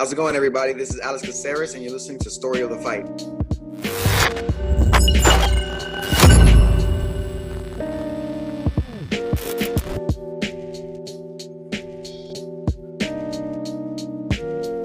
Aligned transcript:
How's 0.00 0.10
it 0.10 0.16
going, 0.16 0.34
everybody? 0.34 0.72
This 0.72 0.94
is 0.94 0.98
Alex 1.00 1.20
Caceres, 1.22 1.74
and 1.74 1.82
you're 1.82 1.92
listening 1.92 2.18
to 2.20 2.30
Story 2.30 2.62
of 2.62 2.70
the 2.70 2.78
Fight. 2.78 3.06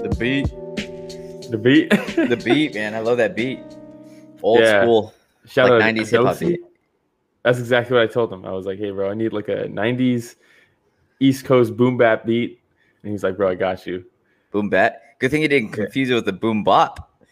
The 0.02 0.16
beat, 0.18 1.50
The 1.50 1.56
beat. 1.56 1.88
the 2.28 2.42
beat, 2.44 2.74
man. 2.74 2.94
I 2.94 2.98
love 2.98 3.16
that 3.16 3.34
beat. 3.34 3.60
Old 4.42 4.60
Yeah. 4.60 4.82
school, 4.82 5.14
Shout 5.46 5.70
like 5.70 5.76
out 5.76 5.80
'90s 5.80 6.10
hip 6.10 6.24
hop 6.24 6.38
beat. 6.38 6.60
That's 7.42 7.58
exactly 7.58 7.94
what 7.96 8.02
I 8.02 8.06
told 8.06 8.30
him. 8.30 8.44
I 8.44 8.52
was 8.52 8.66
like, 8.66 8.78
"Hey, 8.78 8.90
bro, 8.90 9.10
I 9.10 9.14
need 9.14 9.32
like 9.32 9.48
a 9.48 9.66
'90s 9.66 10.36
East 11.20 11.46
Coast 11.46 11.74
boom 11.74 11.96
bap 11.96 12.26
beat," 12.26 12.60
and 13.02 13.12
he's 13.12 13.24
like, 13.24 13.38
"Bro, 13.38 13.48
I 13.48 13.54
got 13.54 13.86
you." 13.86 14.04
Boom 14.50 14.68
bat. 14.68 15.00
Good 15.18 15.30
thing 15.30 15.42
you 15.42 15.48
didn't 15.48 15.72
confuse 15.72 16.10
it 16.10 16.14
with 16.14 16.24
the 16.26 16.32
boom 16.32 16.62
bop 16.64 17.22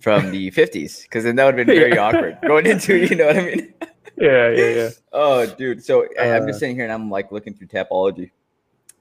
from 0.00 0.30
the 0.30 0.50
'50s, 0.52 1.02
because 1.02 1.24
then 1.24 1.36
that 1.36 1.44
would 1.44 1.58
have 1.58 1.66
been 1.66 1.74
very 1.74 1.94
Yeah. 1.94 2.08
awkward 2.08 2.38
going 2.46 2.66
into. 2.66 2.96
You 2.96 3.16
know 3.16 3.26
what 3.26 3.36
I 3.36 3.44
mean? 3.44 3.74
Yeah, 4.16 4.50
yeah, 4.50 4.68
yeah. 4.70 4.90
Oh, 5.12 5.46
dude. 5.46 5.84
So 5.84 6.06
I, 6.20 6.30
I'm 6.36 6.42
Uh, 6.44 6.46
just 6.46 6.60
sitting 6.60 6.76
here 6.76 6.84
and 6.84 6.92
I'm 6.92 7.10
like 7.10 7.32
looking 7.32 7.52
through 7.54 7.66
Tapology, 7.68 8.30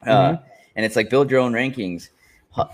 uh, 0.06 0.34
Mhm. 0.34 0.40
and 0.76 0.86
it's 0.86 0.96
like 0.96 1.10
build 1.10 1.30
your 1.32 1.40
own 1.40 1.54
rankings. 1.54 2.10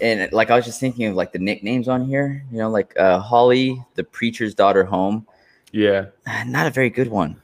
And 0.02 0.32
like 0.34 0.50
I 0.52 0.56
was 0.56 0.66
just 0.66 0.80
thinking 0.80 1.06
of 1.06 1.16
like 1.16 1.32
the 1.32 1.40
nicknames 1.40 1.88
on 1.88 2.04
here. 2.06 2.44
You 2.52 2.58
know, 2.60 2.70
like 2.70 2.94
uh, 3.00 3.20
Holly, 3.20 3.84
the 3.96 4.04
preacher's 4.04 4.54
daughter, 4.54 4.84
Holm. 4.84 5.26
Yeah, 5.72 6.06
Ah, 6.28 6.44
Not 6.48 6.66
a 6.68 6.70
very 6.72 6.90
good 6.90 7.08
one. 7.10 7.42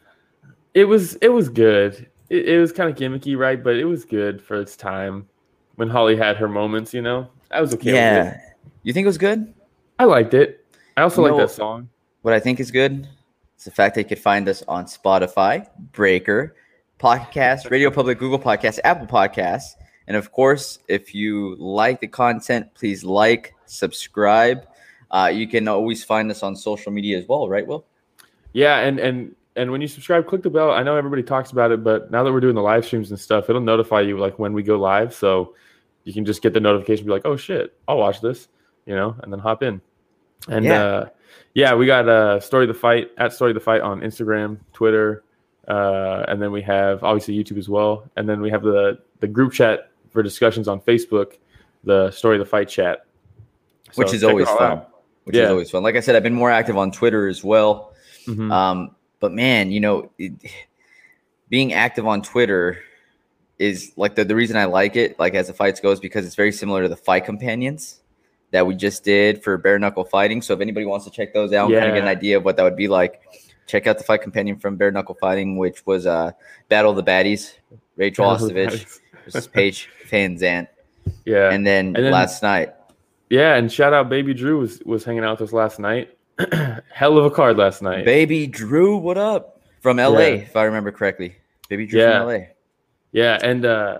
it 0.73 0.85
was 0.85 1.15
it 1.21 1.29
was 1.29 1.47
good. 1.49 2.07
It, 2.29 2.49
it 2.49 2.59
was 2.59 2.71
kind 2.71 2.89
of 2.89 2.95
gimmicky, 2.97 3.37
right? 3.37 3.61
But 3.63 3.75
it 3.75 3.85
was 3.85 4.03
good 4.03 4.41
for 4.41 4.59
its 4.59 4.75
time 4.75 5.27
when 5.75 5.89
Holly 5.89 6.15
had 6.17 6.37
her 6.37 6.47
moments. 6.49 6.93
You 6.93 7.01
know, 7.03 7.27
I 7.55 7.61
was 7.61 7.73
okay 7.73 7.91
with 7.91 7.95
yeah. 7.95 8.31
it. 8.31 8.41
You 8.83 8.91
think 8.91 9.05
it 9.05 9.07
was 9.07 9.17
good? 9.17 9.53
I 9.97 10.03
liked 10.03 10.33
it. 10.33 10.65
I 10.97 11.03
also 11.03 11.25
You 11.25 11.31
like 11.31 11.47
that 11.47 11.53
song. 11.55 11.89
What 12.21 12.33
I 12.33 12.39
think 12.39 12.59
is 12.59 12.69
good 12.69 13.07
is 13.57 13.63
the 13.63 13.71
fact 13.71 13.95
that 13.95 14.01
you 14.01 14.07
could 14.07 14.19
find 14.19 14.49
us 14.49 14.61
on 14.67 14.85
Spotify, 14.85 15.67
Breaker, 15.93 16.55
Podcast, 16.99 17.71
Radio 17.71 17.89
Public, 17.89 18.19
Google 18.19 18.39
Podcasts, 18.39 18.79
Apple 18.83 19.07
Podcasts. 19.07 19.75
And 20.07 20.17
of 20.17 20.33
course, 20.33 20.79
if 20.89 21.15
you 21.15 21.55
like 21.55 22.01
the 22.01 22.07
content, 22.07 22.73
please 22.73 23.03
like, 23.05 23.55
subscribe. 23.65 24.67
Uh, 25.11 25.31
you 25.33 25.47
can 25.47 25.67
always 25.69 26.03
find 26.03 26.29
us 26.29 26.43
on 26.43 26.55
social 26.55 26.91
media 26.91 27.17
as 27.17 27.25
well, 27.27 27.47
right, 27.47 27.65
Will? 27.65 27.85
Yeah, 28.51 28.79
and 28.79 28.99
and 28.99 29.35
and 29.55 29.71
when 29.71 29.79
you 29.79 29.87
subscribe, 29.87 30.27
click 30.27 30.43
the 30.43 30.49
bell. 30.49 30.71
I 30.71 30.83
know 30.83 30.97
everybody 30.97 31.23
talks 31.23 31.51
about 31.51 31.71
it, 31.71 31.83
but 31.83 32.11
now 32.11 32.23
that 32.23 32.33
we're 32.33 32.41
doing 32.41 32.55
the 32.55 32.61
live 32.61 32.85
streams 32.85 33.11
and 33.11 33.19
stuff, 33.19 33.49
it'll 33.49 33.61
notify 33.61 34.01
you 34.01 34.19
like 34.19 34.37
when 34.39 34.51
we 34.51 34.61
go 34.61 34.77
live, 34.77 35.13
so 35.13 35.55
you 36.05 36.13
can 36.13 36.23
just 36.25 36.41
get 36.41 36.53
the 36.53 36.59
notification, 36.61 37.05
be 37.05 37.11
like, 37.11 37.25
"Oh 37.25 37.35
shit, 37.35 37.73
I'll 37.87 37.97
watch 37.97 38.21
this," 38.21 38.47
you 38.85 38.95
know, 38.95 39.15
and 39.21 39.31
then 39.33 39.39
hop 39.39 39.61
in. 39.63 39.81
And 40.47 40.63
Yeah. 40.63 40.83
uh, 40.83 41.09
yeah, 41.53 41.73
we 41.75 41.85
got 41.85 42.07
uh, 42.07 42.39
story 42.39 42.63
of 42.63 42.69
the 42.69 42.79
fight 42.79 43.11
at 43.17 43.33
story 43.33 43.51
of 43.51 43.55
the 43.55 43.59
fight 43.61 43.81
on 43.81 43.99
Instagram, 44.01 44.57
Twitter, 44.73 45.23
uh, 45.67 46.23
and 46.27 46.41
then 46.41 46.51
we 46.51 46.61
have 46.61 47.03
obviously 47.03 47.35
YouTube 47.35 47.57
as 47.57 47.67
well, 47.67 48.09
and 48.15 48.29
then 48.29 48.39
we 48.41 48.49
have 48.49 48.63
the 48.63 48.99
the 49.19 49.27
group 49.27 49.51
chat 49.51 49.89
for 50.11 50.21
discussions 50.23 50.67
on 50.69 50.79
Facebook, 50.79 51.33
the 51.83 52.09
story 52.11 52.37
of 52.37 52.39
the 52.39 52.49
fight 52.49 52.69
chat, 52.69 53.05
Which 53.95 54.13
is 54.13 54.23
always 54.23 54.47
fun. 54.47 54.71
out. 54.71 54.89
Which 55.25 55.35
is 55.35 55.49
always 55.49 55.71
fun. 55.71 55.81
Like 55.83 55.95
I 55.95 56.01
said, 56.01 56.15
I've 56.15 56.23
been 56.23 56.35
more 56.35 56.51
active 56.51 56.77
on 56.77 56.91
Twitter 56.91 57.27
as 57.27 57.43
well. 57.43 57.93
Mhm. 58.27 58.51
Um, 58.51 58.95
but 59.19 59.31
man, 59.33 59.71
you 59.71 59.79
know, 59.79 60.11
it, 60.19 60.33
being 61.49 61.73
active 61.73 62.05
on 62.05 62.21
Twitter 62.21 62.77
is 63.59 63.93
like 63.95 64.15
the, 64.15 64.25
the 64.25 64.35
reason 64.35 64.57
I 64.57 64.65
like 64.65 64.95
it, 64.95 65.17
like 65.19 65.33
as 65.35 65.47
the 65.47 65.53
fights 65.53 65.79
goes, 65.79 65.99
because 65.99 66.25
it's 66.25 66.35
very 66.35 66.51
similar 66.51 66.83
to 66.83 66.89
the 66.89 66.95
fight 66.97 67.25
companions 67.25 68.01
that 68.51 68.65
we 68.67 68.75
just 68.75 69.03
did 69.03 69.43
for 69.43 69.57
bare 69.57 69.79
knuckle 69.79 70.03
fighting. 70.05 70.41
So 70.41 70.53
if 70.53 70.61
anybody 70.61 70.85
wants 70.85 71.05
to 71.05 71.11
check 71.11 71.33
those 71.33 71.53
out, 71.53 71.69
and 71.71 71.79
kind 71.79 71.89
of 71.89 71.95
get 71.95 72.03
an 72.03 72.09
idea 72.09 72.37
of 72.37 72.45
what 72.45 72.57
that 72.57 72.63
would 72.63 72.75
be 72.75 72.87
like, 72.87 73.21
check 73.67 73.87
out 73.87 73.97
the 73.97 74.03
fight 74.03 74.21
companion 74.21 74.57
from 74.59 74.75
bare 74.75 74.91
knuckle 74.91 75.15
fighting, 75.19 75.57
which 75.57 75.85
was 75.85 76.05
uh 76.05 76.31
Battle 76.69 76.91
of 76.91 76.97
the 76.97 77.03
Baddies, 77.03 77.53
Rachel 77.95 78.25
Ostovich 78.25 78.99
versus 79.25 79.47
Paige 79.47 79.89
Van 80.09 80.37
Zant. 80.37 80.67
yeah, 81.25 81.49
And 81.51 81.65
then 81.65 81.87
And 81.87 81.97
then- 81.97 82.11
last 82.11 82.43
night, 82.43 82.73
Yeah, 83.29 83.55
and 83.55 83.71
shout 83.71 83.93
out 83.93 84.09
Baby 84.09 84.33
Drew 84.33 84.59
was 84.59 84.81
was 84.85 85.03
hanging 85.03 85.23
out 85.23 85.39
with 85.39 85.49
us 85.49 85.53
last 85.53 85.79
night. 85.79 86.15
Hell 86.93 87.17
of 87.17 87.25
a 87.25 87.31
card 87.31 87.57
last 87.57 87.81
night. 87.81 88.03
Baby 88.05 88.45
Drew, 88.47 88.97
what 88.97 89.17
up? 89.17 89.61
From 89.81 89.97
LA, 89.97 90.19
Yeah. 90.19 90.25
if 90.27 90.55
I 90.55 90.63
remember 90.63 90.91
correctly. 90.91 91.35
Baby 91.69 91.85
Drew 91.87 92.01
Yeah. 92.01 92.19
from 92.19 92.27
LA. 92.29 92.39
Yeah, 93.15 93.39
and 93.41 93.65
uh 93.65 93.99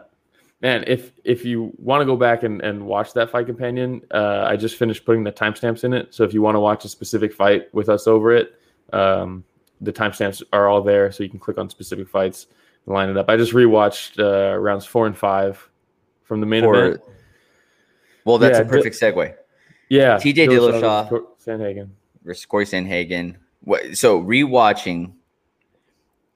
man, 0.61 0.83
if 0.87 1.11
if 1.23 1.45
you 1.45 1.71
want 1.77 2.01
to 2.01 2.05
go 2.05 2.17
back 2.17 2.43
and, 2.43 2.61
and 2.61 2.85
watch 2.85 3.13
that 3.13 3.29
fight 3.29 3.45
companion, 3.45 4.01
uh 4.11 4.43
I 4.45 4.57
just 4.57 4.75
finished 4.75 5.05
putting 5.05 5.23
the 5.23 5.31
timestamps 5.31 5.83
in 5.85 5.93
it. 5.93 6.13
So 6.13 6.23
if 6.25 6.33
you 6.33 6.41
want 6.41 6.55
to 6.55 6.59
watch 6.59 6.83
a 6.83 6.89
specific 6.89 7.33
fight 7.33 7.73
with 7.73 7.87
us 7.87 8.07
over 8.07 8.33
it, 8.33 8.59
um 8.91 9.43
the 9.79 9.93
timestamps 9.93 10.43
are 10.51 10.67
all 10.67 10.81
there 10.81 11.11
so 11.13 11.23
you 11.23 11.29
can 11.29 11.39
click 11.39 11.57
on 11.57 11.69
specific 11.69 12.09
fights 12.09 12.47
and 12.85 12.93
line 12.93 13.09
it 13.09 13.15
up. 13.17 13.29
I 13.29 13.37
just 13.37 13.53
rewatched 13.53 14.19
uh 14.19 14.57
rounds 14.57 14.85
four 14.85 15.05
and 15.07 15.17
five 15.17 15.69
from 16.23 16.41
the 16.41 16.45
main 16.47 16.63
For- 16.63 16.85
event. 16.87 17.01
Well, 18.25 18.37
that's 18.37 18.57
Yeah, 18.57 18.65
a 18.65 18.67
perfect 18.67 18.99
segue. 18.99 19.33
Yeah. 19.87 20.17
TJ 20.17 20.47
Dillashaw. 20.49 21.25
Sandhagen. 21.45 21.89
versus 22.23 22.45
Corey 22.47 22.65
Sandhagen. 22.65 23.35
What, 23.63 23.95
so 23.97 24.19
rewatching 24.21 25.13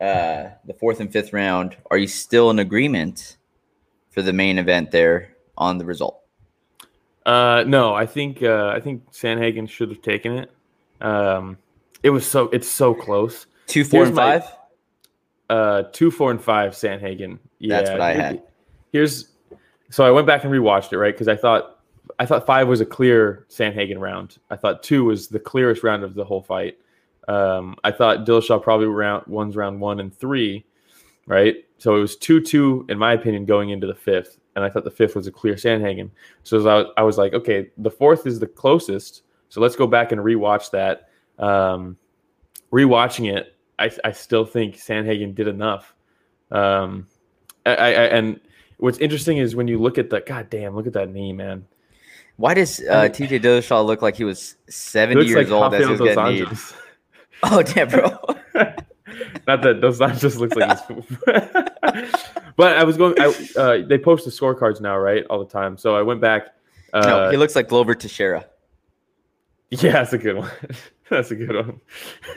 uh, 0.01 0.49
the 0.65 0.73
fourth 0.79 0.99
and 0.99 1.11
fifth 1.11 1.33
round, 1.33 1.75
are 1.91 1.97
you 1.97 2.07
still 2.07 2.49
in 2.49 2.59
agreement 2.59 3.37
for 4.11 4.21
the 4.21 4.33
main 4.33 4.57
event 4.57 4.91
there 4.91 5.35
on 5.57 5.77
the 5.77 5.85
result? 5.85 6.21
Uh, 7.25 7.63
no, 7.67 7.93
I 7.93 8.05
think 8.05 8.41
uh, 8.41 8.71
I 8.75 8.79
think 8.79 9.11
Sandhagen 9.11 9.67
should 9.69 9.89
have 9.89 10.01
taken 10.01 10.33
it. 10.37 10.51
Um, 11.01 11.57
it 12.01 12.09
was 12.09 12.25
so 12.25 12.45
it's 12.49 12.67
so 12.67 12.93
close. 12.93 13.45
Two, 13.67 13.83
four, 13.83 13.99
Here's 13.99 14.07
and 14.09 14.15
my- 14.15 14.39
five. 14.39 14.51
Uh, 15.49 15.83
two, 15.91 16.11
four, 16.11 16.29
and 16.31 16.41
five 16.41 16.73
Sandhagen. 16.73 17.39
Yeah, 17.57 17.77
That's 17.77 17.89
what 17.91 18.01
I 18.01 18.13
here- 18.13 18.21
had. 18.21 18.43
Here's 18.91 19.29
so 19.91 20.05
I 20.05 20.11
went 20.11 20.27
back 20.27 20.43
and 20.43 20.53
rewatched 20.53 20.93
it 20.93 20.97
right 20.97 21.13
because 21.13 21.27
I 21.27 21.35
thought 21.35 21.79
I 22.19 22.25
thought 22.25 22.45
five 22.45 22.67
was 22.67 22.81
a 22.81 22.85
clear 22.85 23.45
Sandhagen 23.49 23.99
round. 23.99 24.37
I 24.49 24.55
thought 24.55 24.81
two 24.83 25.05
was 25.05 25.27
the 25.27 25.39
clearest 25.39 25.83
round 25.83 26.03
of 26.03 26.13
the 26.16 26.23
whole 26.23 26.41
fight. 26.41 26.77
Um, 27.28 27.75
I 27.84 27.91
thought 27.91 28.25
Dillashaw 28.25 28.62
probably 28.62 28.88
round 28.88 29.25
one's 29.28 29.56
round 29.56 29.80
one 29.80 30.00
and 30.00 30.16
three, 30.16 30.66
right? 31.25 31.56
So 31.78 31.96
it 31.96 32.00
was 32.00 32.16
two 32.16 32.41
two 32.41 32.85
in 32.90 32.97
my 32.97 33.13
opinion 33.13 33.46
going 33.46 33.69
into 33.69 33.88
the 33.88 33.96
fifth, 33.96 34.40
and 34.56 34.66
I 34.66 34.69
thought 34.69 34.84
the 34.84 34.91
fifth 34.91 35.16
was 35.16 35.28
a 35.28 35.31
clear 35.31 35.56
Sandhagen. 35.56 36.09
So 36.44 36.58
I 36.68 36.75
was, 36.78 36.88
I 36.97 37.03
was 37.03 37.18
like, 37.18 37.34
okay, 37.34 37.69
the 37.78 37.91
fourth 37.91 38.25
is 38.25 38.40
the 38.40 38.47
closest, 38.47 39.24
so 39.50 39.62
let's 39.62 39.75
go 39.75 39.88
back 39.88 40.12
and 40.12 40.22
rewatch 40.22 40.72
that. 40.72 41.09
Um, 41.38 41.97
rewatching 42.72 43.35
it, 43.35 43.56
I, 43.78 43.91
I 44.03 44.12
still 44.12 44.46
think 44.46 44.75
Sandhagen 44.75 45.34
did 45.34 45.47
enough. 45.47 45.96
Um, 46.52 47.08
I, 47.66 47.74
I, 47.74 47.90
and 47.91 48.40
what's 48.78 48.97
interesting 48.97 49.38
is 49.38 49.56
when 49.56 49.68
you 49.68 49.79
look 49.79 49.97
at 49.97 50.09
the 50.09 50.22
god 50.22 50.50
damn, 50.50 50.75
look 50.75 50.88
at 50.88 50.94
that 50.94 51.09
knee, 51.09 51.34
man. 51.34 51.66
Why 52.38 52.53
does 52.53 52.79
uh, 52.79 53.09
TJ 53.09 53.41
Dillashaw 53.41 53.85
look 53.85 54.02
like 54.02 54.16
he 54.16 54.24
was 54.24 54.56
70 54.69 55.25
years 55.25 55.50
like 55.50 55.52
old 55.52 55.74
as 55.74 55.79
he 55.79 55.91
Rafael 55.91 56.08
was 56.08 56.16
getting 56.16 56.50
kneed? 56.50 56.58
Oh, 57.44 57.63
damn, 57.63 57.88
bro. 57.88 58.17
Not 59.47 59.61
that 59.63 59.81
Dos 59.81 60.00
just 60.19 60.38
looks 60.38 60.55
like 60.55 60.79
he's. 60.88 61.17
but 62.55 62.77
I 62.77 62.83
was 62.83 62.97
going. 62.97 63.16
I, 63.19 63.33
uh, 63.57 63.88
they 63.88 63.97
post 63.97 64.25
the 64.25 64.31
scorecards 64.31 64.81
now, 64.81 64.97
right, 64.97 65.25
all 65.29 65.39
the 65.39 65.51
time. 65.51 65.78
So 65.78 65.95
I 65.95 66.01
went 66.01 66.22
back. 66.22 66.49
Uh, 66.94 67.01
no, 67.01 67.31
he 67.31 67.38
looks 67.38 67.55
like 67.55 67.67
Glover 67.67 67.95
Teixeira. 67.95 68.45
yeah, 69.69 69.91
that's 69.91 70.13
a 70.13 70.17
good 70.17 70.38
one. 70.38 70.51
that's 71.09 71.31
a 71.31 71.35
good 71.35 71.55
one. 71.55 71.81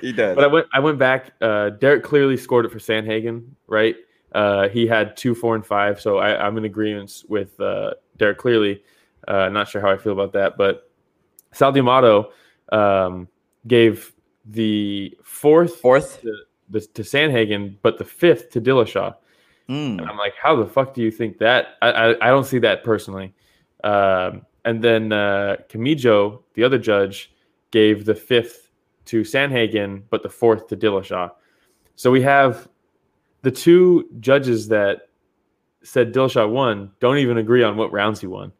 He 0.01 0.13
does. 0.13 0.35
But 0.35 0.45
I 0.45 0.47
went. 0.47 0.67
I 0.73 0.81
went 0.81 0.99
back. 0.99 1.33
Uh, 1.41 1.71
Derek 1.71 2.03
Cleary 2.03 2.37
scored 2.37 2.65
it 2.65 2.73
for 2.73 2.79
Sandhagen, 2.79 3.47
right? 3.67 3.97
Uh, 4.35 4.69
he 4.69 4.87
had 4.87 5.17
two, 5.17 5.35
four, 5.35 5.55
and 5.55 5.65
five. 5.65 6.01
So 6.01 6.19
I, 6.19 6.47
I'm 6.47 6.57
in 6.57 6.65
agreement 6.65 7.25
with 7.29 7.59
uh, 7.61 7.93
Derek 8.17 8.39
Cleary. 8.39 8.83
Uh, 9.29 9.49
not 9.49 9.69
sure 9.69 9.81
how 9.81 9.91
I 9.91 9.99
feel 9.99 10.13
about 10.13 10.33
that, 10.33 10.57
but 10.57 10.91
Sal 11.53 11.73
D'Amato 11.73 12.33
um, 12.71 13.29
gave 13.67 14.13
the 14.45 15.17
fourth 15.23 15.77
Fourth. 15.77 16.21
to, 16.23 16.35
the, 16.71 16.81
to 16.81 17.03
Sandhagen, 17.03 17.77
but 17.83 17.99
the 17.99 18.05
fifth 18.05 18.51
to 18.51 18.61
Dillashaw. 18.61 19.15
Mm. 19.69 19.99
And 19.99 20.03
I'm 20.03 20.17
like, 20.17 20.35
how 20.35 20.57
the 20.57 20.67
fuck 20.67 20.95
do 20.95 21.03
you 21.03 21.11
think 21.11 21.39
that? 21.39 21.77
I, 21.83 21.91
I, 21.91 22.29
I 22.29 22.31
don't 22.31 22.45
see 22.45 22.59
that 22.59 22.83
personally. 22.85 23.33
Um, 23.85 24.45
and 24.65 24.83
then 24.83 25.13
uh, 25.13 25.57
Kamijo, 25.69 26.43
the 26.55 26.65
other 26.65 26.79
judge, 26.79 27.33
gave 27.71 28.05
the 28.05 28.15
fifth 28.15 28.71
to 29.07 29.23
Sandhagen, 29.23 30.03
but 30.11 30.23
the 30.23 30.29
fourth 30.29 30.69
to 30.69 30.77
Dillashaw. 30.77 31.31
So 31.97 32.11
we 32.11 32.23
have 32.23 32.69
the 33.43 33.51
two 33.51 34.09
judges 34.21 34.69
that 34.69 35.09
said 35.83 36.13
Dillashaw 36.13 36.49
won 36.49 36.91
don't 37.01 37.19
even 37.19 37.39
agree 37.39 37.63
on 37.63 37.77
what 37.77 37.93
rounds 37.93 38.21
he 38.21 38.27
won. 38.27 38.53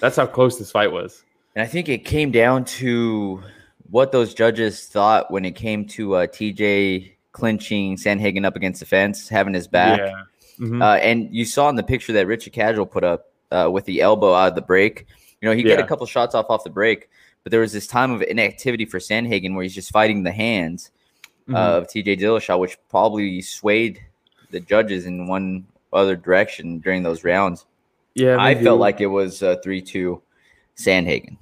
That's 0.00 0.16
how 0.16 0.26
close 0.26 0.58
this 0.58 0.70
fight 0.70 0.90
was. 0.90 1.24
And 1.54 1.62
I 1.62 1.66
think 1.66 1.88
it 1.88 2.04
came 2.04 2.30
down 2.30 2.64
to 2.64 3.42
what 3.90 4.12
those 4.12 4.34
judges 4.34 4.86
thought 4.86 5.30
when 5.30 5.44
it 5.44 5.52
came 5.52 5.84
to 5.86 6.14
uh, 6.16 6.26
TJ 6.26 7.12
clinching 7.32 7.96
Sandhagen 7.96 8.44
up 8.44 8.56
against 8.56 8.80
the 8.80 8.86
fence, 8.86 9.28
having 9.28 9.54
his 9.54 9.66
back. 9.68 9.98
Yeah. 9.98 10.22
Mhm. 10.58 10.82
Uh, 10.82 10.96
and 10.98 11.34
you 11.34 11.44
saw 11.44 11.68
in 11.68 11.76
the 11.76 11.82
picture 11.82 12.12
that 12.12 12.26
Richard 12.26 12.52
Casual 12.52 12.86
put 12.86 13.02
up 13.04 13.26
uh, 13.50 13.68
with 13.72 13.84
the 13.86 14.00
elbow 14.00 14.32
out 14.34 14.48
of 14.48 14.54
the 14.54 14.60
break, 14.62 15.06
You 15.40 15.48
know, 15.48 15.54
he 15.56 15.62
got 15.62 15.80
a 15.80 15.86
couple 15.86 16.04
shots 16.06 16.34
off 16.34 16.50
off 16.50 16.64
the 16.64 16.70
break, 16.70 17.08
but 17.42 17.50
there 17.50 17.60
was 17.60 17.72
this 17.72 17.86
time 17.86 18.10
of 18.12 18.20
inactivity 18.22 18.84
for 18.84 18.98
Sandhagen 18.98 19.54
where 19.54 19.62
he's 19.62 19.74
just 19.74 19.90
fighting 19.90 20.22
the 20.22 20.30
hands 20.32 20.90
Mhm. 21.48 21.56
of 21.56 21.88
TJ 21.88 22.16
Dillashaw, 22.18 22.58
which 22.60 22.76
probably 22.90 23.40
swayed 23.40 24.00
the 24.50 24.60
judges 24.60 25.06
in 25.06 25.26
one 25.26 25.64
other 25.92 26.14
direction 26.14 26.78
during 26.78 27.02
those 27.02 27.24
rounds. 27.24 27.64
yeah, 28.14 28.36
I 28.38 28.54
felt 28.54 28.78
like 28.80 29.00
it 29.00 29.06
was 29.06 29.42
uh, 29.42 29.56
three 29.64 29.80
two 29.80 30.20
Sandhagen. 30.76 31.38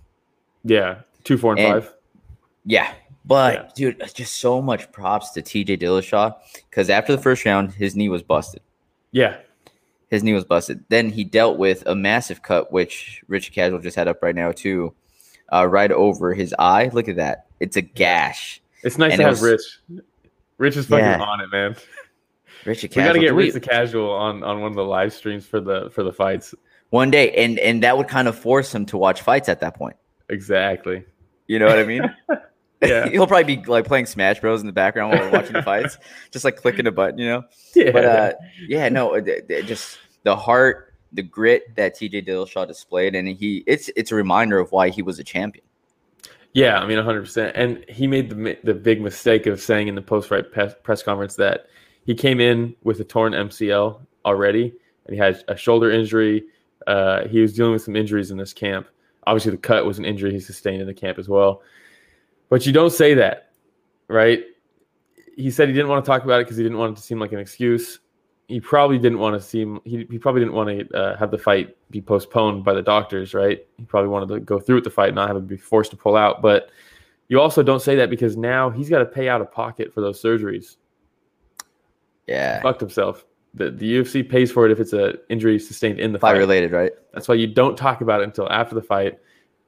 yeah, 0.65 1.01
two, 1.25 1.37
four, 1.39 1.53
and, 1.53 1.61
And- 1.61 1.83
five. 1.85 1.95
Yeah. 2.69 2.93
But 3.25 3.55
Yeah. 3.55 3.71
dude, 3.75 4.03
just 4.15 4.37
so 4.37 4.63
much 4.63 4.91
props 4.93 5.31
to 5.33 5.43
TJ 5.43 5.77
Dillashaw 5.79 6.35
because 6.71 6.89
after 6.91 7.15
the 7.17 7.21
first 7.23 7.45
round, 7.45 7.73
his 7.73 7.97
knee 7.97 8.09
was 8.09 8.23
busted. 8.23 8.61
Yeah, 9.11 9.37
His 10.11 10.23
knee 10.25 10.33
was 10.33 10.45
busted. 10.45 10.85
Then 10.89 11.11
he 11.11 11.23
dealt 11.25 11.59
with 11.59 11.83
a 11.87 11.95
massive 11.95 12.43
cut, 12.43 12.73
which 12.73 13.23
Rich 13.29 13.53
Casual 13.53 13.79
just 13.81 13.95
had 13.97 14.09
up 14.09 14.23
right 14.23 14.35
now 14.35 14.53
too, 14.53 14.95
uh, 15.53 15.67
right 15.67 15.91
over 15.93 16.33
his 16.33 16.55
eye. 16.59 16.89
Look 16.95 17.09
at 17.09 17.17
that. 17.17 17.47
It's 17.61 17.77
a 17.77 17.83
gash. 17.83 18.63
it's 18.83 18.97
nice 18.97 19.13
And 19.13 19.19
to 19.21 19.25
it 19.25 19.27
have 19.31 19.41
was- 19.43 19.59
Rich. 19.89 20.03
Rich 20.59 20.77
is 20.79 20.87
fucking 20.87 21.05
Yeah. 21.05 21.21
on 21.21 21.41
it, 21.43 21.49
man. 21.53 21.77
Richard 22.65 22.95
We 22.97 23.03
got 23.03 23.13
to 23.13 23.19
get 23.19 23.35
Rich 23.35 23.53
the 23.55 23.61
casual 23.61 24.11
on 24.11 24.43
on 24.43 24.61
one 24.63 24.71
of 24.73 24.77
the 24.77 24.85
live 24.85 25.13
streams 25.13 25.47
for 25.47 25.61
the 25.61 25.91
for 25.91 26.03
the 26.03 26.13
fights. 26.13 26.55
one 26.91 27.11
day, 27.11 27.31
and 27.33 27.59
and 27.59 27.83
that 27.83 27.97
would 27.99 28.09
kind 28.09 28.29
of 28.29 28.39
force 28.39 28.75
him 28.75 28.87
to 28.87 28.97
watch 28.97 29.21
fights 29.23 29.49
at 29.49 29.61
that 29.61 29.75
point. 29.75 29.97
Exactly. 30.31 31.05
You 31.47 31.59
know 31.59 31.67
what 31.67 31.79
I 31.79 31.85
mean? 31.85 32.03
Yeah. 32.83 33.09
He'll 33.11 33.27
probably 33.27 33.57
be 33.57 33.65
like 33.65 33.87
playing 33.87 34.07
Smash 34.07 34.41
Bros 34.41 34.61
in 34.61 34.67
the 34.67 34.73
background 34.73 35.13
while 35.13 35.21
we're 35.23 35.31
watching 35.39 35.55
the 35.55 35.63
fights, 35.63 35.99
just 36.31 36.45
like 36.45 36.57
clicking 36.57 36.87
a 36.87 36.93
button, 36.93 37.19
you 37.19 37.27
know. 37.27 37.45
Yeah. 37.75 37.91
But 37.91 38.05
uh, 38.05 38.33
yeah, 38.67 38.89
no, 38.89 39.15
it- 39.15 39.27
it- 39.29 39.47
it 39.51 39.67
just 39.67 39.99
the 40.25 40.37
heart, 40.37 40.95
the 41.13 41.23
grit 41.23 41.75
that 41.77 41.97
TJ 41.97 42.27
Dillashaw 42.27 42.67
displayed, 42.67 43.15
and 43.15 43.27
he 43.29 43.65
it's 43.67 43.91
it's 43.97 44.13
a 44.13 44.15
reminder 44.15 44.59
of 44.59 44.71
why 44.73 44.91
he 44.91 45.03
was 45.03 45.19
a 45.19 45.25
champion. 45.25 45.65
Yeah, 46.55 46.79
I 46.81 46.87
mean, 46.87 46.99
100%. 46.99 47.53
And 47.55 47.85
he 47.89 48.07
made 48.07 48.31
the 48.31 48.59
the 48.65 48.75
big 48.75 49.01
mistake 49.01 49.47
of 49.47 49.61
saying 49.61 49.89
in 49.89 49.95
the 49.95 50.03
post 50.03 50.29
fight 50.29 50.51
press, 50.53 50.75
press 50.83 51.03
conference 51.03 51.37
that 51.37 51.67
he 52.05 52.15
came 52.15 52.41
in 52.41 52.75
with 52.85 52.99
a 53.01 53.05
torn 53.05 53.33
MCL 53.33 54.01
already, 54.25 54.73
and 55.07 55.15
he 55.15 55.19
had 55.19 55.43
a 55.49 55.57
shoulder 55.57 55.91
injury. 55.91 56.45
Uh, 56.87 57.27
he 57.29 57.41
was 57.41 57.55
dealing 57.55 57.73
with 57.73 57.83
some 57.83 57.97
injuries 57.97 58.31
in 58.31 58.39
this 58.39 58.53
camp. 58.55 58.87
Obviously, 59.27 59.51
the 59.51 59.59
cut 59.59 59.85
was 59.85 59.99
an 59.99 60.07
injury 60.07 60.33
he 60.33 60.41
sustained 60.41 60.81
in 60.81 60.87
the 60.87 60.95
camp 60.95 61.19
as 61.19 61.29
well. 61.29 61.61
But 62.49 62.67
you 62.67 62.73
don't 62.73 62.91
say 62.93 63.15
that, 63.15 63.51
right? 64.09 64.43
He 65.37 65.51
said 65.51 65.69
he 65.69 65.75
didn't 65.75 65.89
want 65.89 66.05
to 66.05 66.09
talk 66.09 66.25
about 66.25 66.41
it 66.41 66.45
because 66.45 66.57
he 66.57 66.63
didn't 66.63 66.79
want 66.79 66.93
it 66.93 66.97
to 67.01 67.03
seem 67.03 67.21
like 67.21 67.33
an 67.33 67.39
excuse. 67.39 68.01
He 68.49 68.61
probably 68.61 68.99
didn't 68.99 69.19
want 69.19 69.41
to 69.41 69.47
seem. 69.47 69.81
He, 69.85 70.07
he 70.11 70.19
probably 70.19 70.41
didn't 70.41 70.55
want 70.55 70.71
to 70.91 70.97
uh, 70.97 71.17
have 71.19 71.31
the 71.31 71.37
fight 71.39 71.77
be 71.91 72.01
postponed 72.01 72.65
by 72.65 72.73
the 72.73 72.83
doctors, 72.83 73.35
right? 73.35 73.65
He 73.77 73.85
probably 73.85 74.09
wanted 74.09 74.29
to 74.35 74.41
go 74.41 74.59
through 74.59 74.77
with 74.77 74.85
the 74.85 74.91
fight, 74.91 75.15
not 75.15 75.29
have 75.29 75.37
him 75.37 75.47
be 75.47 75.57
forced 75.59 75.91
to 75.91 75.97
pull 75.97 76.17
out. 76.17 76.41
But 76.41 76.71
you 77.29 77.39
also 77.41 77.63
don't 77.63 77.83
say 77.83 77.95
that 77.97 78.09
because 78.09 78.37
now 78.39 78.71
he's 78.71 78.89
got 78.89 79.01
to 79.01 79.05
pay 79.05 79.29
out 79.29 79.43
of 79.43 79.53
pocket 79.53 79.93
for 79.93 80.01
those 80.01 80.21
surgeries. 80.23 80.77
Yeah, 82.27 82.61
Fucked 82.63 82.81
himself. 82.81 83.25
The, 83.55 83.71
the 83.71 83.99
UFC 83.99 84.29
pays 84.29 84.53
for 84.53 84.67
it 84.67 84.73
if 84.73 84.81
it's 84.81 84.93
a 84.93 85.15
injury 85.31 85.59
sustained 85.59 85.99
in 85.99 86.13
the 86.13 86.19
fight 86.19 86.33
fight. 86.33 86.39
related, 86.39 86.73
right? 86.73 86.93
That's 87.13 87.29
why 87.29 87.35
you 87.37 87.47
don't 87.47 87.77
talk 87.77 88.01
about 88.03 88.21
it 88.21 88.25
until 88.25 88.51
after 88.51 88.75
the 88.75 88.83
fight. 88.83 89.19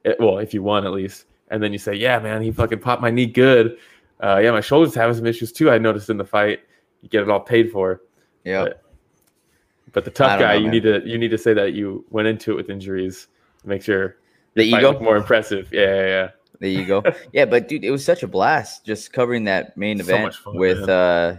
It- 0.05 0.19
well, 0.19 0.37
if 0.37 0.53
you 0.53 0.61
won 0.63 0.85
at 0.85 0.91
least, 0.91 1.25
and 1.51 1.61
then 1.61 1.71
you 1.71 1.77
say, 1.77 1.93
"Yeah, 1.93 2.17
man, 2.19 2.41
he 2.41 2.51
fucking 2.51 2.79
popped 2.79 3.01
my 3.01 3.11
knee 3.11 3.27
good. 3.27 3.77
Uh, 4.23 4.39
yeah, 4.43 4.51
my 4.51 4.61
shoulders 4.61 4.95
having 4.95 5.15
some 5.15 5.25
issues 5.27 5.51
too. 5.51 5.69
I 5.69 5.77
noticed 5.77 6.09
in 6.09 6.17
the 6.17 6.25
fight. 6.25 6.61
You 7.01 7.09
get 7.09 7.21
it 7.21 7.29
all 7.29 7.39
paid 7.39 7.71
for. 7.71 8.01
Yeah, 8.43 8.63
But- 8.63 8.81
But 9.93 10.05
the 10.05 10.11
tough 10.11 10.39
guy, 10.39 10.53
know, 10.53 10.59
you 10.59 10.63
man. 10.63 10.71
need 10.71 10.83
to 10.83 11.01
you 11.05 11.17
need 11.17 11.31
to 11.31 11.37
say 11.37 11.53
that 11.53 11.73
you 11.73 12.05
went 12.09 12.27
into 12.27 12.51
it 12.51 12.55
with 12.55 12.69
injuries. 12.69 13.27
Make 13.65 13.81
sure 13.83 14.15
the 14.55 14.63
ego, 14.63 14.99
more 14.99 15.17
impressive. 15.17 15.69
Yeah, 15.71 15.81
yeah, 15.95 16.05
yeah. 16.07 16.29
the 16.59 16.67
ego. 16.69 17.03
yeah, 17.33 17.45
but 17.45 17.67
dude, 17.67 17.83
it 17.83 17.91
was 17.91 18.03
such 18.05 18.23
a 18.23 18.27
blast 18.27 18.85
just 18.85 19.11
covering 19.11 19.43
that 19.45 19.75
main 19.75 19.99
event 19.99 20.23
much 20.23 20.37
fun, 20.37 20.55
with 20.55 20.87
uh 20.87 21.35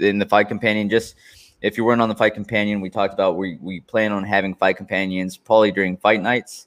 in 0.00 0.18
the 0.18 0.26
fight 0.26 0.48
companion. 0.48 0.88
Just 0.90 1.14
if 1.62 1.78
you 1.78 1.84
weren't 1.84 2.02
on 2.02 2.08
the 2.08 2.14
fight 2.16 2.34
companion, 2.34 2.80
we 2.80 2.90
talked 2.90 3.14
about 3.14 3.36
we 3.36 3.58
we 3.60 3.80
plan 3.80 4.10
on 4.12 4.24
having 4.24 4.54
fight 4.56 4.76
companions 4.76 5.36
probably 5.36 5.70
during 5.70 5.96
fight 5.96 6.20
nights. 6.20 6.66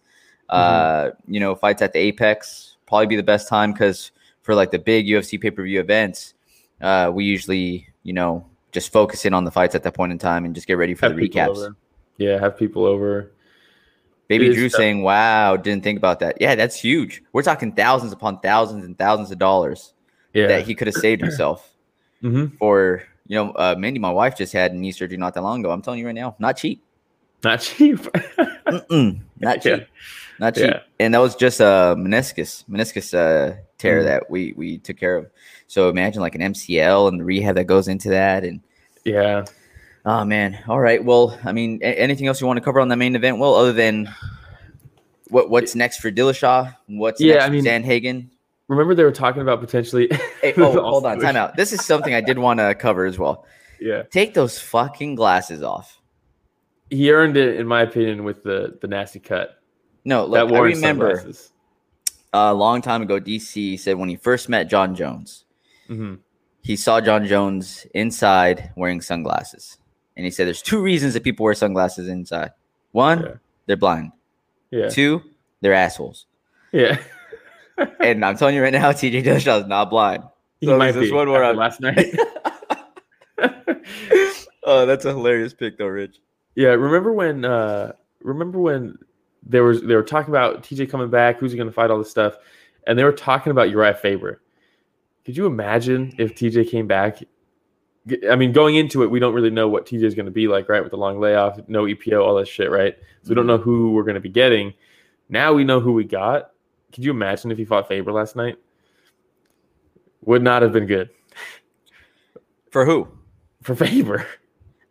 Uh, 0.50 1.12
you 1.28 1.42
know, 1.42 1.54
fights 1.56 1.82
at 1.82 1.92
the 1.92 2.00
Apex 2.00 2.77
probably 2.88 3.06
be 3.08 3.16
the 3.16 3.24
best 3.24 3.48
time 3.48 3.72
because 3.74 4.12
for 4.42 4.56
like 4.56 4.72
the 4.72 4.80
big 4.80 5.06
UFC 5.08 5.40
pay 5.40 5.52
per 5.52 5.64
view 5.64 5.80
events, 5.80 6.34
uh, 6.82 7.12
we 7.14 7.26
usually 7.26 7.88
you 8.04 8.14
know 8.14 8.46
just 8.72 8.92
focus 8.92 9.26
in 9.26 9.34
on 9.34 9.44
the 9.44 9.52
fights 9.52 9.76
at 9.76 9.84
that 9.84 9.94
point 9.94 10.12
in 10.12 10.18
time 10.18 10.46
and 10.46 10.56
just 10.56 10.68
get 10.68 10.74
ready 10.78 10.94
for 10.94 11.08
Have 11.08 11.16
the 11.16 11.30
recaps. 11.30 11.50
over. 11.50 11.76
Yeah, 12.18 12.40
have 12.40 12.58
people 12.58 12.86
over. 12.86 13.32
Baby 14.28 14.54
Drew 14.54 14.68
saying, 14.68 15.04
"Wow, 15.04 15.56
didn't 15.56 15.84
think 15.84 15.98
about 15.98 16.20
that." 16.20 16.42
Yeah, 16.42 16.56
that's 16.56 16.76
huge. 16.76 17.24
We're 17.32 17.44
talking 17.44 17.72
thousands 17.72 18.12
upon 18.12 18.40
thousands 18.40 18.84
and 18.86 18.98
thousands 18.98 19.32
of 19.32 19.38
dollars 19.38 19.94
Yeah. 20.34 20.48
that 20.48 20.66
he 20.66 20.76
could 20.76 20.88
have 20.88 20.96
saved 20.96 21.22
himself 21.22 21.76
hmm 22.22 22.48
for. 22.60 23.04
You 23.30 23.36
know, 23.36 23.52
uh, 23.52 23.76
Mindy, 23.78 24.00
my 24.00 24.10
wife 24.10 24.38
just 24.38 24.54
had 24.54 24.74
knee 24.74 24.94
surgery 24.94 25.18
not 25.18 25.34
that 25.34 25.42
long 25.44 25.60
ago. 25.60 25.70
I'm 25.70 25.82
telling 25.82 26.00
you 26.00 26.06
right 26.06 26.16
now, 26.16 26.38
not 26.40 26.56
cheap. 26.56 26.82
Not 27.44 27.60
cheap. 27.60 28.00
Not 28.90 29.62
cheap. 29.62 29.66
Yeah. 29.66 29.84
Not 30.40 30.56
cheap. 30.56 30.66
Yeah. 30.66 30.80
And 31.00 31.14
that 31.14 31.20
was 31.20 31.36
just 31.36 31.60
a 31.60 31.96
meniscus, 31.98 32.64
meniscus 32.70 33.14
uh, 33.14 33.56
tear 33.78 34.02
Mhm. 34.02 34.06
that 34.06 34.30
we 34.30 34.54
we 34.56 34.78
took 34.78 34.98
care 34.98 35.16
of. 35.18 35.30
So 35.68 35.90
imagine 35.90 36.22
like 36.22 36.36
an 36.36 36.42
MCL 36.42 37.08
and 37.10 37.20
the 37.20 37.26
rehab 37.26 37.56
that 37.56 37.66
goes 37.66 37.88
into 37.88 38.10
that. 38.10 38.44
And 38.44 38.62
yeah. 39.04 39.46
oh 40.06 40.24
man, 40.26 40.60
all 40.68 40.80
right. 40.80 41.04
Well, 41.04 41.38
I 41.44 41.52
mean, 41.54 41.80
a- 41.82 42.00
anything 42.00 42.28
else 42.28 42.40
you 42.40 42.48
want 42.48 42.58
to 42.58 42.64
cover 42.64 42.80
on 42.80 42.88
the 42.88 42.96
main 42.96 43.16
event? 43.16 43.40
Well, 43.40 43.56
other 43.56 43.74
than 43.74 44.14
what 45.30 45.50
what's 45.50 45.76
next 45.76 45.98
for 45.98 46.12
Dillashaw? 46.12 46.76
What's 46.88 47.20
Yeah, 47.20 47.34
next 47.34 47.44
I 47.44 47.48
for 47.48 47.54
mean- 47.54 47.66
Sandhagen? 47.66 48.28
Remember 48.70 48.94
they 48.96 49.04
were 49.06 49.12
talking 49.14 49.42
about 49.42 49.60
potentially. 49.62 50.10
Hey, 50.42 50.54
oh, 50.58 50.72
hold 50.80 51.06
on, 51.08 51.20
time 51.20 51.36
out. 51.36 51.56
This 51.56 51.74
is 51.74 51.84
something 51.84 52.14
I 52.14 52.22
did 52.22 52.38
want 52.38 52.60
to 52.60 52.76
cover 52.76 53.06
as 53.06 53.18
well. 53.18 53.46
Yeah, 53.82 54.04
Take 54.04 54.36
those 54.36 54.60
fucking 54.60 55.16
glasses 55.16 55.64
off. 55.64 56.00
he 56.92 57.12
earned 57.12 57.38
it, 57.38 57.56
in 57.60 57.66
my 57.66 57.82
opinion, 57.82 58.24
with 58.24 58.44
the 58.44 58.78
the 58.80 58.88
nasty 58.88 59.20
cut. 59.20 59.57
No, 60.08 60.26
look, 60.26 60.50
I 60.52 60.60
remember 60.60 61.16
sunglasses. 61.18 61.52
a 62.32 62.54
long 62.54 62.82
time 62.82 63.02
ago, 63.02 63.20
DC 63.20 63.78
said 63.78 63.98
when 63.98 64.08
he 64.10 64.16
first 64.16 64.48
met 64.48 64.70
Jon 64.70 64.96
Jones, 64.96 65.44
Mhm. 65.90 66.20
he 66.64 66.76
saw 66.78 67.02
Jon 67.02 67.26
Jones 67.28 67.86
inside 67.94 68.72
wearing 68.78 69.02
sunglasses. 69.02 69.78
And 70.16 70.24
he 70.26 70.32
said 70.32 70.48
there's 70.48 70.62
two 70.62 70.82
reasons 70.82 71.14
that 71.14 71.24
people 71.24 71.44
wear 71.44 71.54
sunglasses 71.54 72.08
inside. 72.08 72.52
One, 72.92 73.20
Yeah. 73.22 73.34
they're 73.66 73.76
blind. 73.76 74.14
Yeah, 74.72 74.88
Two, 74.90 75.24
they're 75.62 75.74
assholes. 75.74 76.26
yeah. 76.72 76.98
And 78.00 78.26
I'm 78.26 78.36
telling 78.38 78.56
you 78.56 78.64
right 78.64 78.74
now, 78.74 78.92
TJ 78.92 79.22
Dillashaw 79.24 79.62
is 79.62 79.68
not 79.68 79.90
blind. 79.92 80.24
he 80.62 80.66
might 80.74 80.94
this 80.94 81.10
be 81.10 81.16
one 81.16 81.30
where 81.30 81.44
I'm- 81.44 81.58
last 81.58 81.80
night. 81.80 82.16
oh, 84.64 84.86
that's 84.86 85.06
a 85.06 85.10
hilarious 85.10 85.54
pick, 85.54 85.78
though, 85.78 85.86
Rich. 85.88 86.18
Yeah, 86.56 86.70
remember 86.70 87.14
when 87.14 87.46
uh 87.46 87.92
remember 88.22 88.58
when 88.60 88.98
there 89.44 89.64
was 89.64 89.82
they 89.82 89.96
were 89.96 90.04
talking 90.04 90.30
about 90.30 90.64
TJ 90.64 90.90
coming 90.90 91.10
back, 91.10 91.40
who's 91.40 91.52
he 91.52 91.58
gonna 91.58 91.72
fight, 91.72 91.90
all 91.92 91.98
this 91.98 92.10
stuff, 92.12 92.36
and 92.86 92.98
they 92.98 93.04
were 93.04 93.12
talking 93.12 93.52
about 93.52 93.70
Uriah 93.70 93.94
Faber. 93.96 94.42
Could 95.26 95.38
you 95.38 95.46
imagine 95.46 96.14
if 96.18 96.36
TJ 96.36 96.70
came 96.70 96.88
back? 96.88 97.20
I 98.30 98.36
mean, 98.38 98.54
going 98.54 98.76
into 98.76 99.04
it, 99.04 99.12
we 99.12 99.20
don't 99.20 99.34
really 99.34 99.50
know 99.50 99.68
what 99.68 99.86
TJ 99.86 100.04
is 100.04 100.16
gonna 100.16 100.32
be 100.32 100.48
like, 100.48 100.70
right? 100.70 100.82
With 100.82 100.92
the 100.92 100.98
long 100.98 101.20
layoff, 101.20 101.60
no 101.68 101.84
EPO, 101.84 102.24
all 102.26 102.36
that 102.36 102.48
shit, 102.48 102.72
right? 102.72 102.96
So 103.24 103.30
we 103.30 103.36
don't 103.36 103.48
know 103.48 103.58
who 103.58 103.92
we're 103.92 104.04
gonna 104.04 104.20
be 104.20 104.30
getting. 104.30 104.74
Now 105.30 105.54
we 105.54 105.64
know 105.64 105.80
who 105.80 105.94
we 105.94 106.06
got. 106.06 106.52
Could 106.94 107.04
you 107.04 107.12
imagine 107.12 107.52
if 107.52 107.58
he 107.58 107.66
fought 107.66 107.88
Faber 107.88 108.12
last 108.12 108.36
night? 108.36 108.56
Would 110.22 110.42
not 110.42 110.62
have 110.62 110.72
been 110.72 110.86
good 110.86 111.10
For 112.72 112.86
who? 112.86 113.08
for 113.64 113.76
Faber. 113.76 114.26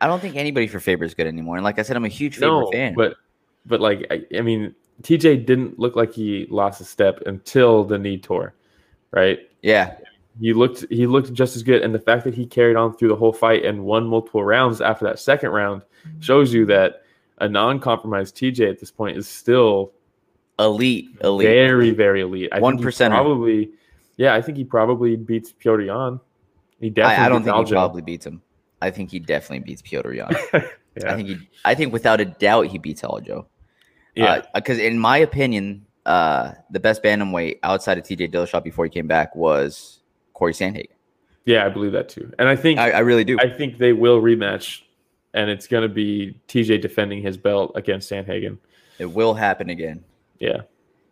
I 0.00 0.06
don't 0.06 0.20
think 0.20 0.36
anybody 0.36 0.66
for 0.66 0.80
Faber 0.80 1.04
is 1.04 1.14
good 1.14 1.26
anymore. 1.26 1.56
And 1.56 1.64
like 1.64 1.78
I 1.78 1.82
said, 1.82 1.96
I'm 1.96 2.04
a 2.04 2.08
huge 2.08 2.34
Faber 2.36 2.46
no, 2.46 2.70
fan. 2.70 2.94
but 2.94 3.16
but 3.66 3.80
like 3.80 4.06
I, 4.10 4.24
I 4.36 4.40
mean, 4.40 4.74
TJ 5.02 5.44
didn't 5.46 5.78
look 5.78 5.96
like 5.96 6.12
he 6.12 6.46
lost 6.50 6.80
a 6.80 6.84
step 6.84 7.20
until 7.26 7.84
the 7.84 7.98
knee 7.98 8.18
tore, 8.18 8.54
right? 9.10 9.38
yeah, 9.62 9.96
He 10.40 10.52
looked 10.52 10.84
he 10.90 11.06
looked 11.06 11.32
just 11.32 11.56
as 11.56 11.62
good, 11.62 11.82
and 11.82 11.94
the 11.94 11.98
fact 11.98 12.24
that 12.24 12.34
he 12.34 12.46
carried 12.46 12.76
on 12.76 12.96
through 12.96 13.08
the 13.08 13.16
whole 13.16 13.32
fight 13.32 13.64
and 13.64 13.84
won 13.84 14.06
multiple 14.06 14.44
rounds 14.44 14.80
after 14.80 15.04
that 15.06 15.18
second 15.18 15.50
round 15.50 15.82
shows 16.20 16.52
you 16.54 16.64
that 16.66 17.02
a 17.38 17.48
non-compromised 17.48 18.36
TJ 18.36 18.70
at 18.70 18.78
this 18.80 18.90
point 18.90 19.16
is 19.18 19.28
still 19.28 19.92
elite, 20.58 21.08
elite. 21.22 21.46
very 21.46 21.90
very 21.90 22.20
elite. 22.22 22.48
I 22.52 22.60
One 22.60 22.78
think 22.78 22.94
he 22.94 23.04
probably, 23.08 23.70
yeah, 24.16 24.34
I 24.34 24.40
think 24.40 24.56
he 24.56 24.64
probably 24.64 25.16
beats 25.16 25.52
Petr 25.52 25.84
Yan. 25.86 26.20
He 26.80 26.90
definitely. 26.90 27.22
I, 27.22 27.26
I 27.26 27.28
don't 27.28 27.42
think 27.42 27.56
he 27.56 27.62
Aljo. 27.64 27.70
probably 27.70 28.02
beats 28.02 28.24
him. 28.26 28.40
I 28.82 28.90
think 28.90 29.10
he 29.10 29.18
definitely 29.18 29.60
beats 29.60 29.82
Petr 29.82 30.14
Yan. 30.14 30.34
yeah. 30.54 31.12
I 31.12 31.16
think 31.16 31.28
he. 31.28 31.38
I 31.64 31.74
think 31.74 31.92
without 31.92 32.20
a 32.20 32.24
doubt 32.26 32.66
he 32.68 32.78
beats 32.78 33.02
Aljo. 33.02 33.46
Yeah. 34.16 34.42
Because 34.54 34.78
in 34.78 34.98
my 34.98 35.18
opinion, 35.18 35.86
uh, 36.06 36.52
the 36.70 36.80
best 36.80 37.02
bantamweight 37.02 37.58
outside 37.62 37.98
of 37.98 38.04
TJ 38.04 38.32
Dillashaw 38.32 38.62
before 38.62 38.84
he 38.84 38.90
came 38.90 39.06
back 39.06 39.34
was 39.36 40.00
Corey 40.34 40.52
Sandhagen. 40.52 40.88
yeah, 41.44 41.64
I 41.64 41.68
believe 41.68 41.92
that 41.92 42.08
too, 42.08 42.32
and 42.38 42.48
I 42.48 42.56
think 42.56 42.78
I, 42.80 42.90
I 42.90 42.98
really 43.00 43.24
do. 43.24 43.36
I 43.40 43.48
think 43.48 43.78
they 43.78 43.92
will 43.92 44.20
rematch, 44.20 44.82
and 45.34 45.50
it's 45.50 45.66
going 45.66 45.82
to 45.82 45.88
be 45.92 46.38
TJ 46.48 46.80
defending 46.80 47.22
his 47.22 47.36
belt 47.36 47.72
against 47.74 48.10
Sandhagen. 48.10 48.58
it 48.98 49.06
will 49.06 49.34
happen 49.34 49.70
again. 49.70 50.04
Yeah. 50.38 50.62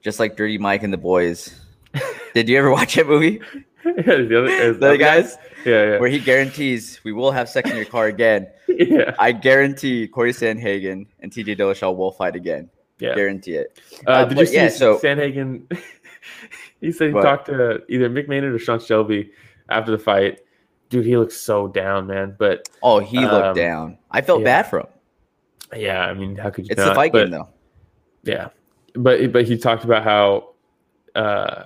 just 0.03 0.19
like 0.21 0.37
Dirty 0.37 0.59
Mike 0.59 0.83
and 0.83 0.93
the 0.93 0.99
Boys. 0.99 1.59
Did 2.35 2.49
you 2.49 2.59
ever 2.59 2.71
watch 2.71 2.95
that 2.97 3.07
movie? 3.07 3.41
the 3.85 4.39
other, 4.39 4.73
The 4.75 4.79
that 4.81 4.97
guys 4.99 5.37
Yeah, 5.65 5.93
yeah. 5.93 5.99
where 5.99 6.09
he 6.11 6.19
guarantees 6.19 7.01
we 7.05 7.13
will 7.13 7.31
have 7.31 7.49
sex 7.49 7.71
in 7.71 7.77
your 7.77 7.85
car 7.87 8.07
again. 8.07 8.49
yeah. 8.69 9.15
I 9.19 9.33
guarantee 9.33 10.07
Corey 10.09 10.33
Sandhagen 10.33 11.07
and 11.21 11.31
TJ 11.33 11.57
Dillashaw 11.59 11.95
will 11.97 12.11
fight 12.13 12.35
again. 12.37 12.69
Yeah. 12.99 13.15
Guarantee 13.15 13.55
it. 13.57 13.81
Uh, 14.07 14.11
Uh, 14.11 14.25
did 14.27 14.39
you 14.39 14.47
see 14.47 14.55
yeah, 14.55 14.69
so- 14.69 14.99
Sandhagen? 14.99 15.71
he 16.81 16.93
said 16.93 17.09
he 17.09 17.15
What? 17.15 17.23
talked 17.23 17.47
to 17.47 17.83
either 17.89 18.09
Mick 18.09 18.29
Maynard 18.29 18.55
or 18.55 18.59
Sean 18.59 18.79
Shelby 18.81 19.31
after 19.69 19.91
the 19.91 19.99
fight. 19.99 20.41
Dude, 20.91 21.05
he 21.07 21.17
looks 21.17 21.37
so 21.37 21.67
down, 21.69 22.07
man. 22.07 22.37
But 22.39 22.69
Oh, 22.83 23.01
he 23.01 23.19
Um, 23.19 23.33
looked 23.33 23.57
down. 23.57 23.99
I 24.11 24.21
felt 24.21 24.41
yeah. 24.41 24.45
bad 24.45 24.63
for 24.71 24.81
him. 24.81 24.87
yeah, 25.77 26.05
I 26.05 26.15
mean, 26.15 26.37
how 26.37 26.51
could 26.51 26.67
you 26.67 26.73
It's 26.73 26.79
not? 26.79 26.91
the 26.91 26.95
fight 26.95 27.11
but, 27.13 27.23
game 27.25 27.31
though. 27.33 27.49
Yeah, 28.23 28.49
but 28.95 29.33
but 29.33 29.45
he 29.45 29.59
talked 29.59 29.85
about 29.85 30.05
how 30.05 30.55
uh, 31.17 31.65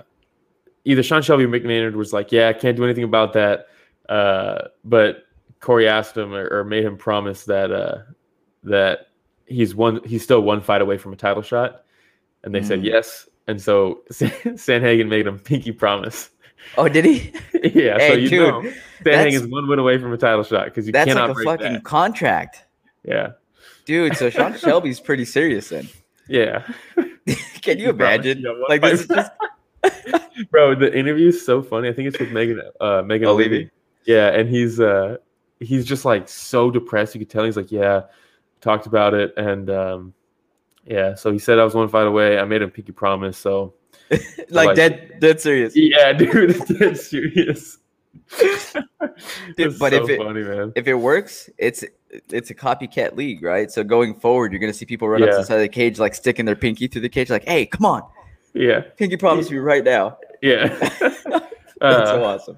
either 0.85 1.03
Sean 1.03 1.21
Shelby 1.21 1.43
or 1.43 1.47
Mick 1.47 1.63
Maynard 1.63 1.95
was 1.95 2.11
like, 2.11 2.31
"Yeah, 2.31 2.47
I 2.49 2.53
can't 2.53 2.75
do 2.75 2.83
anything 2.83 3.03
about 3.03 3.33
that," 3.33 3.67
uh, 4.09 4.69
but 4.83 5.25
Corey 5.59 5.87
asked 5.87 6.17
him 6.17 6.33
or, 6.33 6.47
or 6.51 6.63
made 6.63 6.83
him 6.85 6.97
promise 6.97 7.45
that 7.45 7.71
uh, 7.71 7.99
that 8.63 9.08
he's 9.49 9.75
one 9.75 10.01
he's 10.05 10.23
still 10.23 10.41
one 10.41 10.61
fight 10.61 10.81
away 10.81 10.97
from 10.97 11.13
a 11.13 11.15
title 11.15 11.41
shot, 11.43 11.83
and 12.43 12.53
they 12.55 12.61
said 12.63 12.79
Mm. 12.79 12.85
yes, 12.85 13.27
and 13.47 13.61
so 13.61 14.01
Sandhagen 14.11 15.07
made 15.09 15.27
him 15.27 15.39
pinky 15.39 15.71
promise. 15.71 16.29
Oh, 16.77 16.87
did 16.87 17.05
he? 17.05 17.31
yeah, 17.63 17.97
so 17.99 18.13
you 18.13 18.29
dude, 18.29 18.39
know 18.47 18.71
Sandhagen's 19.03 19.47
one 19.47 19.67
win 19.67 19.79
away 19.79 19.97
from 19.97 20.13
a 20.13 20.17
title 20.17 20.43
shot 20.43 20.65
because 20.65 20.85
you 20.85 20.91
That's 20.93 21.07
cannot 21.07 21.29
like 21.29 21.37
a 21.37 21.43
fucking 21.43 21.73
that. 21.73 21.83
contract. 21.83 22.65
Yeah, 23.03 23.31
Dude, 23.85 24.15
so 24.17 24.29
Sean 24.29 24.57
Shelby's 24.57 24.99
pretty 24.99 25.25
serious 25.25 25.69
then. 25.69 25.87
yeah. 26.27 26.63
Can 27.61 27.79
you 27.79 27.89
imagine? 27.89 28.39
you 28.39 28.65
Like 28.69 28.81
this 28.81 29.01
is 29.01 29.07
just 29.07 29.31
Bro, 30.51 30.75
the 30.75 30.95
interview 30.97 31.27
is 31.29 31.45
so 31.45 31.61
funny. 31.61 31.89
I 31.89 31.93
think 31.93 32.07
it's 32.09 32.19
with 32.19 32.31
Megan 32.31 32.61
uh 32.79 33.01
Megan 33.03 33.27
Oh. 33.27 33.35
Levy? 33.35 33.69
Yeah, 34.05 34.27
and 34.29 34.49
he's 34.49 34.79
uh 34.79 35.17
he's 35.59 35.85
just 35.85 36.05
like 36.05 36.27
so 36.29 36.71
depressed. 36.71 37.15
You 37.15 37.19
could 37.19 37.29
tell 37.29 37.45
he's 37.45 37.57
like, 37.57 37.71
Yeah, 37.71 38.03
talked 38.61 38.85
about 38.85 39.13
it 39.13 39.33
and 39.37 39.69
um 39.69 40.13
yeah, 40.85 41.13
so 41.15 41.31
he 41.31 41.37
said 41.39 41.59
I 41.59 41.63
was 41.63 41.75
one 41.75 41.87
fight 41.89 42.07
away. 42.07 42.39
I 42.39 42.45
made 42.45 42.61
him 42.63 42.71
pinky 42.71 42.91
promise, 42.93 43.37
so 43.37 43.73
like, 44.11 44.49
like- 44.49 44.75
dead 44.75 45.13
dead 45.19 45.39
serious. 45.41 45.73
yeah, 45.75 46.13
dude, 46.19 46.57
dead 46.79 46.97
serious. 46.97 47.77
Dude, 49.55 49.77
but 49.79 49.91
so 49.93 50.03
if 50.03 50.09
it- 50.09 50.17
funny. 50.17 50.71
If 50.75 50.87
it 50.87 50.93
works, 50.95 51.49
it's 51.57 51.83
it's 52.29 52.49
a 52.49 52.55
copycat 52.55 53.15
league, 53.15 53.43
right? 53.43 53.69
So 53.71 53.83
going 53.83 54.15
forward, 54.15 54.51
you're 54.51 54.59
gonna 54.59 54.73
see 54.73 54.85
people 54.85 55.07
run 55.09 55.21
up 55.21 55.29
to 55.29 55.35
the 55.37 55.43
side 55.43 55.55
of 55.55 55.61
the 55.61 55.67
cage, 55.69 55.99
like 55.99 56.15
sticking 56.15 56.45
their 56.45 56.55
pinky 56.55 56.87
through 56.87 57.01
the 57.01 57.09
cage, 57.09 57.29
like, 57.29 57.45
"Hey, 57.47 57.65
come 57.65 57.85
on, 57.85 58.01
Yeah, 58.53 58.81
pinky 58.97 59.17
promise 59.17 59.51
me 59.51 59.57
right 59.57 59.83
now." 59.83 60.17
yeah. 60.41 60.67
That's 60.99 61.25
Uh, 61.81 62.05
so 62.05 62.23
awesome. 62.23 62.57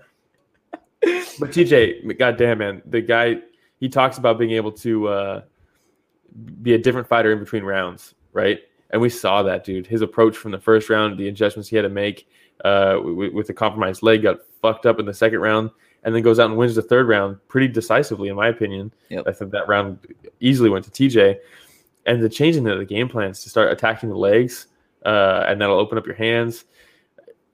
But 1.01 1.51
TJ, 1.51 2.17
goddamn 2.17 2.59
man, 2.59 2.81
the 2.85 3.01
guy 3.01 3.37
he 3.79 3.89
talks 3.89 4.17
about 4.17 4.37
being 4.39 4.51
able 4.51 4.71
to 4.73 5.07
uh, 5.07 5.41
be 6.61 6.73
a 6.73 6.77
different 6.77 7.07
fighter 7.07 7.31
in 7.31 7.39
between 7.39 7.63
rounds, 7.63 8.13
right? 8.33 8.59
And 8.91 9.01
we 9.01 9.09
saw 9.09 9.43
that, 9.43 9.63
dude. 9.63 9.87
His 9.87 10.01
approach 10.01 10.35
from 10.35 10.51
the 10.51 10.59
first 10.59 10.89
round, 10.89 11.17
the 11.17 11.27
adjustments 11.27 11.69
he 11.69 11.75
had 11.75 11.83
to 11.83 11.89
make 11.89 12.27
uh, 12.63 12.99
with, 13.01 13.33
with 13.33 13.47
the 13.47 13.53
compromised 13.53 14.03
leg, 14.03 14.23
got 14.23 14.39
fucked 14.61 14.85
up 14.85 14.99
in 14.99 15.05
the 15.05 15.13
second 15.13 15.39
round, 15.39 15.71
and 16.03 16.13
then 16.13 16.21
goes 16.21 16.39
out 16.39 16.49
and 16.49 16.57
wins 16.57 16.75
the 16.75 16.81
third 16.81 17.07
round 17.07 17.37
pretty 17.47 17.67
decisively, 17.67 18.29
in 18.29 18.35
my 18.35 18.47
opinion. 18.47 18.93
Yep. 19.09 19.27
I 19.27 19.31
think 19.31 19.51
that 19.51 19.67
round 19.67 19.99
easily 20.39 20.69
went 20.69 20.85
to 20.85 20.91
TJ. 20.91 21.37
And 22.05 22.21
the 22.21 22.29
changing 22.29 22.67
of 22.67 22.79
the 22.79 22.85
game 22.85 23.07
plans 23.07 23.43
to 23.43 23.49
start 23.49 23.71
attacking 23.71 24.09
the 24.09 24.17
legs, 24.17 24.67
uh, 25.05 25.45
and 25.47 25.61
that'll 25.61 25.79
open 25.79 25.97
up 25.97 26.05
your 26.05 26.15
hands. 26.15 26.65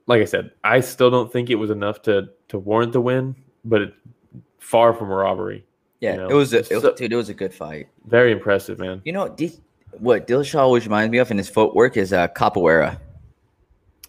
Like 0.06 0.22
I 0.22 0.26
said, 0.26 0.52
I 0.64 0.80
still 0.80 1.12
don't 1.12 1.32
think 1.32 1.50
it 1.50 1.56
was 1.56 1.70
enough 1.70 2.02
to 2.04 2.30
to 2.48 2.58
warrant 2.58 2.94
the 2.94 3.02
win, 3.02 3.36
but 3.66 3.82
it, 3.82 3.94
far 4.58 4.94
from 4.94 5.12
a 5.12 5.16
robbery. 5.16 5.67
Yeah, 6.00 6.16
know, 6.18 6.28
it 6.30 6.34
was 6.34 6.54
a 6.54 6.60
it 6.60 6.70
was, 6.72 6.82
so- 6.84 6.94
dude. 6.96 7.12
It 7.12 7.16
was 7.16 7.30
a 7.30 7.34
good 7.34 7.54
fight. 7.54 7.88
Very 8.06 8.32
impressive, 8.32 8.78
man. 8.80 9.02
You 9.06 9.14
know, 9.14 9.30
D- 9.30 9.54
what 10.00 10.28
Dillashaw 10.28 10.60
always 10.60 10.86
reminds 10.86 11.12
me 11.12 11.18
of 11.18 11.32
in 11.32 11.38
his 11.38 11.50
footwork 11.50 11.98
is 11.98 12.14
uh, 12.14 12.28
capoeira. 12.30 13.00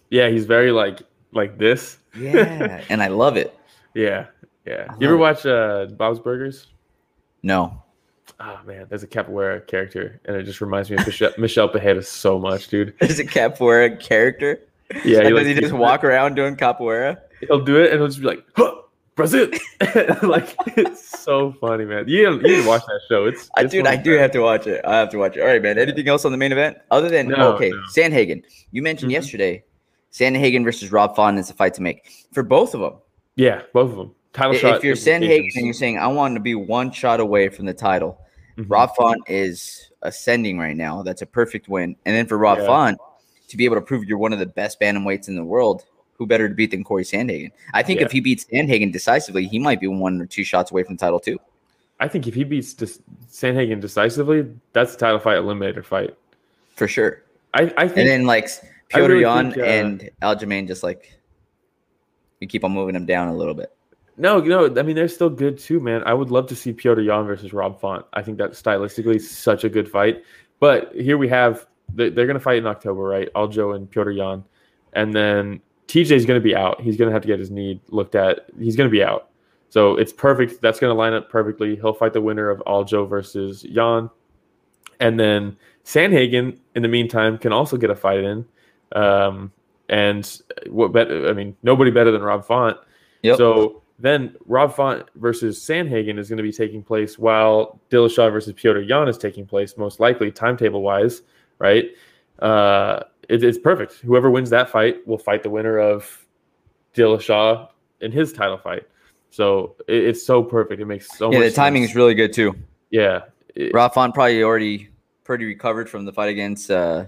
Yeah, 0.09 0.29
he's 0.29 0.45
very 0.45 0.71
like 0.71 1.01
like 1.31 1.57
this. 1.57 1.97
Yeah, 2.17 2.81
and 2.89 3.01
I 3.01 3.07
love 3.07 3.37
it. 3.37 3.57
Yeah, 3.95 4.27
yeah. 4.65 4.85
I 4.89 4.93
You 4.99 5.07
ever 5.07 5.17
love 5.17 5.19
watch 5.19 5.45
uh, 5.45 5.85
Bob's 5.95 6.19
Burgers? 6.19 6.67
No, 7.41 7.81
Oh 8.39 8.59
man, 8.65 8.85
there's 8.89 9.03
a 9.03 9.07
capoeira 9.07 9.65
character, 9.67 10.21
and 10.25 10.35
it 10.35 10.43
just 10.43 10.61
reminds 10.61 10.89
me 10.89 10.97
of 10.97 11.05
Michelle, 11.05 11.31
Michel 11.37 11.67
Pereira 11.69 12.01
so 12.03 12.37
much, 12.39 12.67
dude. 12.67 12.93
there's 12.99 13.19
a 13.19 13.25
capoeira 13.25 13.99
character. 13.99 14.61
Yeah, 15.03 15.19
like, 15.21 15.33
does 15.35 15.47
he 15.47 15.53
just 15.55 15.73
walk 15.73 16.03
around 16.03 16.35
doing 16.35 16.55
capoeira? 16.55 17.17
He'll 17.41 17.63
do 17.63 17.77
it, 17.81 17.91
and 17.91 17.99
he'll 17.99 18.07
just 18.07 18.19
be 18.21 18.27
like, 18.27 18.43
huh, 18.55 18.75
"Brazil!" 19.19 19.49
like 20.23 20.55
it's 20.77 21.19
so 21.23 21.53
funny, 21.61 21.85
man. 21.85 22.07
You 22.07 22.39
you 22.41 22.65
watch 22.67 22.81
that 22.87 23.01
show. 23.07 23.25
It's, 23.25 23.49
I 23.57 23.61
it's 23.61 23.71
dude, 23.71 23.85
I 23.87 23.95
do 23.95 24.11
have 24.13 24.31
to 24.31 24.39
watch 24.39 24.65
it. 24.67 24.83
I 24.85 24.97
have 24.97 25.09
to 25.09 25.17
watch 25.17 25.37
it. 25.37 25.41
All 25.41 25.47
right, 25.47 25.61
man. 25.61 25.77
Anything 25.77 26.07
else 26.07 26.25
on 26.25 26.31
the 26.31 26.37
main 26.37 26.51
event 26.51 26.77
other 26.91 27.09
than 27.09 27.27
No, 27.27 27.53
okay, 27.53 27.69
no. 27.69 27.81
Sandhagen? 27.95 28.43
You 28.71 28.81
mentioned 28.81 29.11
Mhm. 29.11 29.13
yesterday, 29.13 29.63
Sandhagen 30.11 30.63
versus 30.63 30.91
Rob 30.91 31.15
Font 31.15 31.37
is 31.39 31.49
a 31.49 31.53
fight 31.53 31.73
to 31.75 31.81
make 31.81 32.09
for 32.33 32.43
both 32.43 32.73
of 32.73 32.81
them. 32.81 32.93
Yeah, 33.35 33.61
both 33.73 33.91
of 33.91 33.97
them. 33.97 34.15
Title 34.33 34.55
I- 34.55 34.57
shot. 34.57 34.77
If 34.77 34.83
you're 34.83 34.95
Sandhagen 34.95 35.49
and 35.55 35.65
you're 35.65 35.73
saying 35.73 35.97
I 35.97 36.07
want 36.07 36.35
to 36.35 36.39
be 36.39 36.55
one 36.55 36.91
shot 36.91 37.19
away 37.19 37.49
from 37.49 37.65
the 37.65 37.73
title, 37.73 38.17
Mhm. 38.57 38.65
Rob 38.69 38.95
Font 38.95 39.21
is 39.27 39.91
ascending 40.01 40.57
right 40.57 40.75
now. 40.77 41.03
That's 41.03 41.21
a 41.21 41.25
perfect 41.25 41.67
win. 41.69 41.95
And 42.05 42.15
then 42.15 42.25
for 42.25 42.37
Rob 42.37 42.59
Yeah. 42.59 42.65
Font 42.67 42.97
to 43.49 43.57
be 43.57 43.65
able 43.65 43.75
to 43.75 43.81
prove 43.81 44.03
you're 44.05 44.17
one 44.17 44.33
of 44.33 44.39
the 44.39 44.45
best 44.45 44.79
bantamweights 44.79 45.27
in 45.27 45.35
the 45.35 45.43
world, 45.43 45.83
who 46.19 46.27
better 46.27 46.47
to 46.47 46.53
beat 46.53 46.69
than 46.71 46.83
Corey 46.83 47.03
Sandhagen? 47.03 47.51
I 47.73 47.81
think 47.81 48.01
Yeah. 48.01 48.05
if 48.05 48.11
he 48.11 48.19
beats 48.19 48.45
Sandhagen 48.45 48.91
decisively, 48.91 49.47
he 49.47 49.57
might 49.57 49.79
be 49.79 49.87
one 49.87 50.21
or 50.21 50.25
two 50.27 50.43
shots 50.43 50.69
away 50.69 50.83
from 50.83 50.97
title 50.97 51.19
too. 51.19 51.39
I 51.99 52.07
think 52.07 52.27
if 52.27 52.35
he 52.35 52.43
beats 52.43 52.73
Dis- 52.73 53.01
Sandhagen 53.29 53.79
decisively, 53.81 54.45
that's 54.73 54.93
the 54.93 54.99
title 54.99 55.19
fight 55.19 55.37
eliminator 55.37 55.83
fight. 55.83 56.15
For 56.75 56.87
sure. 56.87 57.23
I, 57.53 57.73
I 57.77 57.87
think 57.87 57.97
And 57.99 58.07
then 58.07 58.25
like 58.25 58.47
Piotr 58.89 59.07
really 59.09 59.23
Jan 59.23 59.51
think, 59.51 59.57
uh, 59.63 59.65
and 59.65 60.09
Aljamain 60.21 60.67
just 60.67 60.83
like 60.83 61.17
we 62.39 62.47
keep 62.47 62.63
on 62.63 62.71
moving 62.71 62.95
him 62.95 63.05
down 63.05 63.29
a 63.29 63.35
little 63.35 63.53
bit. 63.55 63.73
No, 64.17 64.39
no. 64.39 64.65
I 64.77 64.83
mean, 64.83 64.95
they're 64.95 65.07
still 65.07 65.29
good 65.29 65.57
too, 65.57 65.79
man. 65.79 66.03
I 66.05 66.13
would 66.13 66.29
love 66.29 66.47
to 66.47 66.55
see 66.55 66.73
Petr 66.73 67.03
Yan 67.03 67.25
versus 67.25 67.53
Rob 67.53 67.79
Font. 67.79 68.05
I 68.13 68.21
think 68.21 68.37
that 68.37 68.51
stylistically 68.51 69.15
is 69.15 69.29
such 69.31 69.63
a 69.63 69.69
good 69.69 69.89
fight. 69.89 70.23
But 70.59 70.93
here 70.93 71.17
we 71.17 71.29
have 71.29 71.65
they- 71.93 72.09
they're 72.09 72.27
going 72.27 72.35
to 72.35 72.39
fight 72.43 72.57
in 72.59 72.67
October, 72.67 73.01
right? 73.01 73.29
Aljo 73.33 73.75
and 73.75 73.89
Petr 73.89 74.15
Yan, 74.15 74.43
and 74.93 75.13
then 75.13 75.59
TJ 75.89 76.11
is 76.11 76.25
going 76.25 76.39
to 76.39 76.43
be 76.43 76.55
out. 76.55 76.79
He's 76.79 76.97
going 76.97 77.09
to 77.09 77.13
have 77.13 77.23
to 77.23 77.27
get 77.27 77.39
his 77.39 77.49
knee 77.49 77.81
looked 77.89 78.13
at. 78.13 78.45
He's 78.59 78.75
going 78.75 78.87
to 78.87 78.91
be 78.91 79.03
out, 79.03 79.29
so 79.69 79.97
it's 79.97 80.13
perfect. 80.13 80.61
That's 80.61 80.79
going 80.79 80.91
to 80.91 80.97
line 80.97 81.13
up 81.13 81.29
perfectly. 81.29 81.75
He'll 81.75 81.93
fight 81.93 82.13
the 82.13 82.21
winner 82.21 82.49
of 82.49 82.59
Aljo 82.67 83.09
versus 83.09 83.65
Yan, 83.65 84.09
and 84.99 85.19
then 85.19 85.57
Sandhagen 85.83 86.59
in 86.75 86.83
the 86.83 86.87
meantime 86.87 87.39
can 87.39 87.51
also 87.51 87.75
get 87.75 87.89
a 87.89 87.95
fight 87.95 88.23
in. 88.23 88.45
Um, 88.91 89.51
and 89.89 90.41
what 90.69 90.93
bet? 90.93 91.11
I 91.11 91.33
mean, 91.33 91.57
nobody 91.63 91.89
better 91.89 92.11
than 92.11 92.21
Rob 92.21 92.45
Font. 92.45 92.77
Yep. 93.23 93.37
So 93.37 93.81
then 93.97 94.35
Rob 94.45 94.75
Font 94.75 95.07
versus 95.15 95.59
Sandhagen 95.59 96.19
is 96.19 96.29
going 96.29 96.37
to 96.37 96.43
be 96.43 96.51
taking 96.51 96.83
place 96.83 97.17
while 97.17 97.79
Dillashaw 97.89 98.31
versus 98.31 98.53
Petr 98.53 98.87
Yan 98.87 99.07
is 99.07 99.17
taking 99.17 99.47
place, 99.47 99.75
most 99.75 99.99
likely 99.99 100.31
timetable 100.31 100.83
wise, 100.83 101.23
right? 101.57 101.85
Uh, 102.37 103.01
it, 103.29 103.43
it's 103.43 103.57
perfect. 103.57 103.93
Whoever 103.99 104.29
wins 104.29 104.49
that 104.49 104.69
fight 104.69 105.05
will 105.07 105.17
fight 105.17 105.43
the 105.43 105.49
winner 105.49 105.77
of 105.79 106.25
Dillashaw 106.93 107.69
in 108.01 108.11
his 108.11 108.33
title 108.33 108.57
fight. 108.57 108.83
So 109.29 109.75
it, 109.87 110.03
it's 110.03 110.25
so 110.25 110.43
perfect. 110.43 110.81
It 110.81 110.85
makes 110.85 111.15
so 111.17 111.31
yeah, 111.31 111.39
much 111.39 111.49
the 111.49 111.55
timing 111.55 111.83
sense. 111.83 111.91
is 111.91 111.95
really 111.95 112.15
good 112.15 112.33
too. 112.33 112.55
yeah. 112.89 113.21
It- 113.55 113.73
Rob 113.73 113.93
probably 113.93 114.43
already 114.43 114.89
pretty 115.23 115.45
recovered 115.45 115.89
from 115.89 116.05
the 116.05 116.13
fight 116.13 116.29
against 116.29 116.71
uh, 116.71 117.05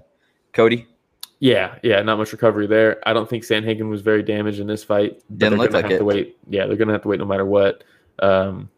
Cody. 0.53 0.87
Yeah, 1.39 1.75
yeah, 1.81 2.01
not 2.03 2.19
much 2.19 2.31
recovery 2.31 2.67
there. 2.67 3.01
I 3.07 3.13
don't 3.13 3.27
think 3.27 3.43
Sandhagen 3.43 3.89
was 3.89 4.01
very 4.01 4.21
damaged 4.21 4.59
in 4.59 4.67
this 4.67 4.83
fight. 4.83 5.23
Didn't 5.35 5.39
they're 5.39 5.49
look 5.51 5.71
gonna 5.71 5.81
like 5.83 5.85
have 5.85 5.93
it. 5.93 5.97
To 5.99 6.05
wait. 6.05 6.37
Yeah, 6.47 6.67
they're 6.67 6.75
gonna 6.75 6.91
have 6.91 7.01
to 7.01 7.07
wait 7.07 7.19
no 7.19 7.25
matter 7.25 7.45
what. 7.45 7.83
Um, 8.19 8.69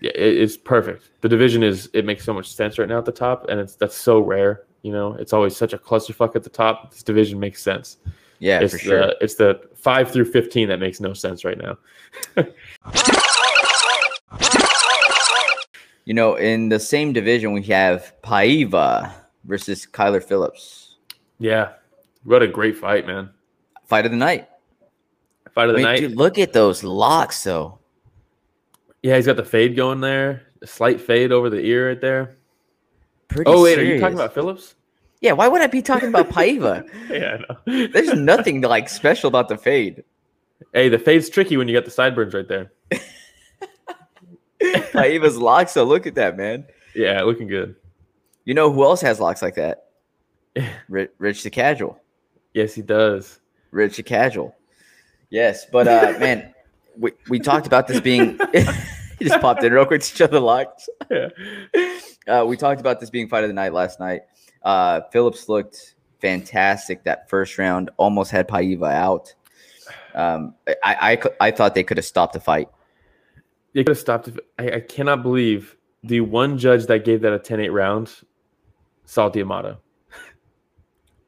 yeah, 0.00 0.10
it, 0.16 0.38
it's 0.38 0.56
perfect. 0.56 1.10
The 1.20 1.28
division 1.28 1.62
is 1.62 1.88
it 1.92 2.04
makes 2.04 2.24
so 2.24 2.32
much 2.34 2.52
sense 2.52 2.76
right 2.76 2.88
now 2.88 2.98
at 2.98 3.04
the 3.04 3.12
top, 3.12 3.46
and 3.48 3.60
it's 3.60 3.76
that's 3.76 3.96
so 3.96 4.18
rare. 4.18 4.64
You 4.82 4.92
know, 4.92 5.14
it's 5.14 5.32
always 5.32 5.56
such 5.56 5.72
a 5.72 5.78
clusterfuck 5.78 6.36
at 6.36 6.44
the 6.44 6.50
top. 6.50 6.92
This 6.92 7.02
division 7.02 7.40
makes 7.40 7.62
sense. 7.62 7.98
Yeah, 8.38 8.60
it's 8.60 8.72
for 8.74 8.78
sure. 8.78 8.98
the 8.98 9.16
it's 9.20 9.34
the 9.34 9.60
five 9.74 10.10
through 10.10 10.26
fifteen 10.26 10.68
that 10.68 10.78
makes 10.78 11.00
no 11.00 11.12
sense 11.12 11.44
right 11.44 11.58
now. 11.58 11.76
you 16.04 16.14
know, 16.14 16.36
in 16.36 16.68
the 16.68 16.78
same 16.78 17.12
division 17.12 17.52
we 17.52 17.62
have 17.64 18.14
Paiva 18.22 19.12
versus 19.44 19.86
Kyler 19.86 20.22
Phillips. 20.22 20.96
Yeah, 21.40 21.72
what 22.22 22.42
a 22.42 22.46
great 22.46 22.76
fight, 22.76 23.06
man! 23.06 23.30
Fight 23.86 24.04
of 24.04 24.12
the 24.12 24.16
night. 24.16 24.48
Fight 25.52 25.70
of 25.70 25.70
I 25.70 25.72
the 25.72 25.78
mean, 25.78 25.82
night. 25.82 26.00
dude, 26.00 26.16
look 26.16 26.38
at 26.38 26.52
those 26.52 26.84
locks 26.84 27.42
though. 27.42 27.80
Yeah, 29.02 29.16
he's 29.16 29.26
got 29.26 29.36
the 29.36 29.44
fade 29.44 29.76
going 29.76 30.00
there. 30.00 30.42
A 30.62 30.66
slight 30.66 31.00
fade 31.00 31.32
over 31.32 31.50
the 31.50 31.60
ear 31.60 31.88
right 31.88 32.00
there. 32.00 32.37
Pretty 33.28 33.50
Oh 33.50 33.62
wait, 33.62 33.78
are 33.78 33.82
you 33.82 33.88
serious. 33.88 34.00
talking 34.00 34.16
about 34.16 34.34
Phillips? 34.34 34.74
Yeah, 35.20 35.32
why 35.32 35.48
would 35.48 35.60
I 35.60 35.66
be 35.66 35.82
talking 35.82 36.08
about 36.08 36.28
Paiva? 36.28 36.88
yeah, 37.10 37.38
know. 37.38 37.88
There's 37.92 38.14
nothing 38.14 38.60
like 38.60 38.88
special 38.88 39.28
about 39.28 39.48
the 39.48 39.58
fade. 39.58 40.04
Hey, 40.72 40.88
the 40.88 40.98
fade's 40.98 41.28
tricky 41.28 41.56
when 41.56 41.68
you 41.68 41.74
got 41.74 41.84
the 41.84 41.90
sideburns 41.90 42.34
right 42.34 42.48
there. 42.48 42.72
Paiva's 44.60 45.36
locks, 45.36 45.72
so 45.72 45.84
look 45.84 46.06
at 46.06 46.14
that, 46.16 46.36
man. 46.36 46.66
Yeah, 46.94 47.22
looking 47.22 47.48
good. 47.48 47.76
You 48.44 48.54
know 48.54 48.72
who 48.72 48.82
else 48.84 49.00
has 49.02 49.20
locks 49.20 49.42
like 49.42 49.54
that? 49.56 49.86
Yeah. 50.54 50.70
Rich, 50.88 51.10
Rich 51.18 51.42
the 51.42 51.50
Casual. 51.50 52.00
Yes, 52.54 52.74
he 52.74 52.82
does. 52.82 53.40
Rich 53.70 53.98
the 53.98 54.02
Casual. 54.02 54.54
Yes, 55.30 55.66
but 55.70 55.86
uh, 55.86 56.18
man, 56.18 56.54
we, 56.96 57.12
we 57.28 57.38
talked 57.38 57.66
about 57.66 57.86
this 57.86 58.00
being. 58.00 58.38
he 58.52 59.24
just 59.24 59.40
popped 59.40 59.62
in 59.62 59.72
real 59.72 59.84
quick 59.84 60.00
to 60.00 60.16
show 60.16 60.26
the 60.26 60.40
locks. 60.40 60.88
Yeah. 61.10 61.28
Uh, 62.28 62.44
we 62.46 62.56
talked 62.56 62.80
about 62.80 63.00
this 63.00 63.10
being 63.10 63.28
fight 63.28 63.44
of 63.44 63.48
the 63.48 63.54
night 63.54 63.72
last 63.72 64.00
night. 64.00 64.22
Uh, 64.62 65.00
Phillips 65.12 65.48
looked 65.48 65.94
fantastic 66.20 67.04
that 67.04 67.28
first 67.28 67.58
round, 67.58 67.90
almost 67.96 68.30
had 68.30 68.48
Paiva 68.48 68.92
out. 68.92 69.34
Um, 70.14 70.54
I, 70.84 71.18
I, 71.40 71.46
I 71.48 71.50
thought 71.50 71.74
they 71.74 71.84
could 71.84 71.96
have 71.96 72.06
stopped 72.06 72.32
the 72.32 72.40
fight. 72.40 72.68
They 73.72 73.84
could 73.84 73.90
have 73.90 73.98
stopped. 73.98 74.28
It. 74.28 74.38
I, 74.58 74.70
I 74.72 74.80
cannot 74.80 75.22
believe 75.22 75.76
the 76.02 76.20
one 76.20 76.58
judge 76.58 76.86
that 76.86 77.04
gave 77.04 77.20
that 77.22 77.32
a 77.32 77.38
10-8 77.38 77.72
round, 77.72 78.12
Sal 79.04 79.30
D'Amato. 79.30 79.78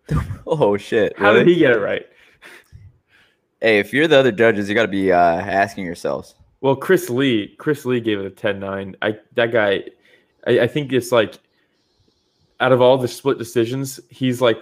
Oh 0.45 0.77
shit! 0.77 1.17
How 1.17 1.31
really? 1.33 1.45
did 1.45 1.49
he 1.53 1.59
get 1.61 1.71
it 1.71 1.79
right? 1.79 2.05
Hey, 3.61 3.79
if 3.79 3.93
you're 3.93 4.09
the 4.09 4.19
other 4.19 4.33
judges, 4.33 4.69
you 4.69 4.75
got 4.75 4.83
to 4.83 4.89
be 4.89 5.13
uh, 5.13 5.17
asking 5.17 5.85
yourselves. 5.85 6.35
Well, 6.61 6.75
Chris 6.75 7.09
Lee, 7.09 7.55
Chris 7.59 7.85
Lee 7.85 8.01
gave 8.01 8.19
it 8.19 8.27
a 8.27 8.31
10-9. 8.31 8.97
I 9.01 9.17
that 9.35 9.53
guy, 9.53 9.85
I, 10.47 10.61
I 10.61 10.67
think 10.67 10.93
it's 10.93 11.13
like 11.13 11.39
out 12.61 12.73
of 12.73 12.81
all 12.81 12.99
the 12.99 13.09
split 13.09 13.39
decisions, 13.39 13.99
he's 14.11 14.41
like 14.41 14.59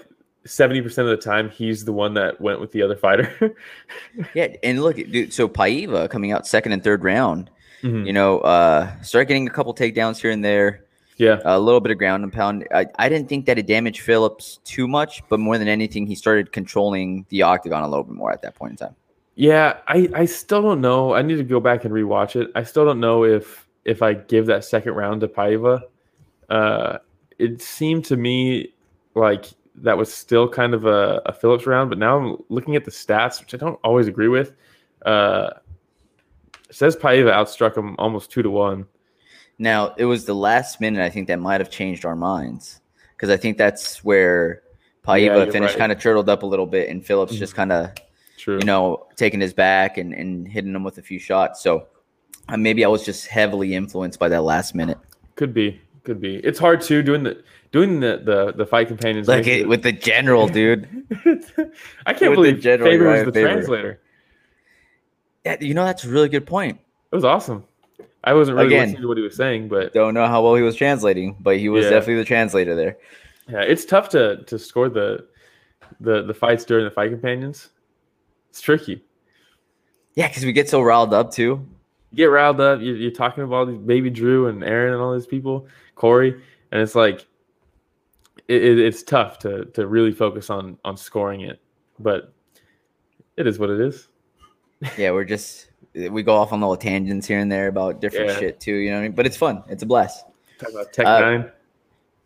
70% 0.47 0.87
of 0.99 1.07
the 1.07 1.17
time 1.17 1.51
he's 1.51 1.85
the 1.85 1.93
one 1.93 2.15
that 2.15 2.41
went 2.41 2.61
with 2.61 2.73
the 2.73 2.83
other 2.83 2.97
fighter. 2.97 3.55
Yeah, 4.35 4.49
and 4.63 4.83
look, 4.83 4.97
dude. 4.97 5.33
So 5.33 5.49
Paiva 5.49 6.09
coming 6.11 6.33
out 6.33 6.47
second 6.47 6.73
and 6.73 6.83
third 6.83 7.05
round. 7.05 7.51
Mhm. 7.83 8.07
You 8.07 8.13
know, 8.13 8.39
uh, 8.41 8.91
start 9.03 9.29
getting 9.29 9.47
a 9.47 9.51
couple 9.51 9.73
takedowns 9.75 10.21
here 10.21 10.31
and 10.31 10.45
there. 10.45 10.85
Yeah. 11.17 11.41
a 11.45 11.59
little 11.59 11.81
bit 11.81 11.91
of 11.91 11.99
ground 11.99 12.23
and 12.23 12.33
pound. 12.33 12.67
I, 12.73 12.87
I 12.97 13.09
didn't 13.09 13.29
think 13.29 13.47
that 13.47 13.59
it 13.59 13.67
damaged 13.67 14.03
Phillips 14.03 14.61
too 14.65 14.87
much, 14.87 15.21
but 15.29 15.41
more 15.41 15.59
than 15.59 15.67
anything, 15.67 16.07
he 16.07 16.15
started 16.15 16.53
controlling 16.53 17.27
the 17.29 17.43
octagon 17.43 17.83
a 17.83 17.89
little 17.89 18.05
bit 18.05 18.15
more 18.15 18.31
at 18.33 18.41
that 18.43 18.55
point 18.55 18.71
in 18.73 18.77
time. 18.77 18.95
Yeah, 19.35 19.79
I, 19.89 20.09
I 20.15 20.25
still 20.27 20.63
don't 20.63 20.81
know. 20.81 21.15
I 21.15 21.23
need 21.23 21.37
to 21.37 21.43
go 21.45 21.59
back 21.61 21.85
and 21.85 21.93
rewatch 21.93 22.41
it. 22.41 22.51
I 22.55 22.63
still 22.63 22.85
don't 22.85 23.01
know 23.01 23.25
if 23.25 23.68
if 23.89 24.03
I 24.03 24.13
give 24.13 24.47
that 24.47 24.65
second 24.65 24.93
round 24.93 25.23
to 25.23 25.29
Paiva. 25.29 25.81
Uh, 26.51 26.99
it 27.39 27.63
seemed 27.63 28.05
to 28.05 28.17
me 28.17 28.75
like 29.15 29.47
that 29.77 29.97
was 29.97 30.13
still 30.13 30.47
kind 30.47 30.75
of 30.75 30.85
a, 30.85 31.23
a 31.25 31.33
Phillips 31.33 31.67
round, 31.67 31.89
but 31.89 31.99
now 31.99 32.19
I'm 32.19 32.37
looking 32.51 32.77
at 32.77 32.85
the 32.85 32.91
stats, 32.91 33.41
which 33.41 33.55
I 33.55 33.57
don't 33.57 33.81
always 33.83 34.07
agree 34.07 34.29
with. 34.29 34.53
Uh, 35.07 35.51
says 36.71 36.97
Paiva 36.97 37.33
outstruck 37.33 37.79
him 37.79 37.97
almost 37.99 38.31
two 38.31 38.43
to 38.43 38.51
one. 38.51 38.87
Now, 39.59 39.95
it 39.97 40.05
was 40.05 40.27
the 40.27 40.35
last 40.35 40.81
minute, 40.81 41.03
I 41.03 41.09
think, 41.09 41.29
that 41.29 41.41
might 41.41 41.61
have 41.61 41.71
changed 41.71 42.05
our 42.05 42.15
minds 42.15 42.81
because 43.17 43.31
I 43.31 43.39
think 43.39 43.57
that's 43.57 44.05
where 44.05 44.63
Paiva 45.03 45.45
you're 45.45 45.53
finished 45.53 45.75
right. 45.75 45.79
kind 45.79 45.93
of 45.93 46.01
turtled 46.01 46.29
up 46.29 46.43
a 46.43 46.47
little 46.47 46.67
bit, 46.67 46.91
and 46.91 47.05
Phillips 47.05 47.35
just 47.37 47.55
kind 47.55 47.73
of, 47.73 47.91
you 48.47 48.65
know, 48.65 49.07
taking 49.17 49.41
his 49.41 49.55
back 49.55 49.97
and, 49.97 50.13
and 50.13 50.47
hitting 50.47 50.75
him 50.75 50.85
with 50.85 50.99
a 50.99 51.03
few 51.03 51.19
shots. 51.19 51.63
So 51.63 51.87
Uh, 52.49 52.57
maybe 52.57 52.85
I 52.85 52.89
was 52.89 53.05
just 53.05 53.27
heavily 53.27 53.75
influenced 53.75 54.19
by 54.19 54.29
that 54.31 54.43
last 54.43 54.75
minute. 54.75 54.99
could 55.37 55.53
be, 55.55 55.81
could 56.05 56.21
be. 56.21 56.37
It's 56.37 56.59
hard 56.59 56.81
too 56.81 57.03
doing 57.03 57.23
the 57.25 57.43
doing 57.73 58.01
the 58.01 58.23
the, 58.25 58.53
the 58.53 58.67
fight 58.67 58.89
companions. 58.89 59.29
like 59.29 59.47
it- 59.47 59.69
with 59.69 59.83
the 59.83 59.93
general, 59.93 60.49
dude. 60.59 60.89
I 62.07 62.13
can't 62.15 62.31
with 62.31 62.37
believe 62.39 62.61
general, 62.61 62.91
Faber 62.91 63.11
was 63.11 63.25
the 63.27 63.33
Faber. 63.33 63.49
translator. 63.53 64.01
Yeah, 65.45 65.57
you 65.61 65.75
know, 65.75 65.85
that's 65.85 66.05
a 66.05 66.09
really 66.09 66.29
good 66.29 66.47
point. 66.47 66.79
It 67.13 67.15
was 67.15 67.25
awesome. 67.25 67.65
I 68.25 68.35
wasn't 68.35 68.57
really 68.57 68.69
Again. 68.69 68.81
listening 68.89 69.03
to 69.03 69.09
what 69.09 69.17
he 69.17 69.23
was 69.23 69.37
saying, 69.37 69.69
but 69.69 69.95
Don't 69.95 70.13
know 70.13 70.27
how 70.27 70.43
well 70.43 70.55
he 70.57 70.63
was 70.63 70.75
translating, 70.75 71.37
but 71.41 71.57
he 71.59 71.69
was 71.69 71.85
Yeah. 71.85 71.91
definitely 71.91 72.17
the 72.17 72.25
translator 72.25 72.75
there. 72.75 72.99
yeah, 73.49 73.61
it's 73.63 73.85
tough 73.85 74.09
to 74.11 74.43
to 74.45 74.59
score 74.59 74.89
the 74.89 75.27
the 76.01 76.23
the 76.23 76.35
fights 76.35 76.65
during 76.65 76.85
the 76.85 76.91
fight 76.91 77.11
companions. 77.11 77.69
It's 78.51 78.61
tricky. 78.61 79.03
Yeah, 80.15 80.29
because 80.29 80.45
we 80.45 80.53
get 80.53 80.69
so 80.69 80.81
riled 80.83 81.15
up 81.15 81.31
too. 81.31 81.67
Get 82.15 82.27
riled 82.27 82.61
up. 82.61 82.81
You're, 82.81 82.97
you're 82.97 83.11
talking 83.11 83.45
about 83.45 83.57
all 83.57 83.67
these 83.67 83.79
baby 83.79 84.09
Drew 84.11 84.47
and 84.49 84.65
Aaron 84.65 84.95
and 84.95 85.03
all 85.03 85.13
these 85.13 85.27
people, 85.27 85.67
Corey, 85.95 86.41
and 86.73 86.81
it's 86.81 86.95
like 86.95 87.27
it, 88.49 88.65
it, 88.65 88.79
it's 88.79 89.03
tough 89.03 89.39
to 89.41 89.67
to 89.67 89.87
really 89.87 90.13
focus 90.13 90.49
on 90.49 90.79
on 90.85 90.97
scoring 90.97 91.43
it. 91.43 91.61
But 91.99 92.33
it 93.37 93.47
is 93.47 93.59
what 93.59 93.71
it 93.71 93.81
is. 93.81 94.09
Yeah, 94.97 95.11
we're 95.11 95.25
just 95.25 95.71
we 95.93 96.23
go 96.23 96.37
off 96.37 96.53
on 96.53 96.61
little 96.61 96.77
tangents 96.77 97.27
here 97.27 97.41
and 97.41 97.51
there 97.51 97.67
about 97.67 98.01
different 98.01 98.29
Yeah. 98.29 98.39
shit 98.39 98.61
too. 98.61 98.75
You 98.77 98.91
know 98.91 98.97
what 98.99 99.01
I 99.01 99.09
mean? 99.09 99.13
But 99.17 99.27
it's 99.27 99.37
fun. 99.37 99.65
It's 99.69 99.83
a 99.83 99.87
blast. 99.87 100.25
Talk 100.61 100.71
about 100.71 100.93
Tech 100.93 101.05
Uh, 101.05 101.21
Nine. 101.21 101.51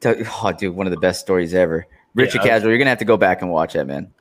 Oh, 0.04 0.52
dude, 0.52 0.74
one 0.76 0.86
of 0.86 0.90
the 0.90 0.98
best 1.00 1.20
stories 1.20 1.54
ever. 1.54 1.86
Richard 2.14 2.42
Yeah. 2.44 2.48
Casual, 2.50 2.68
you're 2.68 2.78
gonna 2.78 2.90
have 2.90 2.98
to 2.98 3.06
go 3.06 3.16
back 3.16 3.40
and 3.40 3.50
watch 3.50 3.72
that, 3.72 3.86
man. 3.86 4.12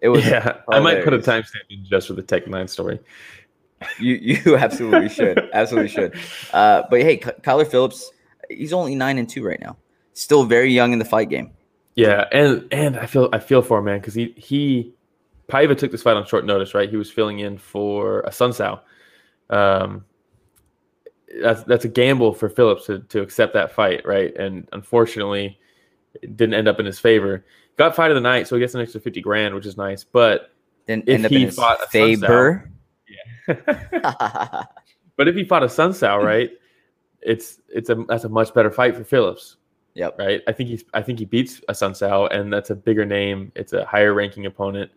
It 0.00 0.08
was 0.08 0.24
Yeah, 0.26 0.58
I 0.68 0.78
might 0.78 1.02
put 1.02 1.14
a 1.14 1.18
timestamp 1.18 1.66
in 1.68 1.84
just 1.84 2.06
for 2.06 2.12
the 2.12 2.22
Tech 2.22 2.46
Nine 2.46 2.68
story. 2.68 3.00
You 3.98 4.14
you 4.14 4.56
absolutely 4.58 5.08
should. 5.08 5.48
Absolutely 5.52 5.88
should. 5.88 6.14
Uh, 6.52 6.82
but 6.90 7.00
hey, 7.02 7.16
Ky- 7.16 7.30
Kyler 7.42 7.66
Phillips, 7.66 8.10
he's 8.48 8.72
only 8.72 8.94
nine 8.94 9.18
and 9.18 9.28
two 9.28 9.44
right 9.44 9.60
now. 9.60 9.76
Still 10.14 10.44
very 10.44 10.72
young 10.72 10.92
in 10.92 10.98
the 10.98 11.04
fight 11.04 11.28
game. 11.28 11.52
Yeah, 11.94 12.26
and 12.32 12.66
and 12.72 12.96
I 12.96 13.06
feel 13.06 13.28
I 13.32 13.38
feel 13.38 13.62
for 13.62 13.78
him, 13.78 13.86
man, 13.86 14.00
because 14.00 14.14
he 14.14 14.34
he 14.36 14.94
Paiva 15.48 15.76
took 15.76 15.90
this 15.90 16.02
fight 16.02 16.16
on 16.16 16.26
short 16.26 16.44
notice, 16.44 16.74
right? 16.74 16.88
He 16.88 16.96
was 16.96 17.10
filling 17.10 17.38
in 17.40 17.58
for 17.58 18.22
Assunção. 18.22 18.80
Um, 19.50 20.04
that's 21.42 21.62
that's 21.64 21.84
a 21.84 21.88
gamble 21.88 22.34
for 22.34 22.48
Phillips 22.48 22.86
to 22.86 23.00
to 23.00 23.20
accept 23.20 23.54
that 23.54 23.72
fight, 23.72 24.06
right? 24.06 24.34
And 24.36 24.68
unfortunately, 24.72 25.58
it 26.22 26.36
didn't 26.36 26.54
end 26.54 26.68
up 26.68 26.80
in 26.80 26.86
his 26.86 26.98
favor. 26.98 27.44
Got 27.76 27.94
fight 27.94 28.10
of 28.10 28.14
the 28.16 28.20
night, 28.20 28.48
so 28.48 28.56
he 28.56 28.60
gets 28.60 28.74
an 28.74 28.80
extra 28.80 29.00
fifty 29.00 29.20
grand, 29.20 29.54
which 29.54 29.66
is 29.66 29.76
nice. 29.76 30.04
But 30.04 30.52
If 31.06 31.30
he 31.30 31.44
fought 31.56 31.82
a 31.82 31.86
favor. 31.88 32.70
but 35.16 35.28
if 35.28 35.34
he 35.34 35.44
fought 35.44 35.62
Assunção, 35.62 36.22
right, 36.22 36.50
it's 37.22 37.60
it's 37.68 37.90
a 37.90 37.94
that's 38.08 38.24
a 38.24 38.28
much 38.28 38.52
better 38.54 38.70
fight 38.70 38.96
for 38.96 39.04
Phillips. 39.04 39.56
yep. 39.94 40.16
right? 40.18 40.42
I 40.46 40.52
think 40.52 40.68
he's 40.68 40.84
I 40.94 41.02
think 41.02 41.18
he 41.18 41.24
beats 41.24 41.60
Assunção, 41.68 42.32
and 42.32 42.52
that's 42.52 42.70
a 42.70 42.76
bigger 42.76 43.04
name. 43.04 43.52
It's 43.54 43.72
a 43.72 43.84
higher 43.84 44.14
ranking 44.14 44.46
opponent. 44.46 44.90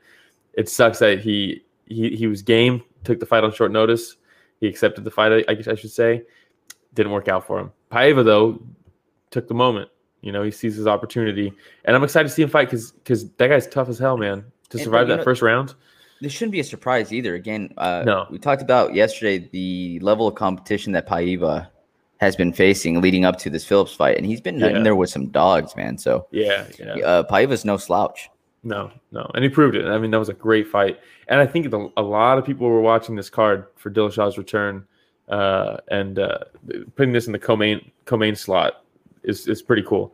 It 0.54 0.70
sucks 0.70 1.00
that 1.00 1.20
he 1.20 1.64
he 1.86 2.16
he 2.16 2.28
was 2.28 2.42
game, 2.42 2.84
took 3.04 3.20
the 3.20 3.26
fight 3.26 3.44
on 3.44 3.52
short 3.54 3.72
notice. 3.72 4.18
He 4.60 4.68
accepted 4.68 5.04
the 5.04 5.12
fight. 5.12 5.46
I 5.48 5.54
guess 5.54 5.68
I 5.68 5.76
should 5.76 5.92
say, 5.92 6.24
didn't 6.94 7.12
work 7.12 7.28
out 7.28 7.48
for 7.48 7.60
him. 7.60 7.72
Paiva 7.92 8.24
though 8.24 8.62
took 9.32 9.48
the 9.48 9.54
moment. 9.54 9.90
You 10.22 10.32
know, 10.32 10.44
he 10.44 10.52
sees 10.52 10.76
his 10.76 10.86
opportunity, 10.86 11.52
and 11.86 11.96
I'm 11.96 12.04
excited 12.04 12.30
to 12.30 12.34
see 12.34 12.44
him 12.44 12.50
fight 12.50 12.70
because 12.70 12.92
because 12.92 13.30
that 13.32 13.48
guy's 13.48 13.68
tough 13.68 13.90
as 13.90 13.98
hell, 13.98 14.18
man. 14.18 14.46
To 14.70 14.78
survive 14.78 15.02
and 15.02 15.10
you 15.10 15.14
that 15.14 15.18
know- 15.18 15.24
first 15.24 15.42
round, 15.42 15.74
This 16.22 16.32
shouldn't 16.32 16.52
be 16.52 16.60
a 16.60 16.64
surprise 16.64 17.12
either. 17.12 17.34
Again, 17.36 17.74
uh, 17.78 18.04
No. 18.06 18.28
we 18.30 18.38
talked 18.38 18.62
about 18.62 18.94
yesterday 18.94 19.50
the 19.52 20.00
level 20.02 20.28
of 20.28 20.36
competition 20.36 20.94
that 20.94 21.08
Paiva 21.08 21.68
has 22.18 22.36
been 22.36 22.54
facing 22.54 23.02
leading 23.02 23.26
up 23.26 23.38
to 23.40 23.50
this 23.50 23.66
Phillips 23.66 23.96
fight, 23.96 24.16
and 24.18 24.26
he's 24.26 24.40
been 24.40 24.60
Yeah. 24.60 24.68
in 24.68 24.84
there 24.84 24.96
with 24.96 25.10
some 25.10 25.28
dogs, 25.30 25.76
man. 25.76 25.98
So 25.98 26.28
yeah, 26.32 26.68
yeah. 26.80 26.94
uh, 27.04 27.24
Paiva's 27.24 27.66
no 27.66 27.78
slouch. 27.78 28.30
No, 28.64 28.92
no, 29.12 29.30
and 29.34 29.44
he 29.44 29.50
proved 29.50 29.76
it. 29.76 29.88
I 29.88 29.98
mean, 29.98 30.12
that 30.12 30.20
was 30.20 30.30
a 30.30 30.34
great 30.36 30.68
fight, 30.68 31.00
and 31.28 31.40
I 31.40 31.48
think 31.48 31.72
the, 31.72 31.90
a 31.98 32.02
lot 32.04 32.38
of 32.38 32.46
people 32.46 32.70
were 32.70 32.80
watching 32.82 33.16
this 33.16 33.28
card 33.28 33.66
for 33.76 33.90
Dillashaw's 33.90 34.38
return, 34.38 34.86
uh, 35.30 35.78
and 35.90 36.20
uh, 36.20 36.38
putting 36.96 37.12
this 37.12 37.26
in 37.26 37.32
the 37.32 37.40
co-main 37.40 37.90
co-main 38.06 38.36
slot 38.36 38.84
is 39.24 39.48
is 39.48 39.64
pretty 39.64 39.82
cool. 39.82 40.14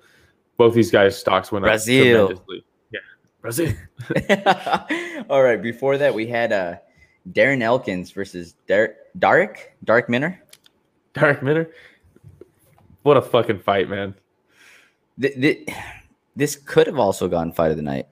Both 0.55 0.73
these 0.75 0.89
guys' 0.91 1.17
stocks 1.17 1.51
went 1.51 1.65
Brazil. 1.65 1.99
up 1.99 2.27
tremendously. 2.29 2.63
Brazil. 3.41 3.73
All 5.29 5.43
right. 5.43 5.61
Before 5.61 5.97
that, 5.97 6.13
we 6.13 6.27
had 6.27 6.51
uh, 6.51 6.75
Darren 7.31 7.61
Elkins 7.61 8.11
versus 8.11 8.53
Dar- 8.67 8.95
Dark 9.17 9.73
Darrick 9.85 10.09
Minner. 10.09 10.41
Darrick 11.13 11.41
Minner. 11.41 11.69
What 13.03 13.17
a 13.17 13.21
fucking 13.21 13.59
fight, 13.59 13.89
man! 13.89 14.15
Th- 15.21 15.33
th- 15.35 15.69
this 16.35 16.55
could 16.57 16.87
have 16.87 16.99
also 16.99 17.27
gone 17.29 17.53
fight 17.53 17.71
of 17.71 17.77
the 17.77 17.83
night. 17.83 18.07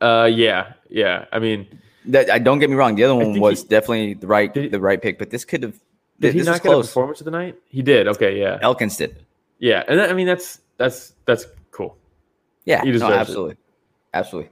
Uh, 0.00 0.28
yeah, 0.32 0.72
yeah. 0.88 1.26
I 1.32 1.38
mean, 1.38 1.66
That, 2.06 2.30
I 2.30 2.38
don't 2.38 2.58
get 2.58 2.68
me 2.70 2.76
wrong. 2.76 2.94
The 2.94 3.04
other 3.04 3.14
one 3.14 3.38
was 3.38 3.62
he- 3.62 3.68
definitely 3.68 4.14
the 4.14 4.26
right 4.26 4.52
Did- 4.52 4.72
the 4.72 4.80
right 4.80 5.00
pick, 5.00 5.18
but 5.18 5.30
this 5.30 5.44
could 5.44 5.62
have. 5.62 5.78
did 6.20 6.34
he 6.34 6.42
not 6.42 6.62
get 6.62 6.72
a 6.72 6.78
performance 6.80 7.20
of 7.20 7.26
the 7.26 7.30
night? 7.32 7.56
He 7.68 7.82
did. 7.82 8.08
Okay, 8.08 8.40
yeah, 8.40 8.58
Elkins 8.62 8.96
did. 8.96 9.24
yeah. 9.58 9.82
And 9.88 9.98
that, 9.98 10.10
I 10.10 10.12
mean, 10.14 10.26
that's 10.26 10.60
that's 10.78 11.12
that's 11.26 11.46
cool. 11.70 11.96
Yeah, 12.64 12.80
He 12.82 12.86
no, 12.88 12.92
deserves 12.94 13.30
it. 13.34 13.58
Absolutely. 14.14 14.50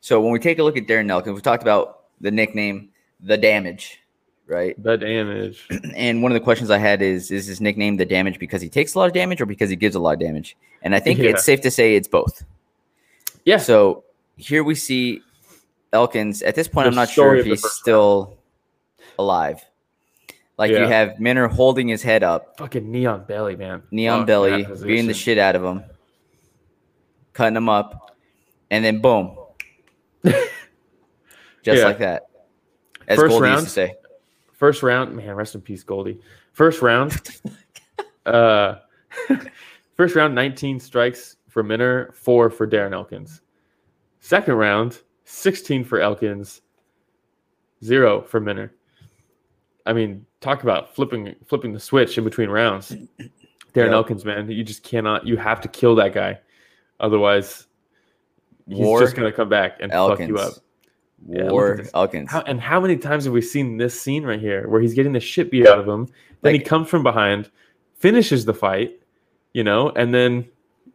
So 0.00 0.20
when 0.20 0.32
we 0.32 0.38
take 0.38 0.58
a 0.58 0.62
look 0.62 0.76
at 0.76 0.86
Darren 0.86 1.10
Elkins, 1.10 1.34
we 1.34 1.40
talked 1.40 1.62
about 1.62 2.00
the 2.20 2.30
nickname, 2.30 2.90
the 3.20 3.36
damage. 3.36 4.00
right? 4.46 4.80
The 4.82 4.96
damage. 4.96 5.66
And 5.96 6.22
one 6.22 6.30
of 6.30 6.34
the 6.34 6.40
questions 6.44 6.70
I 6.70 6.78
had 6.78 7.00
is 7.02 7.30
is 7.30 7.46
his 7.46 7.60
nickname 7.60 7.96
the 7.96 8.04
damage 8.06 8.38
because 8.38 8.60
he 8.62 8.68
takes 8.68 8.94
a 8.94 8.98
lot 8.98 9.06
of 9.06 9.12
damage 9.14 9.40
or 9.40 9.46
because 9.46 9.70
he 9.70 9.76
gives 9.76 9.94
a 9.96 10.00
lot 10.00 10.12
of 10.14 10.20
damage? 10.20 10.56
And 10.82 10.94
I 10.94 11.00
think 11.00 11.18
Yeah. 11.18 11.30
it's 11.30 11.44
safe 11.44 11.62
to 11.62 11.70
say 11.70 11.96
it's 11.96 12.06
both. 12.08 12.44
Yeah. 13.44 13.56
So 13.56 14.04
here 14.36 14.62
we 14.62 14.74
see 14.74 15.22
Elkins. 15.92 16.42
At 16.42 16.54
this 16.54 16.68
point, 16.68 16.84
The 16.84 16.88
I'm 16.90 16.94
not 16.94 17.08
sure 17.08 17.34
if 17.36 17.46
he's 17.46 17.64
still 17.72 18.36
alive. 19.18 19.64
Like 20.58 20.70
you 20.70 20.86
have 20.86 21.18
Minner 21.20 21.48
holding 21.48 21.88
his 21.88 22.02
head 22.02 22.22
up, 22.22 22.56
Fucking 22.58 22.90
neon 22.90 23.24
belly, 23.24 23.56
man. 23.56 23.82
neon 23.90 24.20
Fuck 24.20 24.26
belly, 24.26 24.64
beating 24.84 25.06
the 25.06 25.12
shit 25.14 25.36
out 25.38 25.54
of 25.54 25.62
him, 25.64 25.84
cutting 27.34 27.56
him 27.56 27.68
up, 27.68 28.15
and 28.70 28.84
then 28.84 29.00
boom, 29.00 29.36
just 30.24 30.38
Yeah. 31.64 31.84
like 31.84 31.98
that. 31.98 32.28
As 33.08 33.18
First 33.18 33.30
Goldie 33.30 33.44
round? 33.44 33.60
used 33.62 33.66
to 33.66 33.72
say. 33.72 33.94
First 34.52 34.82
round, 34.82 35.14
man, 35.14 35.34
rest 35.34 35.54
in 35.54 35.60
peace, 35.60 35.82
Goldie. 35.82 36.18
First 36.52 36.80
round, 36.82 37.20
uh, 38.26 38.76
first 39.96 40.14
round, 40.16 40.34
19 40.34 40.80
strikes 40.80 41.36
for 41.48 41.62
Minner, 41.62 42.10
four 42.12 42.50
for 42.50 42.66
Darren 42.66 42.92
Elkins. 42.92 43.42
Second 44.20 44.54
round, 44.54 45.02
16 45.24 45.84
for 45.84 46.00
Elkins, 46.00 46.62
zero 47.84 48.22
for 48.22 48.40
Minner. 48.40 48.72
I 49.84 49.92
mean, 49.92 50.26
talk 50.40 50.62
about 50.64 50.94
flipping 50.94 51.34
flipping 51.46 51.72
the 51.72 51.78
switch 51.80 52.18
in 52.18 52.24
between 52.24 52.48
rounds. 52.48 52.96
Darren. 53.74 53.92
Elkins, 53.92 54.24
man, 54.24 54.50
you 54.50 54.64
just 54.64 54.82
cannot. 54.82 55.26
You 55.26 55.36
have 55.36 55.60
to 55.60 55.68
kill 55.68 55.94
that 55.96 56.14
guy, 56.14 56.40
otherwise, 56.98 57.65
he's 58.68 58.78
War 58.78 59.00
just 59.00 59.14
gonna 59.16 59.32
come 59.32 59.48
back 59.48 59.78
and 59.80 59.92
fuck 59.92 60.18
you 60.20 60.38
up. 60.38 60.54
War 61.24 61.76
this. 61.78 61.90
Elkins. 61.94 62.30
How, 62.30 62.42
and 62.42 62.60
how 62.60 62.80
many 62.80 62.96
times 62.96 63.24
have 63.24 63.32
we 63.32 63.40
seen 63.40 63.76
this 63.78 63.98
scene 63.98 64.24
right 64.24 64.38
here 64.40 64.68
where 64.68 64.80
he's 64.80 64.94
getting 64.94 65.12
the 65.12 65.20
shit 65.20 65.50
beat 65.50 65.66
out 65.66 65.78
of 65.78 65.88
him, 65.88 66.08
then 66.42 66.52
he 66.54 66.60
comes 66.60 66.88
from 66.88 67.02
behind, 67.02 67.50
finishes 67.94 68.44
the 68.44 68.54
fight, 68.54 69.00
you 69.52 69.64
know, 69.64 69.90
and 69.90 70.12
then 70.14 70.46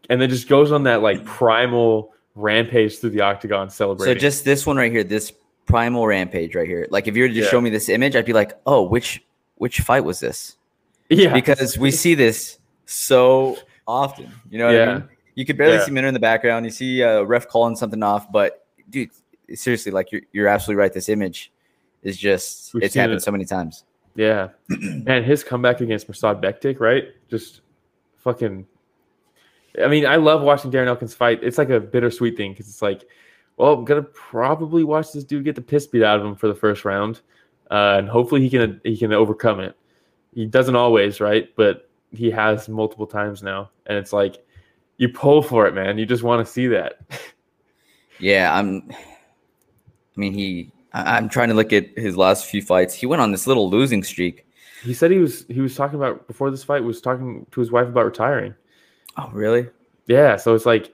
and 0.10 0.22
then 0.22 0.30
just 0.30 0.48
goes 0.48 0.72
on 0.72 0.84
that 0.84 1.02
like 1.02 1.26
primal 1.26 2.14
rampage 2.36 3.00
through 3.00 3.10
the 3.10 3.22
octagon 3.22 3.70
celebrating. 3.70 4.16
So 4.16 4.20
just 4.20 4.46
this 4.46 4.66
one 4.66 4.78
right 4.78 4.92
here, 4.92 5.04
this 5.04 5.34
primal 5.66 6.06
rampage 6.08 6.56
right 6.56 6.68
here. 6.68 6.88
Like 6.92 7.08
if 7.08 7.16
you 7.16 7.24
were 7.24 7.28
to 7.30 7.34
just 7.34 7.48
Yeah. 7.48 7.52
show 7.52 7.62
me 7.62 7.70
this 7.70 7.90
image, 7.90 8.16
I'd 8.16 8.26
be 8.26 8.34
like, 8.34 8.54
oh, 8.66 8.84
which 8.84 9.24
which 9.56 9.80
fight 9.82 10.04
was 10.06 10.20
this? 10.20 10.56
yeah, 11.10 11.34
Because 11.34 11.78
we 11.78 11.92
see 11.92 12.16
this 12.16 12.58
so 12.86 13.58
often. 13.88 14.32
You 14.50 14.60
know 14.60 14.66
what 14.68 14.76
Yeah. 14.76 14.90
I 14.90 14.94
mean? 14.96 15.10
You 15.36 15.46
could 15.46 15.58
barely 15.58 15.76
Yeah. 15.76 15.86
see 15.86 15.92
Minner 15.92 16.08
in 16.08 16.14
the 16.14 16.20
background. 16.20 16.66
You 16.66 16.72
see 16.72 17.02
a 17.02 17.24
ref 17.24 17.48
calling 17.48 17.76
something 17.76 18.04
off, 18.04 18.32
but 18.32 18.66
dude, 18.90 19.10
seriously, 19.54 19.92
like 19.92 20.12
you're 20.12 20.22
you're 20.34 20.48
absolutely 20.48 20.80
right. 20.82 20.92
This 20.94 21.10
image 21.10 21.52
is 22.04 22.18
just 22.18 22.74
We've 22.74 22.84
it's 22.84 22.96
happened 22.96 23.18
it. 23.18 23.24
so 23.24 23.32
many 23.32 23.46
times. 23.46 23.86
yeah, 24.16 24.50
and 24.70 25.24
his 25.26 25.44
comeback 25.44 25.80
against 25.82 26.08
Mirsad 26.10 26.42
Bektic, 26.44 26.80
right? 26.80 27.06
Just 27.30 27.62
fucking. 28.18 28.66
I 29.82 29.88
mean, 29.88 30.06
I 30.06 30.18
love 30.18 30.42
watching 30.42 30.70
Darren 30.72 30.88
Elkins 30.88 31.14
fight. 31.14 31.40
It's 31.44 31.58
like 31.58 31.70
a 31.70 31.80
bittersweet 31.80 32.36
thing 32.36 32.52
because 32.52 32.68
it's 32.68 32.82
like, 32.82 33.04
well, 33.56 33.74
I'm 33.74 33.86
gonna 33.86 34.02
probably 34.04 34.84
watch 34.84 35.14
this 35.14 35.24
dude 35.24 35.46
get 35.46 35.56
the 35.56 35.62
piss 35.62 35.88
beat 35.88 36.04
out 36.04 36.20
of 36.20 36.26
him 36.26 36.36
for 36.36 36.48
the 36.50 36.56
first 36.56 36.84
round, 36.84 37.22
uh, 37.70 37.96
and 38.00 38.10
hopefully 38.10 38.42
he 38.42 38.50
can 38.50 38.82
he 38.84 38.98
can 38.98 39.14
overcome 39.14 39.62
it. 39.62 39.78
He 40.34 40.46
doesn't 40.46 40.76
always, 40.76 41.22
right? 41.22 41.50
But 41.56 41.90
he 42.12 42.30
has 42.32 42.68
multiple 42.68 43.08
times 43.08 43.42
now, 43.44 43.70
and 43.86 43.98
it's 43.98 44.12
like 44.12 44.46
you 45.02 45.10
pull 45.10 45.42
for 45.42 45.66
it, 45.66 45.74
man. 45.74 45.98
You 45.98 46.06
just 46.06 46.22
want 46.22 46.46
to 46.46 46.52
see 46.52 46.68
that. 46.68 47.02
Yeah, 48.20 48.56
I'm. 48.56 48.88
I 48.92 48.96
mean, 50.16 50.36
he. 50.36 50.72
I'm 50.94 51.28
trying 51.28 51.48
to 51.48 51.56
look 51.56 51.74
at 51.74 51.98
his 51.98 52.16
last 52.16 52.46
few 52.46 52.62
fights. 52.62 52.94
He 52.94 53.08
went 53.08 53.20
on 53.20 53.32
this 53.32 53.48
little 53.48 53.68
losing 53.68 54.04
streak. 54.04 54.46
He 54.84 54.94
said 54.94 55.10
he 55.10 55.18
was 55.18 55.44
he 55.48 55.60
was 55.60 55.76
talking 55.76 55.96
about 55.96 56.28
before 56.28 56.52
this 56.52 56.64
fight 56.64 56.84
was 56.84 57.02
talking 57.02 57.48
to 57.50 57.60
his 57.60 57.72
wife 57.72 57.88
about 57.88 58.06
retiring. 58.06 58.54
Oh, 59.18 59.32
really? 59.34 59.70
Yeah, 60.06 60.36
so 60.36 60.54
it's 60.54 60.68
like, 60.68 60.94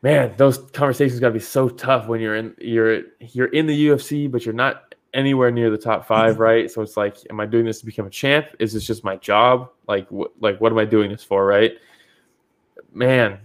man, 0.00 0.32
those 0.38 0.56
conversations 0.70 1.20
got 1.20 1.28
to 1.28 1.34
be 1.34 1.40
so 1.40 1.68
tough 1.68 2.06
when 2.06 2.22
you're 2.22 2.36
in 2.36 2.54
you're 2.58 3.02
you're 3.20 3.48
in 3.48 3.66
the 3.66 3.88
UFC, 3.88 4.30
but 4.30 4.46
you're 4.46 4.54
not 4.54 4.94
anywhere 5.12 5.50
near 5.50 5.68
the 5.68 5.76
top 5.76 6.06
five, 6.06 6.34
mm-hmm. 6.34 6.42
right? 6.42 6.70
So 6.70 6.80
it's 6.80 6.96
like, 6.96 7.18
am 7.28 7.40
I 7.40 7.44
doing 7.44 7.66
this 7.66 7.80
to 7.80 7.84
become 7.84 8.06
a 8.06 8.10
champ? 8.10 8.46
Is 8.58 8.72
this 8.72 8.86
just 8.86 9.04
my 9.04 9.16
job? 9.16 9.68
Like, 9.86 10.10
what 10.10 10.32
like 10.40 10.62
what 10.62 10.72
am 10.72 10.78
I 10.78 10.86
doing 10.86 11.10
this 11.10 11.22
for, 11.22 11.44
right? 11.44 11.72
Man, 12.92 13.38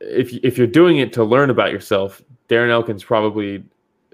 if 0.00 0.32
if 0.42 0.58
you're 0.58 0.66
doing 0.66 0.98
it 0.98 1.12
to 1.14 1.24
learn 1.24 1.50
about 1.50 1.72
yourself, 1.72 2.22
Darren 2.48 2.70
Elkins 2.70 3.04
probably 3.04 3.64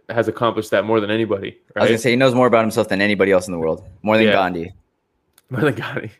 has 0.08 0.28
accomplished 0.28 0.70
that 0.70 0.84
more 0.84 1.00
than 1.00 1.10
anybody, 1.10 1.58
I 1.76 1.80
was 1.80 1.88
gonna 1.88 1.98
say 1.98 2.10
he 2.10 2.16
knows 2.16 2.34
more 2.34 2.46
about 2.46 2.62
himself 2.62 2.88
than 2.88 3.00
anybody 3.00 3.32
else 3.32 3.46
in 3.46 3.52
the 3.52 3.58
world, 3.58 3.86
more 4.02 4.16
than 4.16 4.26
Yeah. 4.26 4.32
Gandhi. 4.32 4.72
More 5.50 5.60
than 5.60 5.74
Gandhi. 5.74 6.10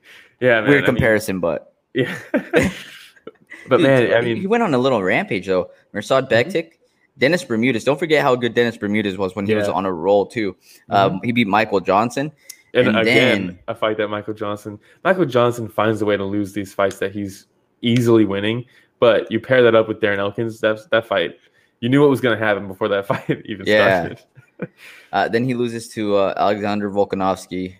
Yeah, 0.40 0.61
man. 0.61 0.68
Weird 0.68 0.85
I 0.85 0.87
mean, 0.88 0.94
comparison, 0.94 1.40
but 1.40 1.72
yeah. 1.94 2.14
but 2.33 3.79
Dude, 3.79 3.81
man, 3.81 4.12
I 4.12 4.20
mean, 4.20 4.37
he 4.37 4.46
went 4.46 4.62
on 4.62 4.75
a 4.75 4.79
little 4.79 5.03
rampage 5.03 5.46
though. 5.46 5.70
Mirsad 5.94 6.29
Bektic, 6.31 6.72
Dennis 7.16 7.42
Bermudez. 7.42 7.83
Don't 7.85 7.98
forget 7.98 8.20
how 8.22 8.37
good 8.37 8.53
Dennis 8.53 8.77
Bermudez 8.77 9.16
was 9.16 9.35
when 9.35 9.46
he 9.46 9.55
was 9.55 9.68
on 9.68 9.87
a 9.87 9.92
roll 9.92 10.27
too. 10.27 10.55
Um, 10.90 11.20
he 11.25 11.33
beat 11.33 11.46
Michael 11.46 11.81
Johnson. 11.81 12.31
And, 12.75 12.88
And 12.88 12.98
again, 12.98 13.46
then- 13.46 13.59
a 13.68 13.75
fight 13.75 13.96
that 13.98 14.09
Michael 14.09 14.35
Johnson, 14.35 14.79
Michael 15.05 15.25
Johnson 15.27 15.68
finds 15.68 16.03
a 16.03 16.05
way 16.07 16.16
to 16.16 16.25
lose 16.25 16.53
these 16.53 16.72
fights 16.75 16.98
that 16.98 17.12
he's 17.12 17.46
easily 17.83 18.25
winning. 18.25 18.64
But 19.01 19.31
you 19.31 19.40
pair 19.40 19.62
that 19.64 19.75
up 19.75 19.88
with 19.88 20.01
Darren 20.01 20.18
Elkins, 20.18 20.61
that 20.61 20.79
that 20.90 21.07
fight, 21.07 21.37
you 21.81 21.88
knew 21.88 22.01
what 22.01 22.09
was 22.11 22.21
going 22.21 22.38
to 22.38 22.45
happen 22.45 22.68
before 22.68 22.88
that 22.88 23.07
fight 23.11 23.42
even 23.45 23.66
Yeah. 23.66 24.14
started. 24.16 24.71
Uh, 25.12 25.29
then 25.29 25.45
he 25.45 25.55
loses 25.55 25.88
to 25.90 26.16
uh, 26.16 26.35
Alexander 26.37 26.88
Volkanovski, 26.90 27.77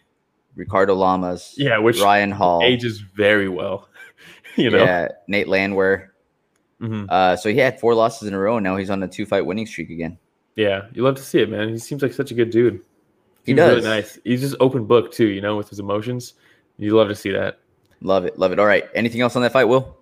Ricardo 0.57 0.95
Lamas, 0.95 1.55
Yeah, 1.57 1.79
which 1.79 2.01
Ryan 2.01 2.33
Hall, 2.33 2.61
ages 2.65 2.99
very 2.99 3.49
well. 3.49 3.89
you 4.57 4.69
know, 4.71 4.85
yeah, 4.85 5.09
Nate 5.29 5.47
Landwehr. 5.49 6.09
Mhm. 6.81 7.07
Uh, 7.09 7.37
so 7.37 7.49
he 7.49 7.59
had 7.59 7.79
four 7.79 7.95
losses 7.95 8.27
in 8.27 8.35
a 8.35 8.39
row, 8.39 8.57
and 8.57 8.65
now 8.65 8.77
he's 8.77 8.91
on 8.91 9.01
a 9.05 9.09
two-fight 9.09 9.47
winning 9.47 9.67
streak 9.67 9.91
again. 9.91 10.19
yeah, 10.57 10.87
you 10.93 11.03
love 11.05 11.15
to 11.15 11.23
see 11.23 11.39
it, 11.41 11.49
man. 11.49 11.69
He 11.69 11.79
seems 11.79 12.03
like 12.03 12.13
such 12.13 12.33
a 12.33 12.35
good 12.35 12.51
dude. 12.51 12.81
He 13.47 13.55
does. 13.55 13.77
really 13.77 13.89
nice. 13.89 14.19
He's 14.25 14.41
just 14.41 14.57
open 14.61 14.85
book 14.85 15.13
too, 15.13 15.29
you 15.29 15.41
know, 15.41 15.57
with 15.57 15.69
his 15.71 15.79
emotions. 15.79 16.35
You 16.79 16.97
love 16.97 17.09
to 17.09 17.15
see 17.15 17.31
that. 17.31 17.59
Love 18.03 18.25
it, 18.25 18.39
love 18.39 18.53
it. 18.53 18.59
All 18.59 18.67
right, 18.67 18.85
anything 18.95 19.21
else 19.21 19.37
on 19.37 19.43
that 19.43 19.53
fight, 19.53 19.65
Will? 19.65 19.97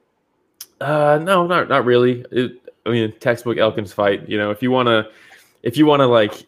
Uh, 0.81 1.19
no, 1.23 1.47
not 1.47 1.69
not 1.69 1.85
really. 1.85 2.25
It, 2.31 2.53
I 2.87 2.91
mean, 2.91 3.13
textbook 3.21 3.59
Elkins 3.59 3.93
fight. 3.93 4.29
You 4.29 4.39
know, 4.39 4.51
if 4.51 4.63
you 4.63 4.71
wanna, 4.71 5.09
if 5.63 5.77
you 5.77 5.85
wanna 5.85 6.07
like 6.07 6.47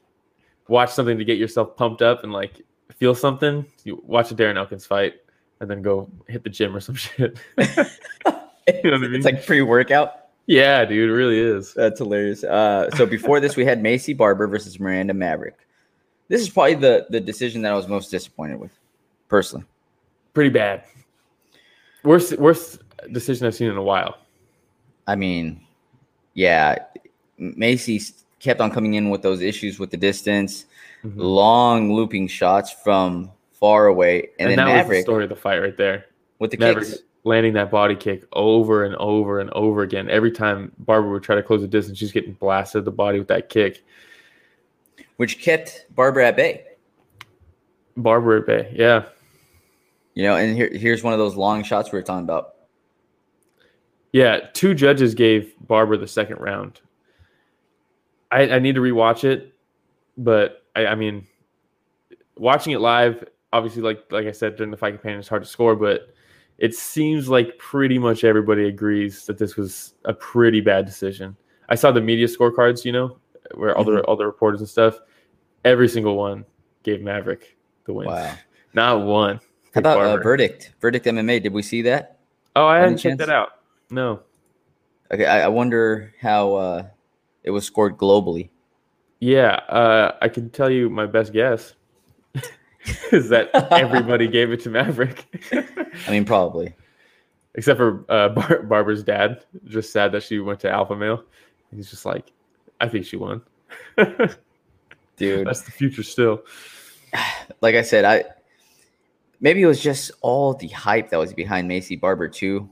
watch 0.69 0.91
something 0.91 1.19
to 1.19 1.25
get 1.25 1.39
yourself 1.39 1.77
pumped 1.77 2.01
up 2.01 2.25
and 2.25 2.33
like 2.33 2.63
feel 2.97 3.15
something, 3.15 3.67
you 3.85 4.03
watch 4.07 4.31
a 4.31 4.35
Darren 4.35 4.57
Elkins 4.57 4.87
fight 4.87 5.15
and 5.61 5.71
then 5.71 5.83
go 5.83 6.09
hit 6.29 6.43
the 6.43 6.51
gym 6.51 6.75
or 6.75 6.81
some 6.81 6.95
shit. 6.97 7.39
you 7.59 7.65
know 7.65 8.93
what 8.93 8.95
I 8.95 8.99
mean? 8.99 9.15
It's 9.15 9.27
like 9.27 9.45
pre-workout. 9.45 10.29
yeah, 10.47 10.85
dude, 10.85 11.11
it 11.11 11.13
really 11.13 11.39
is. 11.39 11.75
That's 11.75 11.99
hilarious. 11.99 12.45
Uh, 12.45 12.91
so 12.97 13.05
before 13.05 13.41
this, 13.41 13.57
we 13.57 13.65
had 13.65 13.83
Maycee 13.83 14.17
Barber 14.17 14.47
versus 14.47 14.81
Miranda 14.81 15.13
Maverick. 15.13 15.59
This 16.29 16.41
is 16.41 16.49
probably 16.49 16.77
the 16.77 17.07
the 17.11 17.21
decision 17.21 17.61
that 17.63 17.73
I 17.73 17.77
was 17.77 17.89
most 17.89 18.11
disappointed 18.11 18.59
with, 18.59 18.73
personally. 19.29 19.67
Pretty 20.33 20.51
bad. 20.51 20.85
Worst 22.05 22.39
worst 22.39 22.81
decision 23.13 23.47
I've 23.47 23.55
seen 23.55 23.69
in 23.71 23.77
a 23.77 23.83
while. 23.83 24.19
I 25.07 25.15
mean, 25.17 25.61
yeah, 26.35 26.79
Maycee 27.41 28.13
kept 28.41 28.61
on 28.61 28.71
coming 28.71 28.95
in 28.95 29.11
with 29.11 29.23
those 29.23 29.41
issues 29.41 29.79
with 29.79 29.91
the 29.91 29.97
distance, 29.97 30.67
Mhm. 31.05 31.13
long 31.17 31.93
looping 31.93 32.29
shots 32.29 32.73
from 32.73 33.31
far 33.53 33.87
away, 33.87 34.29
and, 34.39 34.51
And, 34.51 34.59
then 34.59 34.67
that 34.67 34.89
was 34.89 34.97
the 34.99 35.03
story 35.03 35.25
of 35.25 35.31
the 35.31 35.37
fight 35.37 35.59
right 35.59 35.77
there. 35.77 36.07
with 36.39 36.51
the 36.51 36.57
Maverick 36.57 36.89
kicks. 36.89 37.03
landing 37.23 37.53
that 37.53 37.71
body 37.71 37.95
kick 37.95 38.25
over 38.33 38.83
and 38.85 38.97
over 38.97 39.39
and 39.39 39.49
over 39.51 39.83
again. 39.83 40.11
Every 40.11 40.33
time 40.33 40.73
Barbara 40.81 41.13
would 41.13 41.23
try 41.23 41.37
to 41.37 41.43
close 41.43 41.61
the 41.61 41.69
distance, 41.69 41.99
she's 41.99 42.11
getting 42.11 42.33
blasted 42.33 42.85
the 42.85 42.91
body 42.91 43.19
with 43.21 43.29
that 43.29 43.49
kick. 43.49 43.85
which 45.19 45.41
kept 45.41 45.87
Barbara 45.95 46.29
at 46.29 46.37
bay. 46.37 46.65
Barbara 47.97 48.41
at 48.41 48.47
Bay, 48.47 48.73
yeah. 48.75 49.05
You 50.15 50.25
know, 50.25 50.37
and 50.37 50.57
here, 50.57 50.71
here's 50.73 51.03
one 51.03 51.13
of 51.13 51.19
those 51.19 51.37
long 51.37 51.63
shots 51.63 51.91
we 51.91 51.99
were 51.99 52.03
talking 52.03 52.25
about. 52.25 52.55
Yeah, 54.13 54.41
two 54.53 54.75
judges 54.75 55.15
gave 55.15 55.55
Barber 55.67 55.97
the 55.97 56.07
second 56.07 56.39
round. 56.39 56.81
I, 58.31 58.43
I 58.43 58.59
need 58.59 58.75
to 58.75 58.81
rewatch 58.81 59.25
it, 59.25 59.55
but 60.19 60.65
I, 60.77 60.87
I 60.87 60.95
mean, 60.95 61.27
watching 62.37 62.73
it 62.73 62.81
live, 62.81 63.25
obviously, 63.53 63.83
like 63.83 64.05
like 64.11 64.27
I 64.27 64.33
said 64.33 64.57
during 64.57 64.71
the 64.71 64.77
fight 64.77 64.95
campaign, 64.95 65.19
it's 65.19 65.29
hard 65.29 65.43
to 65.43 65.49
score, 65.49 65.77
but 65.77 66.13
it 66.59 66.75
seems 66.75 67.29
like 67.29 67.59
pretty 67.59 67.99
much 67.99 68.25
everybody 68.25 68.69
agrees 68.69 69.27
that 69.27 69.39
this 69.39 69.57
was 69.57 69.95
a 70.05 70.13
pretty 70.13 70.61
bad 70.61 70.85
decision. 70.87 71.37
I 71.69 71.75
saw 71.75 71.91
the 71.91 72.01
media 72.01 72.27
scorecards, 72.27 72.85
you 72.85 72.93
know, 72.93 73.19
where 73.55 73.77
all 73.77 73.85
the 73.85 73.93
mm-hmm. 73.93 74.05
all 74.07 74.17
the 74.17 74.27
reporters 74.27 74.61
and 74.61 74.69
stuff. 74.69 74.99
Every 75.65 75.89
single 75.89 76.17
one 76.17 76.45
gave 76.83 77.03
Maverick 77.03 77.57
the 77.85 77.93
win. 77.93 78.09
Wow. 78.09 78.35
Not 78.75 79.03
one. 79.03 79.41
How 79.75 79.79
about 79.79 80.01
uh, 80.01 80.17
verdict? 80.19 80.73
Verdict 80.81 81.07
MMA. 81.07 81.43
Did 81.43 81.53
we 81.53 81.63
see 81.63 81.83
that? 81.83 82.19
Oh, 82.55 82.67
I 82.67 82.77
any 82.77 82.83
hadn't 82.85 82.99
checked 82.99 83.19
that 83.19 83.31
out. 83.31 83.51
No. 83.91 84.21
Okay, 85.13 85.27
I, 85.27 85.45
I 85.45 85.49
wonder 85.49 86.15
how 86.21 86.55
uh, 86.55 86.87
it 87.43 87.51
was 87.51 87.67
scored 87.67 87.97
globally. 87.97 88.51
Yeah, 89.21 89.61
uh, 89.69 90.17
I 90.21 90.29
can 90.29 90.51
tell 90.51 90.71
you 90.71 90.91
my 90.91 91.07
best 91.07 91.33
guess. 91.33 91.75
is 93.13 93.29
that 93.29 93.51
everybody 93.73 94.27
gave 94.27 94.51
it 94.51 94.61
to 94.63 94.71
Maverick. 94.71 95.27
I 96.07 96.11
mean, 96.11 96.25
probably. 96.25 96.75
Except 97.55 97.79
for 97.79 98.05
uh, 98.09 98.31
Bar- 98.31 98.63
Barbara's 98.63 99.03
dad, 99.05 99.45
just 99.67 99.93
sad 99.93 100.13
that 100.13 100.23
she 100.23 100.39
went 100.41 100.61
to 100.61 100.71
Alpha 100.71 100.97
Male. 100.97 101.23
He's 101.75 101.91
just 101.91 102.05
like, 102.05 102.33
I 102.81 102.89
think 102.89 103.07
she 103.07 103.17
won. 103.17 103.43
Dude, 105.17 105.47
That's 105.47 105.63
the 105.63 105.71
future 105.71 106.03
still. 106.03 106.43
like 107.61 107.75
I 107.75 107.83
said, 107.83 108.05
I 108.05 108.25
maybe 109.43 109.61
it 109.61 109.67
was 109.67 109.83
just 109.83 110.11
all 110.23 110.55
the 110.55 110.69
hype 110.69 111.11
that 111.11 111.19
was 111.19 111.35
behind 111.35 111.71
Maycee 111.71 112.01
Barber 112.01 112.29
too, 112.29 112.71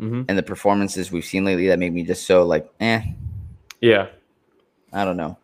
hmm 0.00 0.22
and 0.28 0.36
the 0.36 0.42
performances 0.42 1.12
we've 1.12 1.24
seen 1.24 1.44
lately 1.44 1.68
that 1.68 1.78
made 1.78 1.92
me 1.94 2.02
just 2.02 2.26
so 2.26 2.42
like, 2.44 2.68
eh, 2.80 3.02
Yeah, 3.80 4.08
I 4.92 5.04
don't 5.04 5.16
know. 5.16 5.38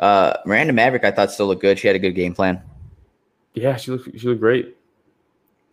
Uh, 0.00 0.36
Miranda 0.44 0.72
Maverick, 0.72 1.04
I 1.04 1.12
thought 1.12 1.30
still 1.30 1.46
looked 1.46 1.62
good. 1.62 1.78
She 1.78 1.86
had 1.86 1.94
a 1.94 2.00
good 2.00 2.12
game 2.16 2.34
plan. 2.34 2.60
yeah, 3.54 3.76
she 3.76 3.92
looked 3.92 4.18
she 4.18 4.26
looked 4.26 4.40
great. 4.40 4.76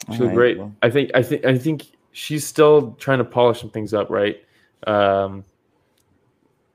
She 0.07 0.13
All 0.13 0.17
looked 0.19 0.27
right, 0.29 0.35
great. 0.35 0.57
well, 0.59 0.71
I 0.83 0.89
think 0.91 1.09
I 1.15 1.23
think 1.23 1.45
I 1.45 1.57
think 1.57 1.87
she's 2.11 2.45
still 2.45 2.91
trying 2.99 3.17
to 3.19 3.23
polish 3.25 3.59
some 3.61 3.69
things 3.71 3.93
up, 3.93 4.09
right? 4.11 4.37
Um, 4.85 5.43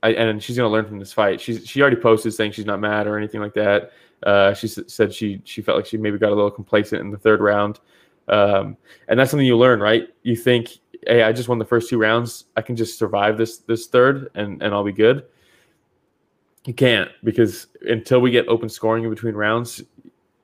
I, 0.03 0.09
and 0.11 0.41
she's 0.43 0.57
gonna 0.57 0.69
learn 0.69 0.85
from 0.85 0.99
this 0.99 1.13
fight. 1.13 1.39
She's 1.41 1.65
she 1.67 1.81
already 1.81 1.95
posted 1.97 2.33
saying 2.33 2.51
she's 2.51 2.65
not 2.65 2.79
mad 2.79 3.07
or 3.07 3.17
anything 3.17 3.41
like 3.41 3.53
that. 3.55 3.91
Uh, 4.23 4.53
she 4.53 4.67
s- 4.67 4.79
said 4.87 5.13
she 5.13 5.41
she 5.43 5.61
felt 5.61 5.77
like 5.77 5.85
she 5.85 5.97
maybe 5.97 6.17
got 6.17 6.31
a 6.31 6.35
little 6.35 6.51
complacent 6.51 7.01
in 7.01 7.11
the 7.11 7.17
third 7.17 7.39
round, 7.39 7.79
um, 8.27 8.75
and 9.07 9.19
that's 9.19 9.29
something 9.31 9.45
you 9.45 9.57
learn, 9.57 9.79
right? 9.79 10.07
You 10.23 10.35
think, 10.35 10.79
hey, 11.05 11.23
I 11.23 11.31
just 11.31 11.49
won 11.49 11.59
the 11.59 11.65
first 11.65 11.89
two 11.89 11.99
rounds. 11.99 12.45
I 12.55 12.61
can 12.61 12.75
just 12.75 12.97
survive 12.97 13.37
this 13.37 13.59
this 13.59 13.87
third, 13.87 14.29
and 14.35 14.61
and 14.63 14.73
I'll 14.73 14.83
be 14.83 14.91
good. 14.91 15.25
You 16.65 16.73
can't 16.73 17.09
because 17.23 17.67
until 17.81 18.19
we 18.19 18.31
get 18.31 18.47
open 18.47 18.69
scoring 18.69 19.03
in 19.03 19.09
between 19.09 19.35
rounds, 19.35 19.83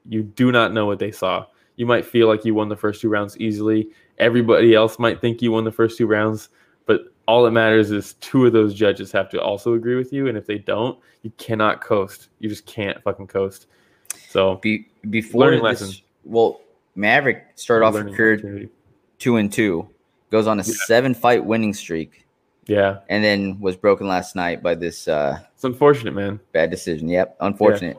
you 0.07 0.23
do 0.23 0.51
not 0.51 0.71
know 0.71 0.85
what 0.85 0.99
they 0.99 1.11
saw. 1.11 1.45
You 1.75 1.85
might 1.85 2.05
feel 2.05 2.27
like 2.27 2.45
you 2.45 2.53
won 2.53 2.69
the 2.69 2.77
first 2.77 3.01
two 3.01 3.09
rounds 3.09 3.37
easily. 3.37 3.89
Everybody 4.19 4.75
else 4.75 4.99
might 4.99 5.19
think 5.19 5.41
you 5.41 5.51
won 5.51 5.63
the 5.63 5.71
first 5.71 5.97
two 5.97 6.05
rounds, 6.07 6.49
but 6.85 7.12
all 7.27 7.43
that 7.43 7.51
matters 7.51 7.91
is 7.91 8.13
two 8.15 8.45
of 8.45 8.53
those 8.53 8.73
judges 8.73 9.11
have 9.11 9.29
to 9.29 9.41
also 9.41 9.73
agree 9.73 9.95
with 9.95 10.11
you. 10.11 10.27
And 10.27 10.37
if 10.37 10.45
they 10.45 10.57
don't, 10.57 10.99
you 11.21 11.31
cannot 11.37 11.81
coast. 11.81 12.29
You 12.39 12.49
just 12.49 12.65
can't 12.65 13.01
fucking 13.03 13.27
coast. 13.27 13.67
So 14.29 14.55
be, 14.55 14.87
before 15.09 15.41
Learning 15.41 15.63
this, 15.63 15.81
lesson. 15.81 16.03
well, 16.25 16.61
Maverick 16.95 17.45
started 17.55 17.85
off 17.85 17.95
her 17.95 18.03
career 18.09 18.69
two 19.19 19.37
and 19.37 19.51
two, 19.51 19.87
goes 20.31 20.47
on 20.47 20.59
a 20.59 20.63
Yeah. 20.63 20.73
seven 20.85 21.13
fight 21.13 21.43
winning 21.45 21.73
streak, 21.73 22.25
Yeah, 22.67 22.99
and 23.09 23.23
then 23.23 23.59
was 23.59 23.75
broken 23.75 24.07
last 24.07 24.35
night 24.35 24.61
by 24.61 24.75
this 24.75 25.07
uh, 25.07 25.39
it's 25.55 25.63
unfortunate, 25.63 26.13
man. 26.13 26.39
bad 26.51 26.69
decision. 26.71 27.07
Yep, 27.07 27.37
unfortunate. 27.39 27.97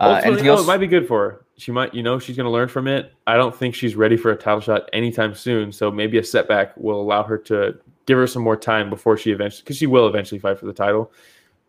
Uh, 0.00 0.20
anything 0.24 0.46
no, 0.46 0.52
else? 0.52 0.62
it 0.62 0.66
might 0.66 0.78
be 0.78 0.86
good 0.86 1.06
for 1.06 1.30
her. 1.30 1.44
She 1.56 1.70
might, 1.70 1.94
you 1.94 2.02
know, 2.02 2.18
she's 2.18 2.36
going 2.36 2.46
to 2.46 2.50
learn 2.50 2.68
from 2.68 2.88
it. 2.88 3.12
I 3.26 3.36
don't 3.36 3.54
think 3.54 3.74
she's 3.74 3.94
ready 3.94 4.16
for 4.16 4.32
a 4.32 4.36
title 4.36 4.60
shot 4.60 4.88
anytime 4.92 5.34
soon. 5.34 5.70
So 5.70 5.90
maybe 5.92 6.18
a 6.18 6.24
setback 6.24 6.76
will 6.76 7.00
allow 7.00 7.22
her 7.22 7.38
to 7.38 7.78
give 8.06 8.18
her 8.18 8.26
some 8.26 8.42
more 8.42 8.56
time 8.56 8.90
before 8.90 9.16
she 9.16 9.30
eventually, 9.30 9.62
because 9.62 9.76
she 9.76 9.86
will 9.86 10.06
eventually 10.06 10.38
fight 10.38 10.58
for 10.58 10.66
the 10.66 10.72
title. 10.72 11.12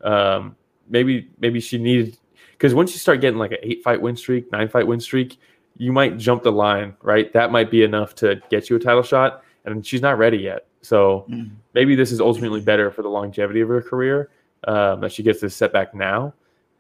Um, 0.02 0.56
maybe, 0.90 1.30
maybe 1.40 1.60
she 1.60 1.78
needed, 1.78 2.18
because 2.52 2.74
once 2.74 2.92
you 2.92 3.00
start 3.00 3.22
getting 3.22 3.40
like 3.40 3.52
an 3.52 3.60
eight 3.64 3.84
fight 3.84 4.02
win 4.02 4.16
streak, 4.16 4.52
nine 4.52 4.68
fight 4.68 4.88
win 4.88 5.00
streak, 5.00 5.40
you 5.78 5.92
might 5.92 6.18
jump 6.18 6.44
the 6.44 6.52
line, 6.52 6.96
right? 7.02 7.32
That 7.34 7.52
might 7.52 7.72
be 7.72 7.84
enough 7.84 8.16
to 8.16 8.42
get 8.50 8.70
you 8.70 8.76
a 8.76 8.80
title 8.80 9.04
shot, 9.04 9.44
and 9.66 9.86
she's 9.86 10.02
not 10.02 10.18
ready 10.18 10.38
yet. 10.38 10.68
So 10.82 11.26
Mm. 11.30 11.52
maybe 11.74 11.96
this 11.96 12.12
is 12.12 12.20
ultimately 12.20 12.62
better 12.62 12.92
for 12.92 13.02
the 13.02 13.10
longevity 13.10 13.62
of 13.62 13.70
her 13.70 13.82
career 13.82 14.30
um, 14.68 15.02
that 15.02 15.12
she 15.12 15.24
gets 15.24 15.40
this 15.42 15.56
setback 15.56 15.96
now, 15.96 16.34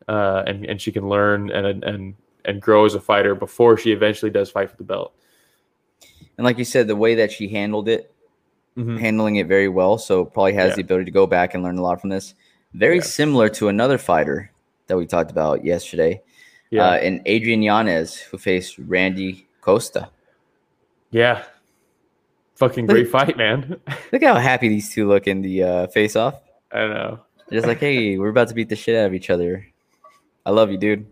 uh, 0.07 0.43
and 0.45 0.65
and 0.65 0.81
she 0.81 0.91
can 0.91 1.07
learn 1.09 1.49
and 1.51 1.83
and 1.83 2.13
and 2.45 2.61
grow 2.61 2.85
as 2.85 2.93
a 2.93 2.99
fighter 2.99 3.33
before 3.33 3.77
she 3.77 3.91
eventually 3.91 4.29
does 4.29 4.51
fight 4.51 4.69
for 4.69 4.77
the 4.77 4.83
belt. 4.83 5.13
And 6.37 6.45
like 6.45 6.57
you 6.57 6.65
said, 6.65 6.87
the 6.87 6.95
way 6.95 7.15
that 7.15 7.31
she 7.31 7.47
handled 7.47 7.87
it, 7.87 8.12
Mhm. 8.77 8.99
handling 8.99 9.35
it 9.37 9.47
very 9.47 9.67
well. 9.67 9.97
So 9.97 10.25
probably 10.25 10.53
has 10.53 10.69
Yeah. 10.71 10.75
the 10.77 10.81
ability 10.81 11.05
to 11.05 11.11
go 11.11 11.27
back 11.27 11.53
and 11.53 11.63
learn 11.63 11.77
a 11.77 11.81
lot 11.81 12.01
from 12.01 12.09
this. 12.09 12.33
Very 12.73 12.95
Yeah. 12.97 13.01
similar 13.03 13.49
to 13.49 13.67
another 13.67 13.97
fighter 13.97 14.51
that 14.87 14.97
we 14.97 15.05
talked 15.05 15.29
about 15.31 15.63
yesterday, 15.63 16.21
Yeah, 16.71 16.85
uh, 16.89 16.93
and 16.95 17.21
Adrian 17.25 17.61
Yanez, 17.61 18.17
who 18.19 18.37
faced 18.37 18.77
Randy 18.79 19.47
Costa. 19.61 20.09
yeah, 21.11 21.43
fucking 22.55 22.87
Look- 22.87 22.95
great 22.95 23.09
fight, 23.09 23.37
man. 23.37 23.79
Look 24.11 24.23
how 24.23 24.35
happy 24.35 24.67
these 24.69 24.91
two 24.93 25.07
look 25.07 25.27
in 25.27 25.41
the 25.41 25.63
uh, 25.63 25.87
face 25.87 26.15
off. 26.15 26.41
I 26.71 26.87
know. 26.87 27.19
They're 27.49 27.57
just 27.59 27.67
like, 27.67 27.79
hey, 27.79 28.17
we're 28.17 28.29
about 28.29 28.47
to 28.47 28.55
beat 28.55 28.69
the 28.69 28.75
shit 28.75 28.95
out 28.95 29.05
of 29.05 29.13
each 29.13 29.29
other. 29.29 29.67
I 30.45 30.49
love 30.51 30.71
you, 30.71 30.77
dude. 30.77 31.05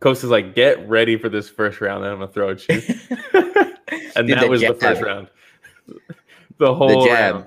Costa's 0.00 0.30
like, 0.30 0.54
get 0.54 0.86
ready 0.88 1.16
for 1.16 1.28
this 1.30 1.48
first 1.48 1.80
round, 1.80 2.04
and 2.04 2.12
I'm 2.12 2.18
gonna 2.20 2.30
throw 2.30 2.50
at 2.50 2.68
you. 2.68 2.74
and 4.14 4.28
Dude, 4.28 4.38
that 4.38 4.48
was 4.48 4.60
the 4.60 4.74
first 4.74 5.00
round. 5.02 5.28
The 6.58 6.74
whole 6.74 6.88
the 7.02 7.06
jab. 7.08 7.34
round. 7.34 7.46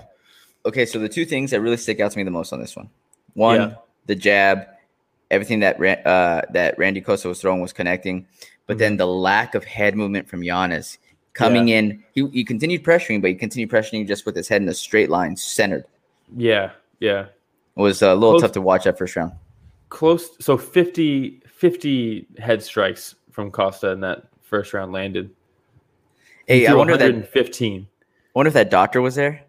okay, 0.66 0.86
so 0.86 1.00
the 1.00 1.10
two 1.10 1.26
things 1.26 1.52
that 1.52 1.62
really 1.62 1.78
stick 1.78 2.00
out 2.00 2.12
to 2.12 2.18
me 2.18 2.24
the 2.24 2.32
most 2.32 2.52
on 2.54 2.60
this 2.60 2.76
one, 2.76 2.90
one, 3.34 3.56
Yeah. 3.60 3.74
the 4.08 4.16
jab, 4.16 4.68
everything 5.30 5.60
that 5.62 5.78
uh, 6.06 6.42
that 6.52 6.78
Randy 6.78 7.02
Costa 7.02 7.28
was 7.28 7.40
throwing 7.42 7.62
was 7.62 7.74
connecting, 7.74 8.26
but 8.68 8.74
Mm-hmm. 8.74 8.80
then 8.80 8.98
the 8.98 9.08
lack 9.08 9.54
of 9.56 9.64
head 9.66 9.96
movement 9.96 10.28
from 10.30 10.44
Yanez 10.44 10.98
coming 11.34 11.70
in, 11.70 12.04
he, 12.14 12.28
he 12.30 12.44
continued 12.44 12.84
pressuring, 12.84 13.22
but 13.22 13.30
he 13.30 13.36
continued 13.36 13.70
pressuring 13.70 14.06
just 14.08 14.26
with 14.26 14.36
his 14.36 14.48
head 14.50 14.62
in 14.62 14.68
a 14.70 14.74
straight 14.74 15.10
line, 15.10 15.36
centered. 15.36 15.86
Yeah, 16.36 16.72
yeah. 17.00 17.28
It 17.78 17.82
was 17.82 18.02
a 18.02 18.14
little 18.14 18.32
Close- 18.32 18.42
tough 18.42 18.52
to 18.54 18.62
watch 18.62 18.84
that 18.84 18.98
first 18.98 19.16
round. 19.16 19.32
Close. 19.90 20.30
So 20.44 20.58
50, 20.58 21.42
50 21.48 22.28
head 22.38 22.62
strikes 22.64 23.16
from 23.32 23.50
Costa 23.52 23.90
in 23.92 24.02
that 24.02 24.24
first 24.42 24.74
round 24.74 24.92
landed. 24.92 25.30
He 26.48 26.60
Hey, 26.62 26.68
I 26.68 26.74
wonder 26.74 26.96
that 26.98 27.32
115. 28.34 28.36
wonder 28.36 28.48
if 28.48 28.54
that 28.54 28.70
doctor 28.70 29.02
was 29.02 29.16
there 29.16 29.44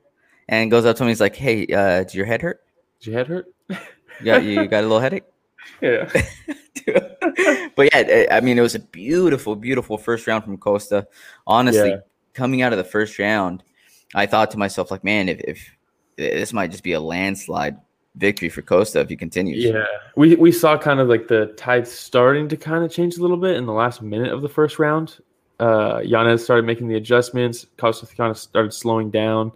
and 0.48 0.70
goes 0.70 0.84
up 0.84 0.96
to 0.96 1.02
him. 1.02 1.08
He's 1.08 1.20
like, 1.20 1.36
"Hey, 1.36 1.66
uh, 1.66 1.98
did 2.04 2.14
your 2.14 2.26
head 2.26 2.42
hurt? 2.42 2.60
Did 3.00 3.06
your 3.10 3.18
head 3.18 3.26
hurt? 3.28 3.46
You 4.20 4.26
got 4.26 4.44
you 4.44 4.66
got 4.68 4.80
a 4.80 4.86
little 4.86 5.00
headache?" 5.00 5.24
yeah. 5.80 6.08
but 7.76 7.86
yeah, 7.92 8.26
I- 8.28 8.28
I 8.36 8.40
mean, 8.40 8.58
it 8.58 8.62
was 8.62 8.74
a 8.74 8.78
beautiful, 8.80 9.56
beautiful 9.56 9.98
first 9.98 10.26
round 10.26 10.44
from 10.44 10.56
Costa. 10.58 11.06
Honestly, 11.46 11.90
Yeah. 11.90 11.96
coming 12.34 12.62
out 12.62 12.72
of 12.72 12.78
the 12.78 12.84
first 12.84 13.18
round, 13.18 13.62
I 14.14 14.26
thought 14.26 14.50
to 14.52 14.58
myself, 14.58 14.90
like, 14.90 15.02
man, 15.04 15.28
if, 15.28 15.40
if 15.40 15.70
this 16.16 16.52
might 16.52 16.70
just 16.70 16.82
be 16.84 16.92
a 16.92 17.00
landslide 17.00 17.76
victory 18.16 18.48
for 18.50 18.60
Costa 18.62 19.00
if 19.00 19.08
he 19.08 19.16
continues. 19.16 19.64
Yeah, 19.64 19.84
we 20.16 20.36
we 20.36 20.52
saw 20.52 20.76
kind 20.76 21.00
of 21.00 21.08
like 21.08 21.28
the 21.28 21.46
tide 21.56 21.88
starting 21.88 22.48
to 22.48 22.56
kind 22.56 22.84
of 22.84 22.90
change 22.92 23.16
a 23.16 23.22
little 23.22 23.38
bit 23.38 23.56
in 23.56 23.64
the 23.66 23.72
last 23.72 24.02
minute 24.02 24.32
of 24.32 24.42
the 24.42 24.48
first 24.48 24.78
round. 24.78 25.18
Uh, 25.60 26.00
Yanez 26.04 26.42
started 26.42 26.64
making 26.64 26.88
the 26.88 26.96
adjustments. 26.96 27.66
Costa 27.76 28.06
kind 28.16 28.30
of 28.30 28.38
started 28.38 28.72
slowing 28.72 29.10
down, 29.10 29.52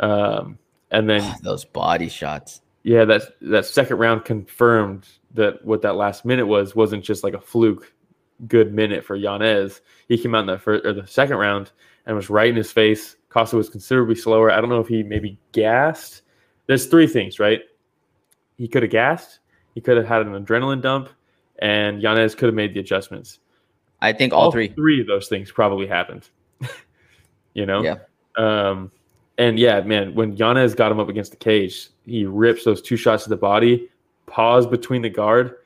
um, 0.00 0.58
and 0.90 1.08
then 1.08 1.34
Those 1.42 1.64
body 1.64 2.08
shots. 2.08 2.60
yeah, 2.82 3.04
that 3.04 3.22
that 3.40 3.64
second 3.66 3.98
round 3.98 4.24
confirmed 4.24 5.08
that 5.34 5.64
what 5.64 5.82
that 5.82 5.96
last 5.96 6.24
minute 6.24 6.46
was 6.46 6.74
wasn't 6.74 7.04
just 7.04 7.24
like 7.24 7.34
a 7.34 7.40
fluke 7.40 7.92
good 8.48 8.74
minute 8.74 9.04
for 9.04 9.16
Yanez. 9.16 9.80
He 10.08 10.18
came 10.18 10.34
out 10.34 10.40
in 10.40 10.46
the 10.46 10.58
first 10.58 10.84
or 10.84 10.92
the 10.92 11.06
second 11.06 11.36
round 11.36 11.72
and 12.06 12.16
was 12.16 12.30
right 12.30 12.48
in 12.50 12.56
his 12.56 12.72
face. 12.72 13.16
Costa 13.28 13.56
was 13.56 13.68
considerably 13.68 14.14
slower. 14.14 14.50
I 14.50 14.60
don't 14.60 14.70
know 14.70 14.80
if 14.80 14.88
he 14.88 15.02
maybe 15.02 15.38
gassed. 15.52 16.22
There's 16.66 16.86
three 16.86 17.06
things, 17.06 17.38
right? 17.38 17.60
He 18.56 18.68
could 18.68 18.82
have 18.82 18.92
gassed. 18.92 19.40
He 19.74 19.80
could 19.80 19.96
have 19.96 20.06
had 20.06 20.22
an 20.22 20.32
adrenaline 20.32 20.80
dump, 20.80 21.10
and 21.58 22.00
Yanez 22.00 22.34
could 22.34 22.46
have 22.46 22.54
made 22.54 22.74
the 22.74 22.80
adjustments. 22.80 23.40
I 24.06 24.12
think 24.12 24.32
all, 24.32 24.52
three. 24.52 24.68
three 24.68 25.00
of 25.00 25.06
those 25.06 25.28
things 25.28 25.50
probably 25.50 25.86
happened. 25.86 26.28
you 27.54 27.66
know. 27.66 27.82
Yeah. 27.82 27.96
Um, 28.36 28.92
and 29.38 29.58
yeah, 29.58 29.80
man, 29.80 30.14
when 30.14 30.36
Yanez 30.36 30.74
got 30.74 30.92
him 30.92 31.00
up 31.00 31.08
against 31.08 31.32
the 31.32 31.36
cage, 31.36 31.88
he 32.06 32.24
rips 32.24 32.64
those 32.64 32.80
two 32.80 32.96
shots 32.96 33.24
to 33.24 33.30
the 33.30 33.36
body, 33.36 33.88
pause 34.26 34.66
between 34.66 35.02
the 35.02 35.10
guard, 35.10 35.56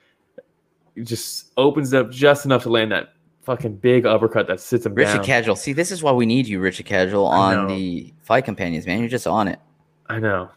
just 1.03 1.53
opens 1.57 1.93
up 1.93 2.11
just 2.11 2.45
enough 2.45 2.63
to 2.63 2.71
land 2.71 2.91
that 2.93 3.13
fucking 3.43 3.77
big 3.77 4.07
uppercut 4.07 4.47
that 4.47 4.61
sits 4.61 4.87
him 4.87 4.95
Richard 4.95 5.17
down. 5.17 5.25
Casual. 5.25 5.57
See, 5.57 5.73
this 5.73 5.91
is 5.91 6.03
why 6.03 6.13
we 6.13 6.27
need 6.27 6.49
you, 6.49 6.61
Richard 6.61 6.87
Casual, 6.87 7.27
on 7.27 7.69
the 7.69 8.13
fight 8.23 8.45
companions, 8.45 8.87
man. 8.87 9.01
You're 9.01 9.09
just 9.09 9.27
on 9.27 9.49
it. 9.49 9.61
I 10.09 10.19
know. 10.19 10.51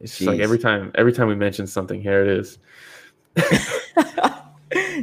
It's 0.00 0.18
just 0.18 0.28
like 0.28 0.40
every 0.40 0.58
time, 0.58 0.92
every 0.94 1.12
time 1.12 1.28
we 1.28 1.34
mention 1.34 1.66
something, 1.66 2.00
here 2.00 2.22
it 2.22 2.28
is. 2.28 2.58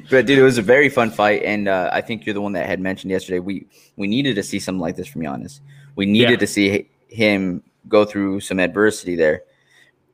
but 0.10 0.26
dude, 0.26 0.38
it 0.38 0.44
was 0.44 0.58
a 0.58 0.62
very 0.62 0.90
fun 0.90 1.12
fight, 1.12 1.44
and 1.44 1.68
uh, 1.68 1.90
I 1.92 2.02
think 2.02 2.26
you're 2.26 2.34
the 2.34 2.42
one 2.42 2.54
that 2.54 2.66
had 2.66 2.80
mentioned 2.80 3.12
yesterday. 3.12 3.40
We 3.40 3.66
we 3.96 4.08
needed 4.08 4.36
to 4.36 4.44
see 4.44 4.60
something 4.60 4.80
like 4.82 4.96
this 4.96 5.08
from 5.08 5.24
Yanez. 5.24 5.62
We 5.96 6.06
needed 6.06 6.32
Yeah. 6.32 6.38
to 6.38 6.48
see 6.48 6.88
him 7.08 7.64
go 7.88 8.06
through 8.06 8.40
some 8.42 8.60
adversity 8.60 9.16
there 9.16 9.44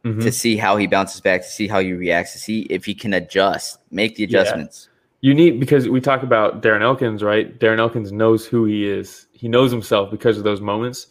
Mhm. 0.04 0.22
to 0.22 0.32
see 0.32 0.58
how 0.58 0.78
he 0.78 0.88
bounces 0.88 1.22
back, 1.22 1.42
to 1.42 1.48
see 1.50 1.68
how 1.68 1.80
he 1.80 1.92
reacts, 1.94 2.32
to 2.34 2.40
see 2.40 2.62
if 2.70 2.86
he 2.86 2.94
can 2.94 3.14
adjust, 3.14 3.80
make 3.92 4.16
the 4.16 4.24
Yeah. 4.24 4.28
adjustments. 4.42 4.90
You 5.22 5.34
need 5.34 5.60
because 5.60 5.90
we 5.90 6.00
talk 6.00 6.24
about 6.24 6.62
Darren 6.62 6.82
Elkins, 6.82 7.24
right? 7.24 7.58
Darren 7.60 7.80
Elkins 7.80 8.12
knows 8.12 8.46
who 8.46 8.66
he 8.66 8.88
is. 8.88 9.28
He 9.32 9.48
knows 9.48 9.72
himself 9.72 10.12
because 10.12 10.38
of 10.38 10.44
those 10.44 10.62
moments. 10.62 11.08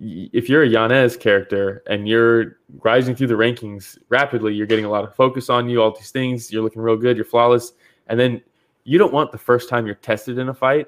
If 0.00 0.48
you're 0.48 0.62
a 0.62 0.68
Yanez 0.68 1.16
character 1.16 1.82
and 1.86 2.08
you're 2.08 2.58
rising 2.80 3.14
through 3.14 3.26
the 3.26 3.34
rankings 3.34 3.98
rapidly, 4.08 4.54
you're 4.54 4.66
getting 4.66 4.86
a 4.86 4.90
lot 4.90 5.04
of 5.04 5.14
focus 5.14 5.50
on 5.50 5.68
you, 5.68 5.82
all 5.82 5.90
these 5.90 6.10
things. 6.10 6.50
You're 6.50 6.62
looking 6.62 6.80
real 6.80 6.96
good. 6.96 7.16
You're 7.16 7.26
flawless, 7.26 7.72
and 8.06 8.18
then 8.18 8.40
you 8.84 8.98
don't 8.98 9.12
want 9.12 9.32
the 9.32 9.38
first 9.38 9.68
time 9.68 9.84
you're 9.86 9.94
tested 9.96 10.38
in 10.38 10.48
a 10.48 10.54
fight 10.54 10.86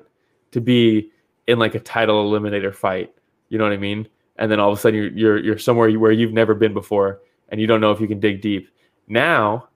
to 0.53 0.61
be 0.61 1.11
in 1.47 1.59
like 1.59 1.75
a 1.75 1.81
title 1.81 2.31
eliminator 2.31 2.75
fight. 2.75 3.15
You 3.51 3.59
know 3.59 3.65
what 3.65 3.75
I 3.75 3.79
mean? 3.79 4.09
And 4.37 4.51
then 4.51 4.59
all 4.59 4.73
of 4.73 4.79
a 4.79 4.81
sudden 4.81 4.99
you're 4.99 5.13
you're 5.13 5.39
you're 5.39 5.59
somewhere 5.59 5.93
where 5.93 6.11
you've 6.11 6.33
never 6.33 6.55
been 6.55 6.73
before 6.75 7.21
and 7.51 7.61
you 7.61 7.67
don't 7.67 7.81
know 7.81 7.93
if 7.93 8.01
you 8.01 8.09
can 8.09 8.19
dig 8.21 8.41
deep. 8.41 8.71
Now, 9.07 9.69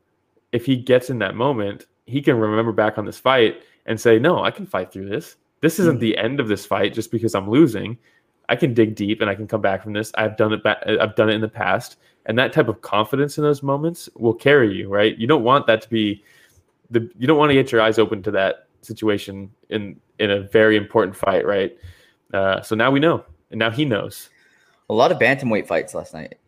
if 0.53 0.65
he 0.65 0.75
gets 0.77 1.11
in 1.11 1.19
that 1.19 1.35
moment, 1.35 1.87
he 2.07 2.23
can 2.23 2.39
remember 2.39 2.73
back 2.73 2.97
on 2.97 3.05
this 3.05 3.19
fight 3.19 3.63
and 3.85 4.01
say, 4.01 4.19
"No, 4.19 4.43
I 4.43 4.51
can 4.51 4.65
fight 4.67 4.91
through 4.91 5.11
this. 5.11 5.37
This 5.61 5.79
isn't 5.79 5.99
Mhm. 5.99 6.01
the 6.01 6.17
end 6.17 6.41
of 6.41 6.49
this 6.49 6.65
fight 6.65 6.95
just 6.95 7.13
because 7.13 7.35
I'm 7.35 7.51
losing. 7.51 7.99
I 8.49 8.57
can 8.57 8.73
dig 8.75 8.95
deep 8.95 9.21
and 9.21 9.29
I 9.29 9.35
can 9.35 9.47
come 9.47 9.61
back 9.61 9.83
from 9.83 9.93
this. 9.93 10.11
I've 10.17 10.37
done 10.37 10.53
it. 10.53 10.63
Ba- 10.63 11.01
I've 11.03 11.15
done 11.17 11.29
it 11.29 11.35
in 11.35 11.41
the 11.41 11.49
past, 11.49 11.97
and 12.27 12.39
that 12.39 12.53
type 12.53 12.69
of 12.69 12.81
confidence 12.81 13.37
in 13.39 13.45
those 13.45 13.63
moments 13.63 14.09
will 14.17 14.35
carry 14.35 14.75
you. 14.75 14.89
Right? 14.89 15.17
You 15.19 15.27
don't 15.27 15.45
want 15.45 15.67
that 15.67 15.83
to 15.83 15.89
be 15.91 16.23
the. 16.91 17.11
You 17.19 17.27
don't 17.27 17.39
want 17.39 17.51
to 17.51 17.55
get 17.55 17.71
your 17.73 17.81
eyes 17.81 17.99
open 17.99 18.23
to 18.23 18.31
that 18.33 18.67
situation 18.81 19.51
in 19.69 20.01
in 20.19 20.31
a 20.31 20.41
very 20.41 20.77
important 20.77 21.17
fight. 21.17 21.47
Right? 21.47 21.77
Uh, 22.33 22.61
so 22.63 22.75
now 22.75 22.91
we 22.91 23.01
know, 23.01 23.25
and 23.51 23.59
now 23.59 23.71
he 23.71 23.85
knows. 23.85 24.31
A 24.91 24.95
lot 24.95 25.13
of 25.13 25.19
bantamweight 25.19 25.67
fights 25.67 25.95
last 25.95 26.15
night. 26.15 26.39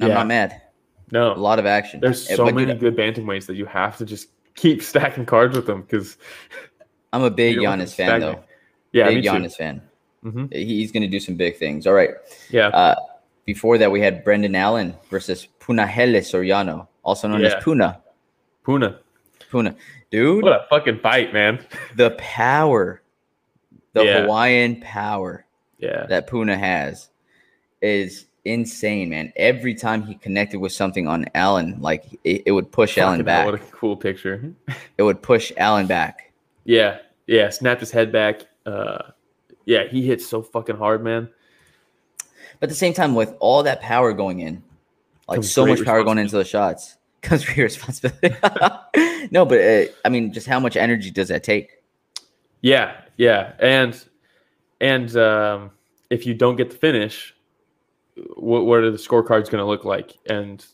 I'm 0.00 0.08
Yeah. 0.08 0.14
not 0.14 0.26
mad. 0.28 0.62
No, 1.10 1.32
a 1.32 1.34
lot 1.34 1.58
of 1.58 1.66
action. 1.66 2.00
there's 2.00 2.28
so 2.28 2.44
but 2.44 2.54
many 2.54 2.72
good 2.74 2.94
bantamweights 2.96 3.46
that 3.46 3.54
you 3.56 3.64
have 3.66 3.96
to 3.96 4.04
just 4.04 4.28
keep 4.54 4.82
stacking 4.92 5.24
cards 5.26 5.56
with 5.56 5.66
them 5.66 5.82
because 5.82 6.18
I'm 7.12 7.22
a 7.22 7.30
big 7.30 7.56
Giannis 7.56 7.94
fan 7.94 8.08
stagnant. 8.08 8.36
though. 8.38 8.44
yeah, 8.92 9.08
big 9.08 9.16
me 9.16 9.22
too. 9.22 9.28
Giannis 9.30 9.56
fan. 9.56 9.82
Hmm 10.22 10.46
He's 10.50 10.90
going 10.92 11.02
to 11.02 11.08
do 11.08 11.20
some 11.20 11.34
big 11.36 11.56
things. 11.56 11.86
All 11.86 11.94
right. 11.94 12.10
Yeah, 12.50 12.68
Uh, 12.68 12.94
before 13.44 13.78
that, 13.78 13.90
we 13.90 14.00
had 14.00 14.24
Brendan 14.24 14.54
Allen 14.54 14.94
versus 15.10 15.48
Punahele 15.60 16.18
Soriano, 16.20 16.86
also 17.02 17.28
known 17.28 17.40
Yeah. 17.40 17.56
as 17.56 17.64
Puna. 17.64 18.00
Puna. 18.64 18.98
Puna, 19.50 19.74
dude, 20.10 20.42
What 20.44 20.52
a 20.52 20.66
fucking 20.68 20.98
fight, 20.98 21.32
man. 21.32 21.64
the 21.96 22.10
power, 22.18 23.00
the 23.94 24.04
Yeah. 24.04 24.22
Hawaiian 24.22 24.80
power 24.82 25.46
Yeah, 25.78 26.04
that 26.06 26.26
Puna 26.26 26.56
has 26.58 27.08
is 27.80 28.26
insane, 28.44 29.08
man. 29.10 29.32
Every 29.36 29.74
time 29.74 30.02
he 30.02 30.14
connected 30.16 30.58
with 30.60 30.72
something 30.72 31.06
on 31.08 31.24
Allen, 31.34 31.78
like 31.80 32.04
it, 32.24 32.42
it 32.46 32.52
would 32.52 32.70
push 32.70 32.98
Allen 32.98 33.22
back. 33.24 33.46
What 33.46 33.54
a 33.54 33.58
cool 33.70 33.96
picture. 33.96 34.52
It 34.98 35.02
would 35.02 35.22
push 35.22 35.50
Allen 35.56 35.86
back. 35.86 36.32
Yeah, 36.64 36.98
yeah. 37.26 37.48
Snapped 37.48 37.80
his 37.80 37.90
head 37.90 38.12
back. 38.12 38.42
Uh, 38.66 38.98
yeah, 39.68 39.86
he 39.86 40.00
hits 40.00 40.26
so 40.26 40.40
fucking 40.40 40.78
hard, 40.78 41.04
man. 41.04 41.28
But 42.58 42.64
at 42.64 42.68
the 42.70 42.74
same 42.74 42.94
time, 42.94 43.14
with 43.14 43.34
all 43.38 43.62
that 43.64 43.82
power 43.82 44.14
going 44.14 44.40
in, 44.40 44.62
like 45.28 45.36
Comes 45.36 45.52
so 45.52 45.66
much 45.66 45.84
power 45.84 46.02
going 46.02 46.16
into 46.16 46.38
the 46.38 46.44
shots, 46.44 46.96
comes 47.20 47.44
great 47.44 47.58
responsibility. 47.58 48.34
no, 49.30 49.44
but 49.44 49.60
uh, 49.60 49.84
I 50.06 50.08
mean, 50.08 50.32
just 50.32 50.46
how 50.46 50.58
much 50.58 50.78
energy 50.78 51.10
does 51.10 51.28
that 51.28 51.44
take? 51.44 51.82
Yeah, 52.62 52.94
yeah, 53.18 53.52
and 53.58 54.02
and 54.80 55.14
um, 55.18 55.70
if 56.08 56.24
you 56.24 56.32
don't 56.32 56.56
get 56.56 56.70
the 56.70 56.76
finish, 56.76 57.36
what 58.36 58.64
what 58.64 58.78
are 58.78 58.90
the 58.90 58.96
scorecards 58.96 59.50
going 59.50 59.58
to 59.58 59.66
look 59.66 59.84
like? 59.84 60.16
And 60.30 60.64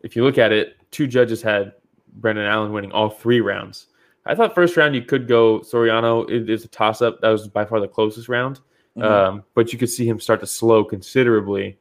if 0.00 0.16
you 0.16 0.24
look 0.24 0.36
at 0.36 0.50
it, 0.50 0.76
two 0.90 1.06
judges 1.06 1.42
had 1.42 1.74
Brendan 2.14 2.46
Allen 2.46 2.72
winning 2.72 2.90
all 2.90 3.08
three 3.08 3.40
rounds. 3.40 3.86
I 4.26 4.34
thought 4.34 4.54
first 4.54 4.76
round 4.76 4.94
you 4.94 5.02
could 5.02 5.28
go 5.28 5.60
Soriano. 5.60 6.28
It 6.28 6.50
is 6.50 6.64
a 6.64 6.68
toss 6.68 7.00
up. 7.00 7.20
That 7.20 7.30
was 7.30 7.48
by 7.48 7.64
far 7.64 7.80
the 7.80 7.88
closest 7.88 8.28
round. 8.28 8.60
Mhm. 8.96 9.04
Um, 9.04 9.44
but 9.54 9.72
you 9.72 9.78
could 9.78 9.90
see 9.90 10.06
him 10.06 10.18
start 10.18 10.40
to 10.40 10.46
slow 10.46 10.84
considerably 10.84 11.78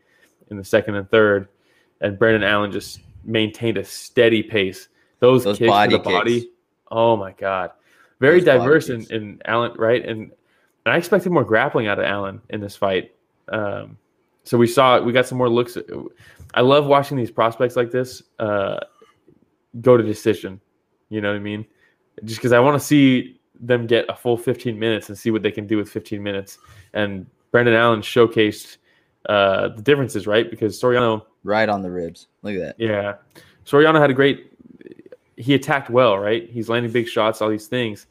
in 0.49 0.57
the 0.57 0.63
second 0.63 0.95
and 0.95 1.09
third, 1.09 1.47
and 2.01 2.19
Brendan 2.19 2.43
Allen 2.43 2.71
just 2.71 2.99
maintained 3.23 3.77
a 3.77 3.83
steady 3.83 4.43
pace. 4.43 4.89
Those, 5.19 5.43
Those 5.43 5.57
kicks 5.57 5.71
to 5.71 5.89
the 5.89 5.99
body, 5.99 6.51
oh 6.91 7.15
my 7.15 7.31
god, 7.31 7.71
very 8.19 8.41
Those 8.41 8.59
diverse 8.59 8.89
in, 8.89 9.05
in 9.11 9.41
Allen, 9.45 9.73
right? 9.77 10.05
And 10.05 10.31
and 10.85 10.93
I 10.93 10.97
expected 10.97 11.31
more 11.31 11.43
grappling 11.43 11.87
out 11.87 11.97
of 11.97 12.05
Allen 12.05 12.41
in 12.49 12.59
this 12.61 12.75
fight. 12.75 13.15
Um, 13.47 13.97
so 14.43 14.57
we 14.57 14.67
saw 14.67 15.01
we 15.01 15.13
got 15.13 15.25
some 15.25 15.37
more 15.37 15.49
looks. 15.49 15.77
I 16.53 16.61
love 16.61 16.85
watching 16.85 17.17
these 17.17 17.31
prospects 17.31 17.75
like 17.75 17.91
this 17.91 18.21
uh, 18.39 18.79
go 19.81 19.97
to 19.97 20.03
decision. 20.03 20.61
You 21.09 21.21
know 21.21 21.29
what 21.29 21.37
I 21.37 21.39
mean? 21.39 21.65
Just 22.23 22.39
because 22.39 22.53
I 22.53 22.59
want 22.59 22.79
to 22.79 22.85
see 22.85 23.39
them 23.59 23.87
get 23.87 24.05
a 24.09 24.15
full 24.15 24.37
15 24.37 24.77
minutes 24.77 25.09
and 25.09 25.17
see 25.17 25.31
what 25.31 25.41
they 25.41 25.51
can 25.51 25.67
do 25.67 25.77
with 25.77 25.89
15 25.89 26.21
minutes. 26.21 26.57
And 26.93 27.25
Brendan 27.51 27.75
Allen 27.75 28.01
showcased 28.01 28.77
uh, 29.29 29.69
the 29.69 29.81
differences, 29.81 30.27
right? 30.27 30.49
Because 30.49 30.79
Soriano, 30.79 31.25
right 31.43 31.69
on 31.69 31.81
the 31.81 31.89
ribs. 31.89 32.27
Look 32.41 32.55
at 32.55 32.59
that. 32.59 32.75
yeah, 32.77 33.15
Soriano 33.65 33.99
had 33.99 34.09
a 34.09 34.13
great. 34.13 34.51
He 35.37 35.53
attacked 35.53 35.89
well, 35.89 36.17
right? 36.17 36.49
He's 36.49 36.69
landing 36.69 36.91
big 36.91 37.07
shots, 37.07 37.41
all 37.41 37.49
these 37.49 37.67
things, 37.67 38.07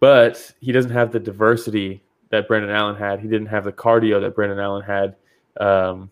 but 0.00 0.52
he 0.60 0.72
doesn't 0.72 0.90
have 0.90 1.12
the 1.12 1.20
diversity 1.20 2.02
that 2.30 2.48
Brendan 2.48 2.70
Allen 2.70 2.96
had. 2.96 3.20
He 3.20 3.28
didn't 3.28 3.46
have 3.46 3.64
the 3.64 3.72
cardio 3.72 4.20
that 4.20 4.34
Brendan 4.34 4.58
Allen 4.58 4.82
had. 4.82 5.16
Um, 5.58 6.10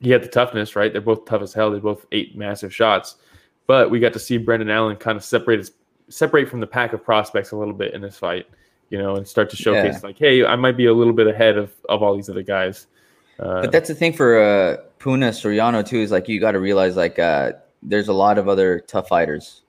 he 0.00 0.10
had 0.10 0.22
the 0.22 0.28
toughness, 0.28 0.74
right? 0.74 0.92
They're 0.92 1.02
both 1.02 1.24
tough 1.24 1.42
as 1.42 1.52
hell. 1.52 1.70
They 1.70 1.78
both 1.78 2.06
ate 2.12 2.36
massive 2.36 2.74
shots, 2.74 3.16
but 3.66 3.90
we 3.90 4.00
got 4.00 4.12
to 4.14 4.18
see 4.18 4.38
Brendan 4.38 4.70
Allen 4.70 4.96
kind 4.96 5.16
of 5.16 5.24
separate 5.24 5.58
his, 5.58 5.72
separate 6.10 6.48
from 6.48 6.60
the 6.60 6.66
pack 6.66 6.92
of 6.92 7.02
prospects 7.02 7.52
a 7.52 7.56
little 7.56 7.72
bit 7.74 7.94
in 7.94 8.00
this 8.02 8.18
fight, 8.18 8.46
you 8.90 8.98
know, 8.98 9.16
and 9.16 9.26
start 9.26 9.48
to 9.50 9.56
showcase 9.56 9.94
Yeah. 10.02 10.06
like, 10.08 10.18
hey, 10.18 10.44
I 10.44 10.56
might 10.56 10.76
be 10.76 10.86
a 10.86 10.92
little 10.92 11.12
bit 11.14 11.26
ahead 11.26 11.56
of 11.56 11.72
of 11.88 12.02
all 12.02 12.14
these 12.14 12.28
other 12.28 12.42
guys. 12.42 12.86
Uh, 13.38 13.62
But 13.62 13.72
that's 13.72 13.88
the 13.88 13.94
thing 13.94 14.12
for 14.12 14.38
uh, 14.38 14.76
Puna 14.98 15.30
Soriano 15.30 15.86
too 15.86 15.98
is 16.00 16.10
like 16.10 16.28
you 16.28 16.38
got 16.40 16.52
to 16.52 16.60
realize 16.60 16.96
like 16.96 17.18
uh, 17.18 17.52
there's 17.82 18.08
a 18.08 18.12
lot 18.12 18.36
of 18.36 18.48
other 18.48 18.80
tough 18.80 19.08
fighters, 19.08 19.62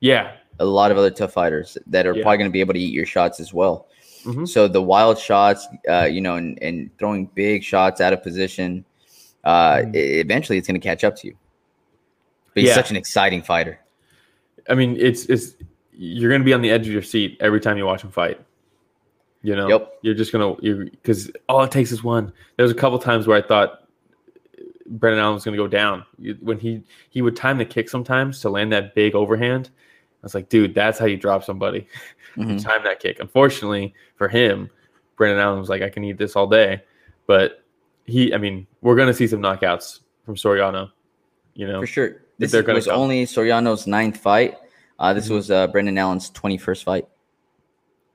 yeah, 0.00 0.32
a 0.58 0.64
lot 0.64 0.90
of 0.90 0.98
other 0.98 1.10
tough 1.10 1.32
fighters 1.32 1.78
that 1.86 2.06
are 2.06 2.14
Yeah. 2.14 2.22
probably 2.22 2.38
going 2.38 2.50
to 2.50 2.52
be 2.52 2.60
able 2.60 2.74
to 2.74 2.80
eat 2.80 2.92
your 2.92 3.06
shots 3.06 3.40
as 3.40 3.54
well. 3.54 3.86
Mhm. 4.24 4.46
So 4.46 4.68
the 4.68 4.82
wild 4.82 5.18
shots, 5.18 5.66
uh, 5.88 6.04
you 6.04 6.20
know, 6.20 6.36
and, 6.36 6.58
and 6.62 6.90
throwing 6.98 7.26
big 7.34 7.64
shots 7.64 8.00
out 8.00 8.12
of 8.12 8.22
position, 8.22 8.84
uh, 9.44 9.76
Mhm. 9.76 9.96
e- 9.96 10.20
eventually 10.20 10.58
it's 10.58 10.68
going 10.68 10.80
to 10.80 10.86
catch 10.86 11.02
up 11.02 11.16
to 11.16 11.26
you. 11.28 11.34
But 12.54 12.60
he's 12.60 12.68
Yeah. 12.70 12.76
such 12.76 12.90
an 12.90 12.96
exciting 12.96 13.42
fighter. 13.42 13.80
I 14.68 14.74
mean, 14.74 14.96
it's 14.98 15.26
it's 15.26 15.54
you're 15.92 16.30
gonna 16.30 16.44
be 16.44 16.52
on 16.54 16.62
the 16.62 16.70
edge 16.70 16.86
of 16.86 16.92
your 16.92 17.02
seat 17.02 17.36
every 17.40 17.60
time 17.60 17.76
you 17.78 17.84
watch 17.86 18.02
him 18.02 18.10
fight. 18.10 18.40
You 19.42 19.56
know, 19.56 19.68
Yep. 19.68 19.98
you're 20.02 20.14
just 20.14 20.32
gonna 20.32 20.54
you 20.60 20.84
because 20.90 21.30
all 21.48 21.62
it 21.62 21.70
takes 21.70 21.90
is 21.92 22.02
one. 22.04 22.32
There 22.56 22.62
was 22.64 22.72
a 22.72 22.76
couple 22.76 22.98
times 22.98 23.26
where 23.26 23.36
I 23.36 23.42
thought 23.42 23.88
Brendan 24.86 25.20
Allen 25.20 25.34
was 25.34 25.44
gonna 25.44 25.56
go 25.56 25.66
down 25.68 26.04
when 26.40 26.58
he 26.58 26.82
he 27.10 27.22
would 27.22 27.36
time 27.36 27.58
the 27.58 27.64
kick 27.64 27.88
sometimes 27.88 28.40
to 28.40 28.50
land 28.50 28.72
that 28.72 28.94
big 28.94 29.14
overhand. 29.14 29.70
I 29.76 30.24
was 30.26 30.34
like, 30.34 30.48
dude, 30.48 30.74
that's 30.74 30.98
how 30.98 31.06
you 31.06 31.16
drop 31.16 31.44
somebody. 31.44 31.86
Mhm. 32.36 32.62
Time 32.62 32.82
that 32.84 32.98
kick. 32.98 33.20
Unfortunately 33.20 33.92
for 34.16 34.26
him, 34.26 34.70
Brendan 35.16 35.38
Allen 35.38 35.58
was 35.60 35.68
like, 35.68 35.82
I 35.82 35.90
can 35.90 36.02
eat 36.02 36.16
this 36.16 36.34
all 36.34 36.46
day, 36.46 36.82
but 37.26 37.62
he, 38.06 38.32
I 38.32 38.38
mean, 38.38 38.66
we're 38.80 38.96
gonna 38.96 39.12
see 39.12 39.26
some 39.26 39.40
knockouts 39.42 40.00
from 40.24 40.36
Soriano. 40.36 40.90
You 41.52 41.66
know, 41.66 41.80
For 41.82 41.86
sure. 41.86 42.22
This 42.42 42.52
they're 42.52 42.62
gonna 42.62 42.76
was 42.76 42.86
come. 42.86 43.00
only 43.00 43.24
Soriano's 43.24 43.86
ninth 43.86 44.16
fight. 44.18 44.56
Uh, 44.98 45.12
this 45.14 45.28
Mhm. 45.28 45.34
was 45.34 45.50
uh, 45.50 45.66
Brendan 45.68 45.96
Allen's 45.98 46.30
21st 46.30 46.84
fight. 46.84 47.08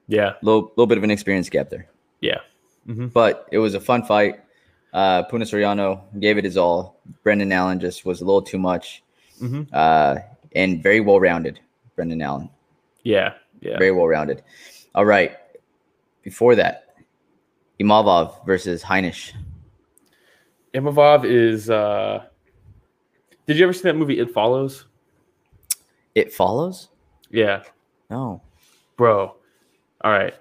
yeah, 0.07 0.33
Little, 0.41 0.71
little 0.77 0.87
bit 0.87 0.97
of 0.97 1.03
an 1.03 1.11
experience 1.11 1.49
gap 1.49 1.69
there. 1.69 1.87
yeah. 2.21 2.39
Mhm. 2.87 3.11
but 3.11 3.47
it 3.51 3.57
was 3.57 3.73
a 3.73 3.79
fun 3.81 4.03
fight. 4.03 4.39
Uh, 4.93 5.23
Puna 5.23 5.43
Soriano 5.43 6.03
gave 6.19 6.37
it 6.37 6.45
his 6.45 6.55
all. 6.55 7.01
Brendan 7.23 7.51
Allen 7.51 7.79
just 7.81 8.05
was 8.05 8.21
a 8.21 8.25
little 8.25 8.41
too 8.41 8.57
much, 8.57 9.03
Mhm. 9.41 9.67
uh, 9.73 10.15
and 10.55 10.81
very 10.81 11.01
well 11.01 11.19
rounded. 11.19 11.59
Brendan 11.97 12.21
Allen, 12.21 12.49
Yeah, 13.03 13.33
yeah. 13.59 13.77
very 13.77 13.91
well 13.91 14.07
rounded. 14.07 14.41
All 14.95 15.03
right. 15.05 15.35
Before 16.23 16.55
that, 16.55 16.95
Imavov 17.81 18.45
versus 18.45 18.83
Heinisch. 18.83 19.33
Imavov 20.73 21.25
is. 21.25 21.69
uh 21.69 22.23
Did 23.47 23.57
you 23.57 23.63
ever 23.63 23.73
see 23.73 23.83
that 23.83 23.95
movie 23.95 24.19
It 24.19 24.31
Follows? 24.31 24.85
It 26.15 26.33
follows. 26.33 26.89
Yeah, 27.29 27.63
No, 28.09 28.41
bro. 28.95 29.35
All 30.01 30.11
right. 30.11 30.33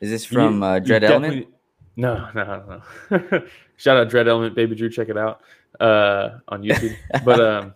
is 0.00 0.10
this 0.10 0.30
You- 0.30 0.34
from 0.36 0.62
uh, 0.62 0.74
you 0.76 0.80
Dread 0.80 1.04
Element? 1.04 1.48
No, 1.96 2.28
no, 2.34 2.80
no. 3.10 3.42
Shout 3.76 3.96
out 3.96 4.08
Dread 4.08 4.28
Element, 4.28 4.54
Baby 4.54 4.74
Drew. 4.76 4.88
Check 4.90 5.08
it 5.08 5.16
out 5.18 5.42
uh, 5.80 6.38
on 6.48 6.62
YouTube. 6.62 6.96
but 7.24 7.40
um, 7.44 7.74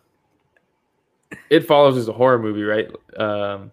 It 1.50 1.60
Follows 1.66 1.96
is 1.96 2.08
a 2.08 2.12
horror 2.12 2.38
movie, 2.38 2.62
right? 2.62 2.88
Um, 3.18 3.70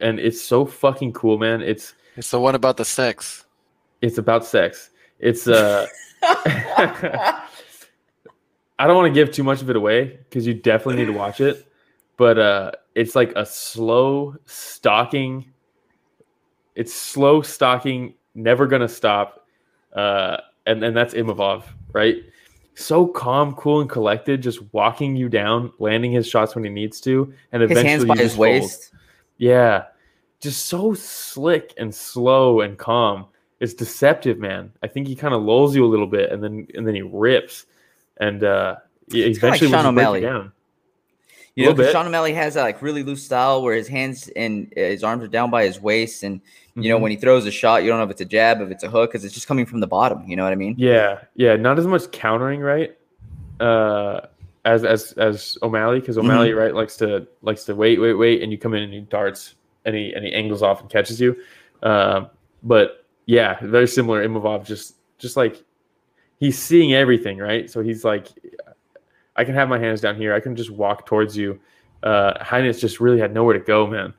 and 0.00 0.18
it's 0.18 0.40
so 0.40 0.64
fucking 0.66 1.12
cool, 1.12 1.38
man. 1.38 1.60
It's 1.62 1.94
It's 2.16 2.30
the 2.30 2.40
one 2.40 2.54
about 2.54 2.76
the 2.76 2.84
sex. 2.84 3.44
it's 4.02 4.18
about 4.18 4.44
sex. 4.44 4.90
It's 5.20 5.46
uh. 5.46 5.86
I 8.78 8.86
don't 8.86 8.96
want 8.96 9.12
to 9.12 9.14
give 9.14 9.32
too 9.32 9.44
much 9.44 9.62
of 9.62 9.70
it 9.70 9.76
away 9.76 10.18
because 10.28 10.46
you 10.46 10.54
definitely 10.54 11.04
need 11.04 11.12
to 11.12 11.18
watch 11.18 11.40
it. 11.40 11.66
But 12.16 12.38
uh, 12.38 12.72
it's 12.94 13.14
like 13.14 13.32
a 13.36 13.46
slow 13.46 14.36
stalking. 14.46 15.52
It's 16.74 16.92
slow 16.92 17.42
stalking, 17.42 18.14
never 18.34 18.66
gonna 18.66 18.88
stop, 18.88 19.46
uh, 19.92 20.38
and 20.66 20.82
and 20.82 20.96
that's 20.96 21.14
Imavov, 21.14 21.64
right? 21.92 22.16
So 22.74 23.06
calm, 23.06 23.54
cool, 23.54 23.80
and 23.80 23.88
collected, 23.88 24.42
just 24.42 24.60
walking 24.72 25.14
you 25.14 25.28
down, 25.28 25.72
landing 25.78 26.10
his 26.10 26.26
shots 26.26 26.56
when 26.56 26.64
he 26.64 26.70
needs 26.70 27.00
to, 27.02 27.32
and 27.52 27.62
his 27.62 27.70
eventually 27.70 27.90
hands 27.90 28.04
by 28.04 28.14
you 28.14 28.20
his 28.20 28.32
fold. 28.34 28.40
waist. 28.40 28.92
Yeah, 29.38 29.84
just 30.40 30.66
so 30.66 30.94
slick 30.94 31.74
and 31.78 31.94
slow 31.94 32.60
and 32.62 32.76
calm. 32.76 33.26
It's 33.60 33.74
deceptive, 33.74 34.38
man. 34.38 34.72
I 34.82 34.88
think 34.88 35.06
he 35.06 35.14
kind 35.14 35.32
of 35.32 35.42
lulls 35.42 35.76
you 35.76 35.84
a 35.84 35.86
little 35.86 36.08
bit, 36.08 36.32
and 36.32 36.42
then 36.42 36.66
and 36.74 36.86
then 36.86 36.96
he 36.96 37.02
rips, 37.02 37.66
and 38.18 38.42
uh, 38.44 38.76
It's 39.08 39.14
kinda 39.14 39.26
like 39.26 39.36
eventually 39.36 39.70
Sean 39.70 39.86
O'Malley. 39.86 40.20
down. 40.20 40.52
You 41.56 41.64
know, 41.64 41.70
Little 41.70 41.84
'cause 41.84 41.86
bit. 41.86 41.92
Sean 41.92 42.06
O'Malley 42.06 42.32
has 42.34 42.54
that 42.54 42.62
like 42.62 42.82
really 42.82 43.02
loose 43.04 43.22
style 43.22 43.62
where 43.62 43.74
his 43.76 43.86
hands 43.86 44.28
and 44.34 44.72
uh, 44.76 44.80
his 44.80 45.04
arms 45.04 45.22
are 45.22 45.28
down 45.28 45.50
by 45.50 45.64
his 45.64 45.80
waist, 45.80 46.22
and 46.24 46.40
you 46.74 46.88
know 46.88 46.98
Mhm. 46.98 47.02
when 47.02 47.10
he 47.12 47.16
throws 47.16 47.46
a 47.46 47.52
shot, 47.52 47.84
you 47.84 47.88
don't 47.90 47.98
know 47.98 48.04
if 48.04 48.10
it's 48.10 48.20
a 48.20 48.24
jab, 48.24 48.60
if 48.60 48.70
it's 48.70 48.82
a 48.82 48.90
hook, 48.90 49.10
because 49.12 49.24
it's 49.24 49.34
just 49.34 49.46
coming 49.46 49.64
from 49.64 49.78
the 49.80 49.86
bottom. 49.86 50.24
You 50.26 50.34
know 50.36 50.42
what 50.42 50.52
I 50.52 50.56
mean? 50.56 50.74
Yeah, 50.76 51.20
yeah, 51.36 51.54
not 51.54 51.78
as 51.78 51.86
much 51.86 52.10
countering, 52.10 52.60
right? 52.60 52.96
Uh, 53.60 54.20
as 54.64 54.84
as 54.84 55.12
as 55.12 55.56
O'Malley, 55.62 56.00
because 56.00 56.18
O'Malley 56.18 56.48
Mm-hmm. 56.50 56.58
right 56.58 56.74
likes 56.74 56.96
to 56.96 57.26
likes 57.42 57.64
to 57.64 57.74
wait, 57.76 58.00
wait, 58.00 58.14
wait, 58.14 58.42
and 58.42 58.50
you 58.50 58.58
come 58.58 58.74
in 58.74 58.82
and 58.82 58.92
he 58.92 59.00
darts 59.02 59.54
and 59.84 59.94
he 59.94 60.12
and 60.12 60.24
he 60.24 60.32
angles 60.32 60.62
off 60.62 60.80
and 60.80 60.90
catches 60.90 61.20
you. 61.20 61.36
Um, 61.84 62.30
but 62.64 63.04
yeah, 63.26 63.58
very 63.62 63.86
similar. 63.86 64.26
Imavov 64.26 64.64
just 64.66 64.96
just 65.18 65.36
like 65.36 65.62
he's 66.44 66.58
seeing 66.58 66.92
everything, 66.92 67.38
right? 67.38 67.70
So 67.70 67.80
he's 67.80 68.04
like, 68.04 68.28
I 69.36 69.44
can 69.44 69.54
have 69.54 69.68
my 69.68 69.78
hands 69.78 70.00
down 70.02 70.16
here. 70.16 70.34
I 70.34 70.40
can 70.40 70.54
just 70.54 70.70
walk 70.70 71.06
towards 71.06 71.34
you. 71.36 71.58
Uh, 72.02 72.42
Heinz 72.44 72.78
just 72.80 73.00
really 73.00 73.18
had 73.18 73.32
nowhere 73.32 73.54
to 73.58 73.64
go, 73.64 73.86
man. 73.86 74.12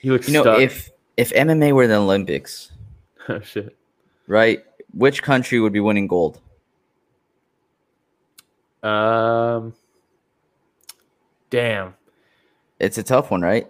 He 0.00 0.10
looks 0.10 0.26
You 0.26 0.34
know, 0.34 0.42
stuck. 0.42 0.60
if 0.60 0.90
if 1.18 1.32
MMA 1.32 1.72
were 1.72 1.86
the 1.86 1.96
Olympics, 1.96 2.72
oh, 3.28 3.40
shit. 3.40 3.76
right? 4.26 4.64
Which 4.94 5.22
country 5.22 5.60
would 5.60 5.72
be 5.74 5.80
winning 5.80 6.06
gold? 6.06 6.40
Um, 8.82 9.74
damn. 11.50 11.94
It's 12.78 12.96
a 12.98 13.02
tough 13.02 13.30
one, 13.30 13.42
right? 13.42 13.66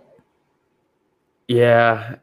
Yeah, 1.48 2.16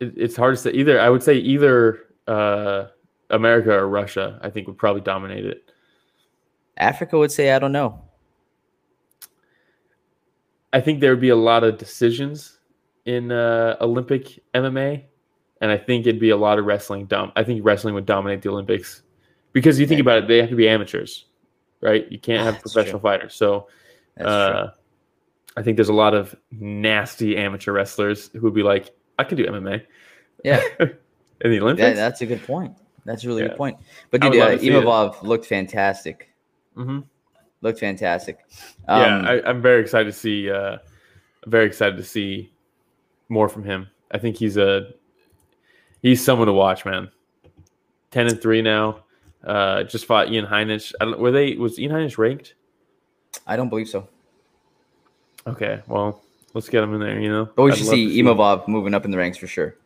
it, 0.00 0.12
it's 0.16 0.36
hard 0.36 0.56
to 0.56 0.60
say. 0.62 0.70
Either 0.72 1.00
I 1.00 1.08
would 1.08 1.22
say 1.22 1.34
either 1.34 2.00
uh, 2.26 2.86
America 3.30 3.72
or 3.72 3.88
Russia. 3.88 4.38
I 4.42 4.50
think 4.50 4.66
would 4.66 4.78
probably 4.78 5.02
dominate 5.02 5.44
it. 5.44 5.70
Africa 6.76 7.18
would 7.18 7.32
say, 7.32 7.52
I 7.52 7.58
don't 7.58 7.72
know. 7.72 8.00
I 10.72 10.80
think 10.80 11.00
there 11.00 11.10
would 11.10 11.20
be 11.20 11.30
a 11.30 11.36
lot 11.36 11.64
of 11.64 11.78
decisions 11.78 12.58
in 13.04 13.32
uh, 13.32 13.76
Olympic 13.80 14.38
MMA, 14.54 15.04
and 15.60 15.70
I 15.70 15.78
think 15.78 16.06
it'd 16.06 16.20
be 16.20 16.30
a 16.30 16.36
lot 16.36 16.58
of 16.58 16.66
wrestling. 16.66 17.06
Dom- 17.06 17.32
I 17.36 17.42
think 17.42 17.64
wrestling 17.64 17.94
would 17.94 18.06
dominate 18.06 18.42
the 18.42 18.50
Olympics 18.50 19.02
because 19.52 19.80
you 19.80 19.86
think 19.86 20.00
about 20.00 20.18
it, 20.18 20.28
they 20.28 20.38
have 20.38 20.50
to 20.50 20.56
be 20.56 20.68
amateurs, 20.68 21.24
right? 21.80 22.10
You 22.12 22.18
can't 22.18 22.44
have 22.44 22.54
That's 22.62 22.72
professional 22.72 23.00
fighters. 23.00 23.34
So 23.34 23.68
uh, 24.20 24.68
I 25.56 25.62
think 25.62 25.76
there's 25.76 25.88
a 25.88 25.94
lot 25.94 26.14
of 26.14 26.34
nasty 26.50 27.36
amateur 27.36 27.72
wrestlers 27.72 28.28
who 28.28 28.42
would 28.42 28.54
be 28.54 28.62
like, 28.62 28.90
I 29.18 29.24
can 29.24 29.38
do 29.38 29.46
MMA. 29.46 29.84
Yeah, 30.44 30.62
in 30.80 31.50
the 31.50 31.60
Olympics. 31.60 31.86
that, 31.86 31.96
that's 31.96 32.20
a 32.20 32.26
good 32.26 32.44
point. 32.46 32.74
That's 33.08 33.24
a 33.24 33.28
really 33.28 33.42
Yeah. 33.42 33.48
good 33.48 33.56
point. 33.56 33.78
But 34.10 34.20
dude, 34.20 34.36
uh, 34.36 34.38
love 34.38 34.52
to 34.52 34.58
see 34.60 34.68
it. 34.68 34.72
Imavov 34.72 35.22
looked 35.22 35.46
fantastic. 35.46 36.30
Mm-hmm. 36.76 37.00
Looked 37.62 37.80
fantastic. 37.80 38.38
Um, 38.86 39.00
yeah, 39.24 39.30
I, 39.30 39.48
I'm 39.48 39.62
very 39.62 39.80
excited 39.80 40.12
to 40.12 40.16
see. 40.16 40.50
Uh, 40.50 40.78
very 41.46 41.66
excited 41.66 41.96
to 41.96 42.04
see 42.04 42.52
more 43.28 43.48
from 43.48 43.64
him. 43.64 43.88
I 44.10 44.18
think 44.18 44.36
he's 44.36 44.56
a 44.56 44.92
he's 46.02 46.22
someone 46.24 46.46
to 46.46 46.52
watch, 46.52 46.84
man. 46.84 47.10
Ten 48.10 48.28
and 48.28 48.40
three 48.40 48.62
now. 48.62 49.04
Uh, 49.42 49.84
just 49.84 50.04
fought 50.04 50.30
Ian 50.30 50.46
Heinisch. 50.46 50.92
I 51.00 51.06
don't, 51.06 51.18
were 51.18 51.30
they? 51.30 51.54
Was 51.54 51.78
Ian 51.78 51.92
Heinisch 51.92 52.18
ranked? 52.18 52.54
I 53.46 53.56
don't 53.56 53.68
believe 53.70 53.88
so. 53.88 54.08
Okay, 55.46 55.80
well, 55.86 56.22
let's 56.54 56.68
get 56.68 56.82
him 56.82 56.92
in 56.94 57.00
there. 57.00 57.18
You 57.18 57.30
know, 57.30 57.48
But 57.56 57.62
we 57.62 57.72
I'd 57.72 57.78
should 57.78 57.86
see 57.86 58.20
Imavov. 58.20 58.68
Moving 58.68 58.94
up 58.94 59.04
in 59.04 59.10
the 59.10 59.18
ranks 59.18 59.38
for 59.38 59.46
sure. 59.46 59.76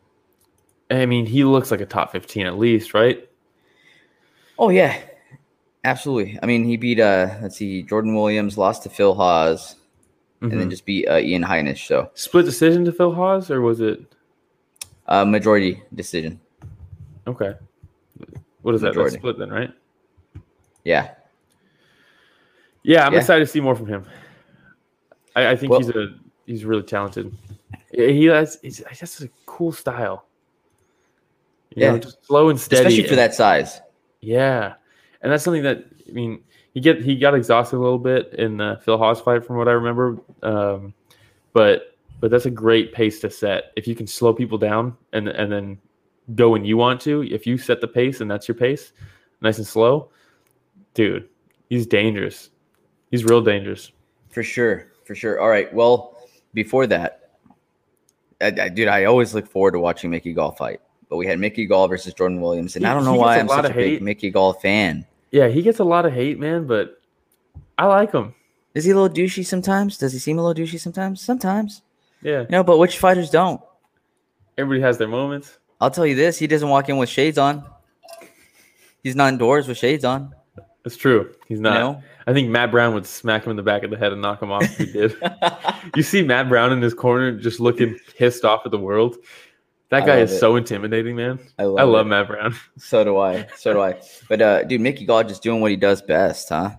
I 0.91 1.05
mean, 1.05 1.25
he 1.25 1.43
looks 1.43 1.71
like 1.71 1.81
a 1.81 1.85
top 1.85 2.11
fifteen 2.11 2.45
at 2.45 2.57
least, 2.57 2.93
right? 2.93 3.27
Oh 4.59 4.69
yeah, 4.69 4.99
absolutely. 5.83 6.37
I 6.41 6.45
mean, 6.45 6.63
he 6.63 6.77
beat 6.77 6.99
uh, 6.99 7.35
let's 7.41 7.57
see, 7.57 7.83
Jordan 7.83 8.13
Williams, 8.15 8.57
lost 8.57 8.83
to 8.83 8.89
Phil 8.89 9.13
Hawes, 9.15 9.75
and 10.41 10.51
then 10.51 10.67
Mhm. 10.67 10.69
just 10.69 10.85
beat 10.85 11.07
uh, 11.07 11.17
Ian 11.17 11.43
Heinisch. 11.43 11.87
So 11.87 12.11
split 12.13 12.45
decision 12.45 12.85
to 12.85 12.91
Phil 12.91 13.11
Hawes, 13.13 13.49
or 13.49 13.61
was 13.61 13.81
it 13.81 14.01
uh, 15.07 15.25
majority 15.25 15.81
decision. 15.95 16.39
okay? 17.27 17.55
What 18.61 18.75
is 18.75 18.81
that? 18.81 18.93
That's 18.95 19.13
split 19.15 19.37
then, 19.37 19.49
right? 19.49 19.71
Yeah, 20.85 21.11
Yeah, 22.83 23.05
I'm 23.07 23.13
Yeah. 23.13 23.19
excited 23.19 23.45
to 23.45 23.51
see 23.51 23.59
more 23.61 23.75
from 23.75 23.87
him. 23.87 24.05
I, 25.35 25.51
I 25.51 25.55
think 25.55 25.71
Well- 25.71 25.79
he's 25.79 25.89
a 25.89 26.13
he's 26.45 26.65
really 26.65 26.83
talented. 26.83 27.33
He 27.91 28.25
has 28.25 28.59
he's, 28.61 28.77
he 28.77 28.83
has 28.99 29.21
a 29.21 29.29
cool 29.45 29.71
style. 29.71 30.25
You 31.75 31.81
know, 31.87 31.93
Yeah. 31.93 31.99
just 31.99 32.25
slow 32.25 32.49
and 32.49 32.59
steady. 32.59 32.87
especially 32.87 33.07
for 33.09 33.15
that 33.15 33.33
size. 33.33 33.81
Yeah, 34.21 34.73
and 35.21 35.31
that's 35.31 35.43
something 35.43 35.63
that 35.63 35.85
I 36.07 36.11
mean. 36.11 36.43
He 36.73 36.79
get 36.79 37.03
he 37.03 37.15
got 37.15 37.35
exhausted 37.35 37.77
a 37.77 37.79
little 37.79 37.99
bit 37.99 38.33
in 38.33 38.57
the 38.57 38.79
Phil 38.83 38.97
Hawes 38.97 39.21
fight, 39.21 39.45
from 39.45 39.57
what 39.57 39.67
I 39.67 39.73
remember. 39.73 40.17
Um, 40.41 40.95
but 41.53 41.95
but 42.19 42.31
that's 42.31 42.47
a 42.47 42.49
great 42.49 42.93
pace 42.93 43.19
to 43.19 43.29
set. 43.29 43.65
If 43.75 43.87
you 43.87 43.93
can 43.93 44.07
slow 44.07 44.33
people 44.33 44.57
down 44.57 44.97
and 45.11 45.27
and 45.27 45.51
then 45.51 45.77
go 46.33 46.49
when 46.49 46.65
you 46.65 46.75
want 46.75 46.99
to. 47.01 47.21
If 47.31 47.45
you 47.45 47.59
set 47.59 47.79
the 47.79 47.87
pace 47.87 48.21
and 48.21 48.31
that's 48.31 48.47
your 48.47 48.55
pace, 48.55 48.91
nice 49.41 49.59
and 49.59 49.67
slow, 49.67 50.09
dude, 50.95 51.29
he's 51.69 51.85
dangerous. 51.85 52.49
He's 53.11 53.23
real 53.23 53.41
dangerous. 53.41 53.91
For 54.29 54.41
sure, 54.41 54.87
for 55.05 55.13
sure. 55.13 55.39
All 55.39 55.49
right. 55.49 55.71
Well, 55.71 56.17
before 56.55 56.87
that, 56.87 57.33
I, 58.41 58.47
I, 58.47 58.69
dude, 58.69 58.87
I 58.87 59.03
always 59.05 59.35
look 59.35 59.45
forward 59.47 59.73
to 59.73 59.79
watching 59.79 60.09
Mickey 60.09 60.33
Gall 60.33 60.53
fight. 60.53 60.81
But 61.13 61.17
we 61.17 61.27
had 61.27 61.37
Mickey 61.37 61.67
Gall 61.67 61.87
versus 61.87 62.11
Jordan 62.15 62.41
Williams, 62.41 62.75
and 62.75 62.83
He- 62.83 62.89
I 62.89 62.93
don't 62.95 63.05
know 63.05 63.13
why 63.13 63.37
I'm 63.37 63.47
such 63.47 63.69
a 63.69 63.71
big. 63.75 64.01
Mickey 64.01 64.31
Gall 64.31 64.51
fan. 64.53 65.05
Yeah, 65.29 65.47
he 65.47 65.61
gets 65.61 65.77
a 65.77 65.83
lot 65.83 66.07
of 66.07 66.11
hate, 66.13 66.39
man, 66.39 66.65
but 66.65 66.99
I 67.77 67.85
like 67.85 68.11
him. 68.11 68.33
Is 68.73 68.83
he 68.85 68.89
a 68.89 68.95
little 68.99 69.15
douchey 69.15 69.45
sometimes? 69.45 69.95
Does 69.99 70.11
he 70.11 70.17
seem 70.17 70.39
a 70.39 70.43
little 70.43 70.65
douchey 70.65 70.79
sometimes? 70.79 71.21
Sometimes, 71.21 71.83
Yeah, 72.23 72.39
you 72.41 72.47
know. 72.49 72.63
But 72.63 72.79
which 72.79 72.97
fighters 72.97 73.29
don't? 73.29 73.61
everybody 74.57 74.81
has 74.81 74.97
their 74.97 75.07
moments. 75.07 75.59
I'll 75.79 75.91
tell 75.91 76.07
you 76.07 76.15
this: 76.15 76.39
he 76.39 76.47
doesn't 76.47 76.67
walk 76.67 76.89
in 76.89 76.97
with 76.97 77.09
shades 77.09 77.37
on. 77.37 77.63
He's 79.03 79.15
not 79.15 79.31
indoors 79.33 79.67
with 79.67 79.77
shades 79.77 80.03
on. 80.03 80.33
It's 80.83 80.97
true. 80.97 81.31
He's 81.47 81.59
You 81.59 81.61
not. 81.63 81.73
know. 81.79 82.01
I 82.25 82.33
think 82.33 82.49
Matt 82.49 82.71
Brown 82.71 82.95
would 82.95 83.05
smack 83.05 83.43
him 83.45 83.51
in 83.51 83.55
the 83.57 83.61
back 83.61 83.83
of 83.83 83.91
the 83.91 83.97
head 83.97 84.13
and 84.13 84.21
knock 84.23 84.41
him 84.41 84.51
off 84.51 84.63
if 84.63 84.77
he 84.79 84.85
did. 84.91 85.15
you 85.95 86.01
see 86.01 86.23
Matt 86.23 86.49
Brown 86.49 86.71
in 86.73 86.81
his 86.81 86.95
corner 86.95 87.33
just 87.33 87.59
looking 87.59 87.99
pissed 88.17 88.43
off 88.45 88.63
at 88.65 88.71
the 88.71 88.79
world. 88.79 89.17
That 89.93 90.05
guy 90.05 90.17
is 90.19 90.31
it. 90.31 90.39
so 90.39 90.55
intimidating, 90.55 91.15
man. 91.15 91.39
I 91.59 91.63
love, 91.65 91.79
I 91.79 91.83
love 91.83 92.05
it. 92.07 92.09
Matt 92.09 92.27
Brown. 92.27 92.55
So 92.77 93.03
do 93.03 93.17
I. 93.17 93.47
So 93.57 93.73
do 93.73 93.81
I. 93.81 94.01
But 94.27 94.41
uh, 94.41 94.63
dude, 94.63 94.81
Mickey 94.81 95.05
Gall 95.05 95.23
just 95.23 95.43
doing 95.43 95.61
what 95.61 95.71
he 95.71 95.77
does 95.77 96.01
best, 96.01 96.49
huh? 96.49 96.71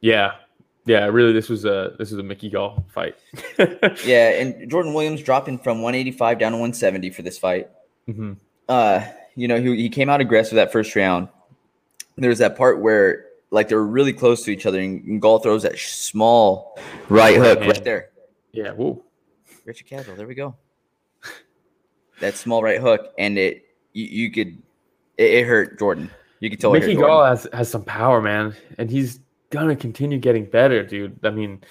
Yeah. 0.00 0.32
Yeah, 0.84 1.06
really 1.06 1.32
this 1.32 1.48
was 1.48 1.64
a 1.64 1.96
this 1.98 2.12
was 2.12 2.20
a 2.20 2.22
Mickey 2.22 2.48
Gall 2.48 2.84
fight. 2.88 3.16
Yeah, 4.04 4.28
and 4.40 4.70
Jordan 4.70 4.94
Williams 4.94 5.20
dropping 5.22 5.58
from 5.58 5.82
185 5.82 6.38
down 6.38 6.52
to 6.52 6.58
170 6.58 7.10
for 7.10 7.22
this 7.22 7.38
fight. 7.38 7.68
hmm 8.06 8.34
uh, 8.68 9.04
you 9.36 9.46
know, 9.48 9.60
he, 9.60 9.76
he 9.76 9.88
came 9.88 10.08
out 10.08 10.20
aggressive 10.20 10.56
that 10.56 10.72
first 10.72 10.94
round. 10.96 11.28
There 12.16 12.30
was 12.30 12.38
that 12.38 12.56
part 12.56 12.80
where 12.80 13.26
like 13.50 13.68
they 13.68 13.74
were 13.76 13.86
really 13.86 14.12
close 14.12 14.42
to 14.44 14.50
each 14.50 14.64
other, 14.66 14.80
and, 14.80 15.20
Gall 15.20 15.38
throws 15.40 15.62
that 15.64 15.78
small 15.78 16.78
right 17.08 17.36
Right 17.36 17.36
hook 17.36 17.58
hand. 17.58 17.70
right 17.72 17.84
there. 17.84 18.10
Yeah, 18.52 18.72
whoa. 18.72 19.02
Richard 19.64 19.86
Castle, 19.88 20.14
there 20.16 20.26
we 20.26 20.34
go. 20.34 20.54
That 22.20 22.36
small 22.36 22.62
right 22.62 22.80
hook, 22.80 23.12
and 23.18 23.38
it 23.38 23.66
you, 23.92 24.04
you 24.06 24.30
could 24.30 24.62
it, 25.16 25.30
it 25.30 25.46
hurt 25.46 25.78
Jordan. 25.78 26.10
You 26.40 26.50
could 26.50 26.60
tell 26.60 26.72
Mickey. 26.72 26.94
Gall 26.94 27.24
has, 27.24 27.48
has 27.52 27.70
some 27.70 27.84
power, 27.84 28.20
man, 28.20 28.54
and 28.78 28.90
he's 28.90 29.20
gonna 29.50 29.76
continue 29.76 30.18
getting 30.18 30.44
better, 30.44 30.82
dude. 30.82 31.18
I 31.24 31.30
mean, 31.30 31.62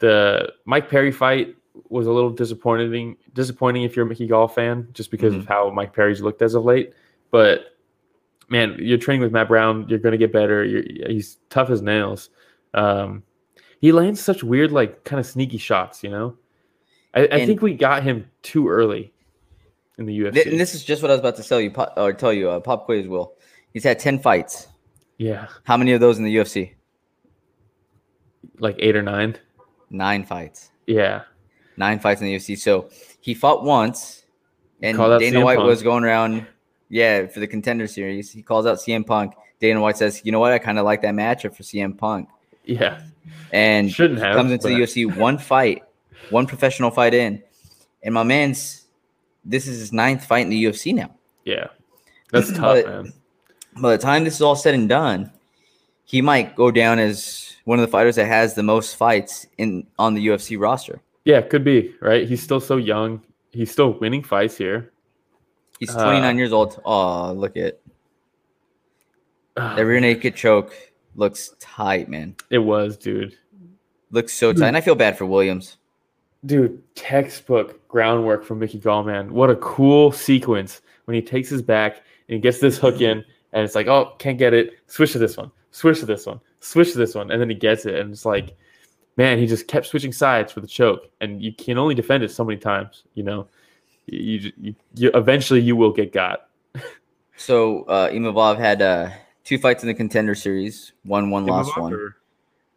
the 0.00 0.52
Mike 0.64 0.88
Perry 0.88 1.12
fight 1.12 1.54
was 1.88 2.06
a 2.06 2.12
little 2.12 2.30
disappointing. 2.30 3.16
Disappointing 3.32 3.84
if 3.84 3.94
you're 3.94 4.04
a 4.04 4.08
Mickey 4.08 4.26
Gall 4.26 4.48
fan, 4.48 4.88
just 4.92 5.10
because 5.10 5.32
Mm-hmm. 5.32 5.42
of 5.42 5.48
how 5.48 5.70
Mike 5.70 5.92
Perry's 5.92 6.20
looked 6.20 6.42
as 6.42 6.54
of 6.54 6.64
late. 6.64 6.92
But 7.30 7.76
man, 8.48 8.76
you're 8.78 8.98
training 8.98 9.22
with 9.22 9.32
Matt 9.32 9.48
Brown. 9.48 9.86
You're 9.88 9.98
gonna 10.00 10.16
get 10.16 10.32
better. 10.32 10.64
You're, 10.64 10.82
he's 11.08 11.38
tough 11.50 11.70
as 11.70 11.80
nails. 11.82 12.30
Um, 12.74 13.22
he 13.80 13.92
lands 13.92 14.20
such 14.20 14.42
weird, 14.42 14.72
like 14.72 15.04
kind 15.04 15.20
of 15.20 15.26
sneaky 15.26 15.58
shots. 15.58 16.02
You 16.02 16.10
know, 16.10 16.36
I, 17.14 17.28
I 17.30 17.46
think 17.46 17.62
we 17.62 17.74
got 17.74 18.02
him 18.02 18.28
too 18.42 18.68
early 18.68 19.12
in 19.98 20.06
the 20.06 20.18
UFC. 20.18 20.46
And 20.50 20.58
this 20.60 20.74
is 20.74 20.84
just 20.84 21.02
what 21.02 21.10
I 21.10 21.14
was 21.14 21.20
about 21.20 21.36
to 21.36 21.42
tell 21.42 21.60
you, 21.60 21.70
pop, 21.70 21.92
or 21.96 22.12
tell 22.12 22.32
you. 22.32 22.48
Uh, 22.50 22.60
Pop 22.60 22.84
quiz 22.84 23.06
will. 23.06 23.34
He's 23.74 23.84
had 23.84 23.98
10 23.98 24.18
fights. 24.20 24.68
yeah, 25.18 25.48
How 25.64 25.76
many 25.76 25.92
of 25.92 26.00
those 26.00 26.18
in 26.18 26.24
the 26.24 26.34
UFC? 26.36 26.74
like 28.60 28.76
eight 28.78 28.96
or 28.96 29.02
nine. 29.02 29.36
Nine 29.90 30.24
fights. 30.24 30.70
Yeah, 30.86 31.22
nine 31.76 31.98
fights 31.98 32.20
in 32.20 32.26
the 32.26 32.34
UFC. 32.36 32.58
So 32.58 32.90
he 33.20 33.34
fought 33.34 33.62
once, 33.64 34.24
and 34.82 34.96
Dana 34.96 35.18
CM 35.18 35.44
White 35.44 35.56
Punk. 35.58 35.66
was 35.68 35.82
going 35.82 36.04
around, 36.04 36.46
yeah, 36.88 37.26
for 37.26 37.40
the 37.40 37.46
contender 37.46 37.86
series. 37.86 38.30
He 38.30 38.42
calls 38.42 38.66
out 38.66 38.78
CM 38.78 39.06
Punk. 39.06 39.34
Dana 39.60 39.80
White 39.80 39.96
says, 39.96 40.22
"You 40.24 40.32
know 40.32 40.40
what? 40.40 40.52
I 40.52 40.58
kind 40.58 40.78
of 40.78 40.84
like 40.84 41.02
that 41.02 41.14
matchup 41.14 41.54
for 41.56 41.62
CM 41.62 41.96
Punk." 41.96 42.28
yeah. 42.64 43.02
And 43.52 43.90
Shouldn't 43.92 44.20
have. 44.20 44.34
comes 44.36 44.52
into 44.52 44.68
the 44.68 44.74
UFC 44.74 45.04
one 45.16 45.36
fight, 45.38 45.84
one 46.30 46.46
professional 46.46 46.90
fight 46.90 47.12
in, 47.14 47.42
and 48.02 48.14
my 48.14 48.22
man's 48.22 48.86
this 49.48 49.66
is 49.66 49.78
his 49.78 49.92
ninth 49.92 50.24
fight 50.24 50.42
in 50.42 50.50
the 50.50 50.64
UFC 50.64 50.94
now. 50.94 51.14
Yeah, 51.44 51.68
that's 52.32 52.48
tough, 52.52 52.84
But- 52.84 52.86
man. 52.86 53.12
By 53.80 53.92
the 53.96 54.02
time 54.02 54.24
this 54.24 54.34
is 54.34 54.42
all 54.42 54.56
said 54.56 54.74
and 54.74 54.88
done, 54.88 55.30
he 56.04 56.20
might 56.20 56.56
go 56.56 56.70
down 56.72 56.98
as 56.98 57.54
one 57.64 57.78
of 57.78 57.86
the 57.86 57.90
fighters 57.90 58.16
that 58.16 58.26
has 58.26 58.54
the 58.54 58.62
most 58.62 58.96
fights 58.96 59.46
in 59.56 59.86
on 59.98 60.14
the 60.14 60.26
UFC 60.26 60.58
roster. 60.60 61.00
Yeah, 61.24 61.40
could 61.42 61.62
be 61.64 61.94
right. 62.00 62.26
He's 62.26 62.42
still 62.42 62.58
so 62.60 62.76
young. 62.76 63.22
He's 63.52 63.70
still 63.70 63.92
winning 63.92 64.22
fights 64.24 64.56
here. 64.56 64.92
He's 65.78 65.94
Uh, 65.94 66.02
29 66.02 66.38
years 66.38 66.52
old. 66.52 66.80
Oh, 66.84 67.32
look 67.32 67.56
at 67.56 67.78
that 69.56 69.78
rear 69.84 70.00
naked 70.00 70.34
choke. 70.36 70.74
Looks 71.14 71.54
tight, 71.58 72.08
man. 72.08 72.36
It 72.50 72.58
was, 72.58 72.96
dude. 72.96 73.36
Looks 74.10 74.32
so 74.32 74.52
tight. 74.52 74.68
And 74.68 74.76
I 74.76 74.80
feel 74.80 74.94
bad 74.94 75.18
for 75.18 75.26
Williams. 75.26 75.76
Dude, 76.46 76.82
textbook 76.94 77.86
groundwork 77.88 78.44
from 78.44 78.60
Mickey 78.60 78.78
Gallman. 78.78 79.30
What 79.30 79.50
a 79.50 79.56
cool 79.56 80.12
sequence 80.12 80.80
when 81.06 81.14
he 81.14 81.22
takes 81.22 81.48
his 81.48 81.62
back 81.62 81.96
and 82.28 82.34
he 82.34 82.38
gets 82.38 82.60
this 82.60 82.78
hook 82.78 83.00
in, 83.00 83.24
and 83.52 83.64
it's 83.64 83.74
like, 83.74 83.86
oh, 83.88 84.14
can't 84.18 84.38
get 84.38 84.54
it. 84.54 84.78
Switch 84.86 85.12
to 85.12 85.18
this 85.18 85.36
one. 85.36 85.50
Switch 85.72 86.00
to 86.00 86.06
this 86.06 86.26
one. 86.26 86.40
Switch 86.60 86.92
to 86.92 86.98
this 86.98 87.14
one, 87.14 87.30
and 87.30 87.40
then 87.40 87.48
he 87.48 87.54
gets 87.54 87.86
it, 87.86 87.96
and 87.96 88.12
it's 88.12 88.24
like, 88.24 88.56
man, 89.16 89.38
he 89.38 89.46
just 89.46 89.66
kept 89.68 89.86
switching 89.86 90.12
sides 90.12 90.52
for 90.52 90.60
the 90.60 90.66
choke, 90.66 91.10
and 91.20 91.42
you 91.42 91.52
can 91.52 91.78
only 91.78 91.94
defend 91.94 92.22
it 92.22 92.30
so 92.30 92.44
many 92.44 92.58
times. 92.58 93.04
You 93.14 93.24
know, 93.24 93.48
you, 94.06 94.52
you, 94.60 94.74
you 94.94 95.10
eventually 95.14 95.60
you 95.60 95.76
will 95.76 95.92
get 95.92 96.12
got. 96.12 96.48
So 97.40 97.84
uh, 97.84 98.10
Imavov 98.10 98.58
had 98.58 98.82
uh, 98.82 99.10
two 99.44 99.58
fights 99.58 99.84
in 99.84 99.86
the 99.86 99.94
contender 99.94 100.34
series. 100.34 100.92
One, 101.04 101.30
one, 101.30 101.46
lost 101.46 101.78
one. 101.78 101.94
Or- 101.94 102.16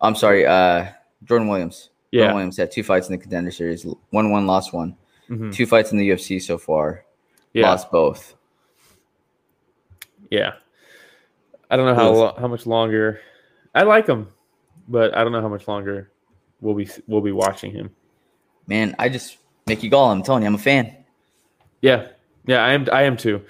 I'm 0.02 0.16
sorry, 0.16 0.46
uh, 0.46 0.86
Jordan 1.24 1.48
Williams. 1.48 1.90
Yeah. 2.12 2.34
Williams 2.34 2.58
had 2.58 2.72
two 2.72 2.84
fights 2.84 3.08
in 3.08 3.14
the 3.14 3.18
contender 3.18 3.52
series. 3.52 3.86
One, 4.10 4.32
one, 4.32 4.46
lost 4.48 4.74
one. 4.74 4.98
Mhm. 5.30 5.54
Two 5.54 5.66
fights 5.66 5.92
in 5.92 5.98
the 5.98 6.10
UFC 6.10 6.40
so 6.42 6.58
far. 6.58 7.06
Yeah. 7.54 7.70
Lost 7.70 7.90
both. 7.92 8.36
Yeah. 10.30 10.54
I 11.70 11.78
don't 11.78 11.86
know 11.86 11.96
how 11.96 12.12
lo- 12.12 12.36
how 12.38 12.48
much 12.48 12.66
longer. 12.66 13.20
I 13.74 13.84
like 13.84 14.08
him, 14.08 14.28
but 14.88 15.16
I 15.16 15.24
don't 15.24 15.32
know 15.32 15.42
how 15.42 15.48
much 15.48 15.68
longer 15.68 16.12
we'll 16.60 16.76
be 16.76 16.90
we'll 17.08 17.22
be 17.22 17.32
watching 17.32 17.72
him. 17.72 17.90
Man, 18.68 18.94
I 19.00 19.08
just 19.10 19.38
Mickey 19.68 19.88
Gall. 19.90 20.12
I'm 20.12 20.22
telling 20.24 20.44
you, 20.44 20.48
I'm 20.48 20.56
a 20.56 20.60
fan. 20.60 20.94
Yeah, 21.82 22.10
yeah, 22.46 22.64
I 22.64 22.74
am. 22.74 22.88
I 22.92 23.04
am 23.04 23.16
too. 23.16 23.42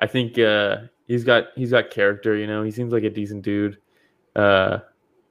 I 0.00 0.06
think 0.08 0.38
uh, 0.38 0.78
he's 1.06 1.22
got 1.24 1.46
he's 1.54 1.70
got 1.70 1.90
character. 1.90 2.36
You 2.36 2.46
know, 2.48 2.62
he 2.64 2.70
seems 2.72 2.92
like 2.92 3.04
a 3.04 3.10
decent 3.10 3.42
dude. 3.42 3.78
Uh, 4.34 4.78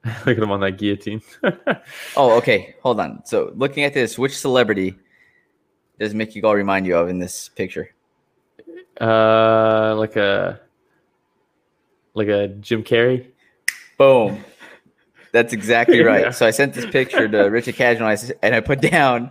look 0.26 0.36
at 0.36 0.38
him 0.38 0.50
on 0.50 0.60
that 0.60 0.78
guillotine. 0.78 1.22
Oh, 2.16 2.36
okay. 2.38 2.74
Hold 2.82 3.00
on. 3.00 3.22
So, 3.24 3.52
looking 3.54 3.84
at 3.84 3.94
this, 3.94 4.18
which 4.18 4.36
celebrity 4.36 4.96
does 6.00 6.14
Mickey 6.14 6.40
Gall 6.40 6.54
remind 6.54 6.86
you 6.86 6.96
of 6.96 7.08
in 7.08 7.18
this 7.18 7.48
picture? 7.50 7.90
uh, 9.00 9.94
like 9.96 10.16
a 10.16 10.60
like 12.14 12.28
a 12.28 12.48
Jim 12.48 12.82
Carrey. 12.82 13.26
Boom. 13.96 14.44
That's 15.32 15.52
exactly 15.52 16.00
right. 16.04 16.22
Yeah. 16.26 16.30
So 16.30 16.46
I 16.46 16.50
sent 16.50 16.74
this 16.74 16.86
picture 16.86 17.28
to 17.28 17.44
Richard 17.44 17.76
Casual 17.76 18.02
and 18.06 18.10
I 18.10 18.12
s- 18.14 18.32
and 18.42 18.54
I 18.54 18.60
put 18.60 18.80
down 18.80 19.30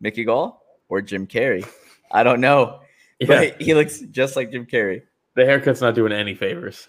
Mickey 0.00 0.24
Gall 0.24 0.60
or 0.88 1.00
Jim 1.02 1.26
Carrey. 1.26 1.64
I 2.10 2.22
don't 2.24 2.40
know, 2.40 2.80
Yeah, 3.20 3.26
but 3.28 3.60
he 3.62 3.74
looks 3.74 4.00
just 4.00 4.34
like 4.36 4.50
Jim 4.50 4.66
Carrey. 4.66 5.02
the 5.34 5.44
haircut's 5.44 5.80
not 5.80 5.94
doing 5.94 6.12
any 6.12 6.34
favors. 6.34 6.88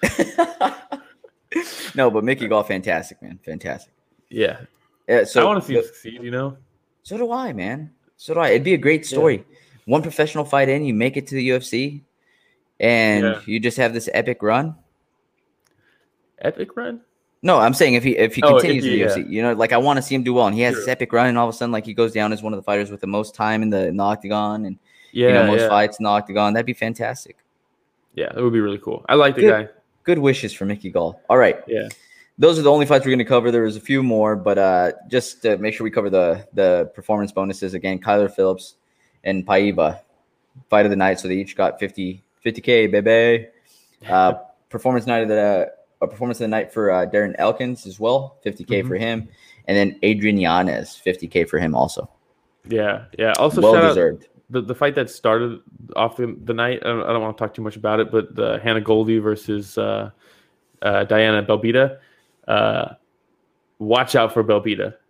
No, 1.96 2.10
but 2.12 2.24
Mickey 2.24 2.48
Gall, 2.48 2.64
fantastic, 2.64 3.22
man, 3.22 3.40
fantastic. 3.44 3.94
Yeah, 4.30 4.62
Yeah, 5.08 5.24
so 5.24 5.42
I 5.42 5.46
want 5.46 5.62
to 5.62 5.68
see 5.68 5.74
him 5.76 5.82
the- 5.82 5.88
succeed. 5.88 6.22
You 6.24 6.32
know. 6.32 6.58
So 7.04 7.18
do 7.18 7.32
I, 7.32 7.54
man. 7.54 7.92
So 8.18 8.34
do 8.34 8.40
I. 8.42 8.50
It'd 8.50 8.64
be 8.64 8.74
a 8.74 8.78
great 8.78 9.06
story. 9.06 9.46
One 9.86 10.02
professional 10.02 10.44
fight 10.44 10.68
in, 10.70 10.84
you 10.84 10.94
make 10.94 11.16
it 11.18 11.28
to 11.28 11.36
the 11.36 11.50
UFC, 11.50 12.02
and 12.80 13.24
Yeah. 13.24 13.42
you 13.46 13.60
just 13.60 13.78
have 13.78 13.94
this 13.94 14.10
epic 14.14 14.42
run. 14.44 14.76
Epic 16.40 16.76
run. 16.76 17.02
No, 17.44 17.60
I'm 17.60 17.74
saying 17.74 17.94
if 17.94 18.04
he 18.04 18.18
if 18.18 18.36
he 18.36 18.42
Oh, 18.44 18.58
if 18.58 18.62
continues 18.64 18.84
he- 18.84 19.02
in 19.02 19.08
the 19.08 19.14
UFC, 19.14 19.30
you 19.30 19.42
know, 19.42 19.54
like 19.54 19.72
I 19.72 19.78
want 19.78 19.98
to 19.98 20.02
see 20.02 20.16
him 20.16 20.24
do 20.24 20.34
well, 20.34 20.48
and 20.48 20.56
he 20.56 20.62
has 20.64 20.74
Sure. 20.74 20.82
this 20.82 20.90
epic 20.90 21.14
run, 21.14 21.28
and 21.28 21.38
all 21.38 21.48
of 21.48 21.54
a 21.54 21.58
sudden, 21.58 21.72
like 21.72 21.86
he 21.86 21.94
goes 21.94 22.12
down 22.12 22.34
as 22.34 22.42
one 22.44 22.54
of 22.54 22.58
the 22.58 22.64
fighters 22.64 22.92
with 22.92 23.02
the 23.02 23.08
most 23.08 23.36
time 23.36 23.62
in 23.62 23.70
the, 23.70 23.88
in 23.88 23.98
the 23.98 24.04
octagon, 24.04 24.66
and 24.66 24.78
Yeah, 25.12 25.28
you 25.28 25.34
know, 25.36 25.48
most 25.48 25.62
yeah, 25.62 25.70
fights 25.70 26.00
in 26.00 26.04
the 26.04 26.10
octagon. 26.10 26.54
That'd 26.54 26.66
be 26.66 26.74
fantastic. 26.74 27.38
yeah. 28.16 28.32
That 28.34 28.44
would 28.44 28.54
be 28.54 28.60
really 28.60 28.80
cool. 28.80 29.06
I 29.08 29.16
like 29.16 29.36
the 29.36 29.42
Good. 29.42 29.68
guy. 29.68 29.74
Good 30.08 30.20
wishes 30.20 30.54
for 30.54 30.64
Mickey 30.66 30.90
Gall. 30.90 31.22
All 31.30 31.38
right, 31.38 31.58
Yeah. 31.68 31.90
those 32.38 32.58
are 32.58 32.62
the 32.62 32.72
only 32.72 32.86
fights 32.86 33.04
we're 33.04 33.10
going 33.12 33.20
to 33.20 33.26
cover. 33.26 33.52
There 33.52 33.64
was 33.64 33.76
a 33.76 33.82
few 33.82 34.02
more, 34.02 34.38
but 34.38 34.58
uh, 34.58 34.92
just 35.10 35.42
to 35.42 35.58
make 35.58 35.74
sure 35.74 35.84
we 35.84 35.92
cover 35.92 36.10
the 36.10 36.48
the 36.54 36.90
performance 36.96 37.34
bonuses 37.34 37.74
again. 37.74 38.00
Kyler 38.00 38.32
Phillips 38.34 38.76
and 39.26 39.46
Paiva, 39.46 40.00
fight 40.70 40.86
of 40.86 40.92
the 40.92 40.96
night. 40.96 41.20
So 41.20 41.28
they 41.28 41.36
each 41.36 41.58
got 41.58 41.78
50 41.78 42.24
50k, 42.46 42.90
baby. 42.90 43.48
Uh, 44.08 44.34
performance 44.70 45.08
night 45.08 45.24
of 45.24 45.28
the 45.28 45.74
a 46.02 46.08
performance 46.08 46.38
of 46.40 46.44
the 46.44 46.48
night 46.58 46.72
for 46.72 46.92
uh, 46.92 47.06
Darren 47.08 47.34
Elkins 47.40 47.88
as 47.88 48.00
well, 48.00 48.38
50k 48.46 48.84
Mhm. 48.84 48.88
for 48.88 48.96
him, 48.96 49.28
and 49.68 49.76
then 49.76 49.98
Adrian 50.04 50.38
Yanez, 50.38 51.02
50k 51.04 51.50
for 51.50 51.58
him 51.58 51.74
also. 51.76 52.08
Yeah, 52.70 53.06
yeah. 53.18 53.34
Also, 53.40 53.60
well 53.60 53.74
shout 53.74 53.84
out 53.84 53.88
deserved. 53.90 54.28
The, 54.50 54.62
the 54.62 54.76
fight 54.76 54.96
that 54.96 55.10
started 55.10 55.60
off 55.96 56.16
the, 56.18 56.38
the 56.44 56.54
night. 56.54 56.80
I 56.84 56.88
don't, 56.88 57.04
I 57.04 57.08
don't 57.14 57.22
want 57.22 57.38
to 57.38 57.44
talk 57.44 57.54
too 57.54 57.62
much 57.62 57.76
about 57.76 58.00
it, 58.00 58.12
but 58.12 58.34
the 58.36 58.60
Hannah 58.64 58.82
Goldy 58.82 59.18
versus 59.18 59.78
uh, 59.78 60.12
uh, 60.82 61.04
Diana 61.04 61.44
Belbita. 61.44 62.00
Uh, 62.48 62.94
watch 63.80 64.16
out 64.16 64.34
for 64.34 64.44
Belbita. 64.44 64.96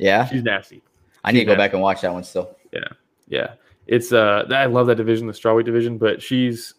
Yeah, 0.00 0.26
She's 0.26 0.44
nasty. 0.44 0.80
I 1.24 1.32
need 1.32 1.40
to 1.40 1.44
go 1.44 1.56
back 1.56 1.72
and 1.72 1.82
watch 1.82 2.02
that 2.02 2.12
one 2.12 2.22
still. 2.22 2.56
Yeah, 2.72 2.86
yeah. 3.26 3.54
it's 3.88 4.12
uh, 4.12 4.44
I 4.48 4.66
love 4.66 4.86
that 4.86 4.94
division, 4.94 5.26
the 5.26 5.32
strawweight 5.32 5.64
division, 5.64 5.98
but 5.98 6.22
she's 6.22 6.74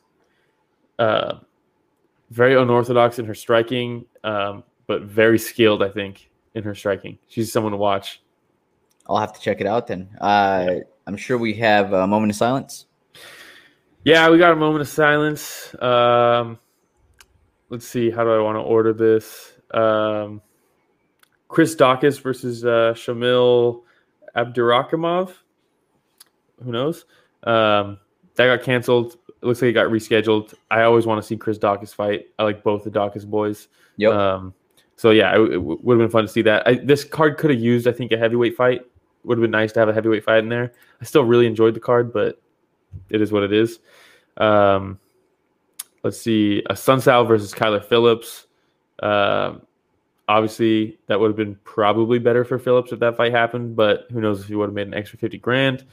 uh, 0.99 1.39
very 2.29 2.55
unorthodox 2.55 3.19
in 3.19 3.25
her 3.25 3.35
striking, 3.35 4.05
um, 4.23 4.63
but 4.87 5.01
very 5.01 5.37
skilled. 5.37 5.83
I 5.83 5.89
think 5.89 6.29
in 6.55 6.63
her 6.63 6.73
striking, 6.73 7.17
she's 7.27 7.51
someone 7.51 7.73
to 7.73 7.77
watch. 7.77 8.21
I'll 9.07 9.17
have 9.17 9.33
to 9.33 9.41
check 9.41 9.59
it 9.59 9.67
out 9.67 9.87
then. 9.87 10.07
Uh, 10.21 10.75
I'm 11.09 11.17
sure 11.17 11.39
we 11.39 11.55
have 11.55 11.91
a 11.91 12.05
moment 12.05 12.31
of 12.31 12.35
silence. 12.35 12.85
Yeah, 14.03 14.29
we 14.29 14.37
got 14.37 14.51
a 14.51 14.55
moment 14.55 14.81
of 14.83 14.87
silence. 14.87 15.73
Um, 15.81 16.59
let's 17.69 17.87
see. 17.87 18.11
How 18.11 18.23
do 18.23 18.29
I 18.29 18.39
want 18.39 18.57
to 18.57 18.61
order 18.61 18.93
this? 18.93 19.53
Um, 19.71 20.39
Chris 21.47 21.75
Daukaus 21.75 22.21
versus 22.21 22.63
uh, 22.63 22.93
Shamil 22.95 23.81
Abdurakhimov. 24.35 25.33
Who 26.63 26.71
knows? 26.71 27.05
Um, 27.41 27.97
that 28.35 28.45
got 28.45 28.63
canceled. 28.63 29.17
It 29.29 29.45
looks 29.45 29.63
like 29.63 29.69
it 29.69 29.73
got 29.73 29.87
rescheduled. 29.87 30.53
I 30.69 30.83
always 30.83 31.07
want 31.07 31.19
to 31.23 31.27
see 31.27 31.37
Chris 31.37 31.57
Daukaus 31.57 31.91
fight. 31.91 32.27
I 32.37 32.43
like 32.43 32.61
both 32.61 32.83
the 32.83 32.91
Daukaus 32.91 33.25
boys. 33.25 33.67
Yep. 33.97 34.13
Um, 34.13 34.53
so 34.95 35.09
yeah, 35.09 35.35
it, 35.35 35.57
would 35.57 35.99
have 35.99 36.07
been 36.07 36.11
fun 36.11 36.25
to 36.25 36.27
see 36.27 36.43
that. 36.43 36.67
I, 36.67 36.75
this 36.75 37.03
card 37.03 37.39
could 37.39 37.49
have 37.49 37.59
used, 37.59 37.87
I 37.87 37.93
think, 37.93 38.11
a 38.11 38.17
heavyweight 38.17 38.55
fight. 38.55 38.81
Would 39.23 39.37
have 39.37 39.41
been 39.41 39.51
nice 39.51 39.71
to 39.73 39.79
have 39.79 39.89
a 39.89 39.93
heavyweight 39.93 40.23
fight 40.23 40.39
in 40.39 40.49
there. 40.49 40.71
I 41.01 41.05
still 41.05 41.23
really 41.23 41.47
enjoyed 41.47 41.73
the 41.73 41.79
card, 41.79 42.13
but 42.13 42.41
it 43.09 43.21
is 43.21 43.31
what 43.31 43.43
it 43.43 43.53
is. 43.53 43.79
Um, 44.37 44.99
let's 46.03 46.19
see, 46.19 46.63
a 46.69 46.73
Sunsal 46.73 47.27
versus 47.27 47.53
Kyler 47.53 47.83
Phillips. 47.83 48.47
Um 49.01 49.61
obviously, 50.29 50.99
that 51.07 51.19
would 51.19 51.27
have 51.27 51.35
been 51.35 51.57
probably 51.63 52.19
better 52.19 52.45
for 52.45 52.59
Phillips 52.59 52.91
if 52.91 52.99
that 52.99 53.17
fight 53.17 53.31
happened, 53.31 53.75
but 53.75 54.05
who 54.11 54.21
knows 54.21 54.41
if 54.41 54.47
he 54.47 54.53
would 54.53 54.67
have 54.67 54.75
made 54.75 54.85
an 54.85 54.93
extra 54.93 55.17
fifty 55.17 55.39
grand. 55.39 55.85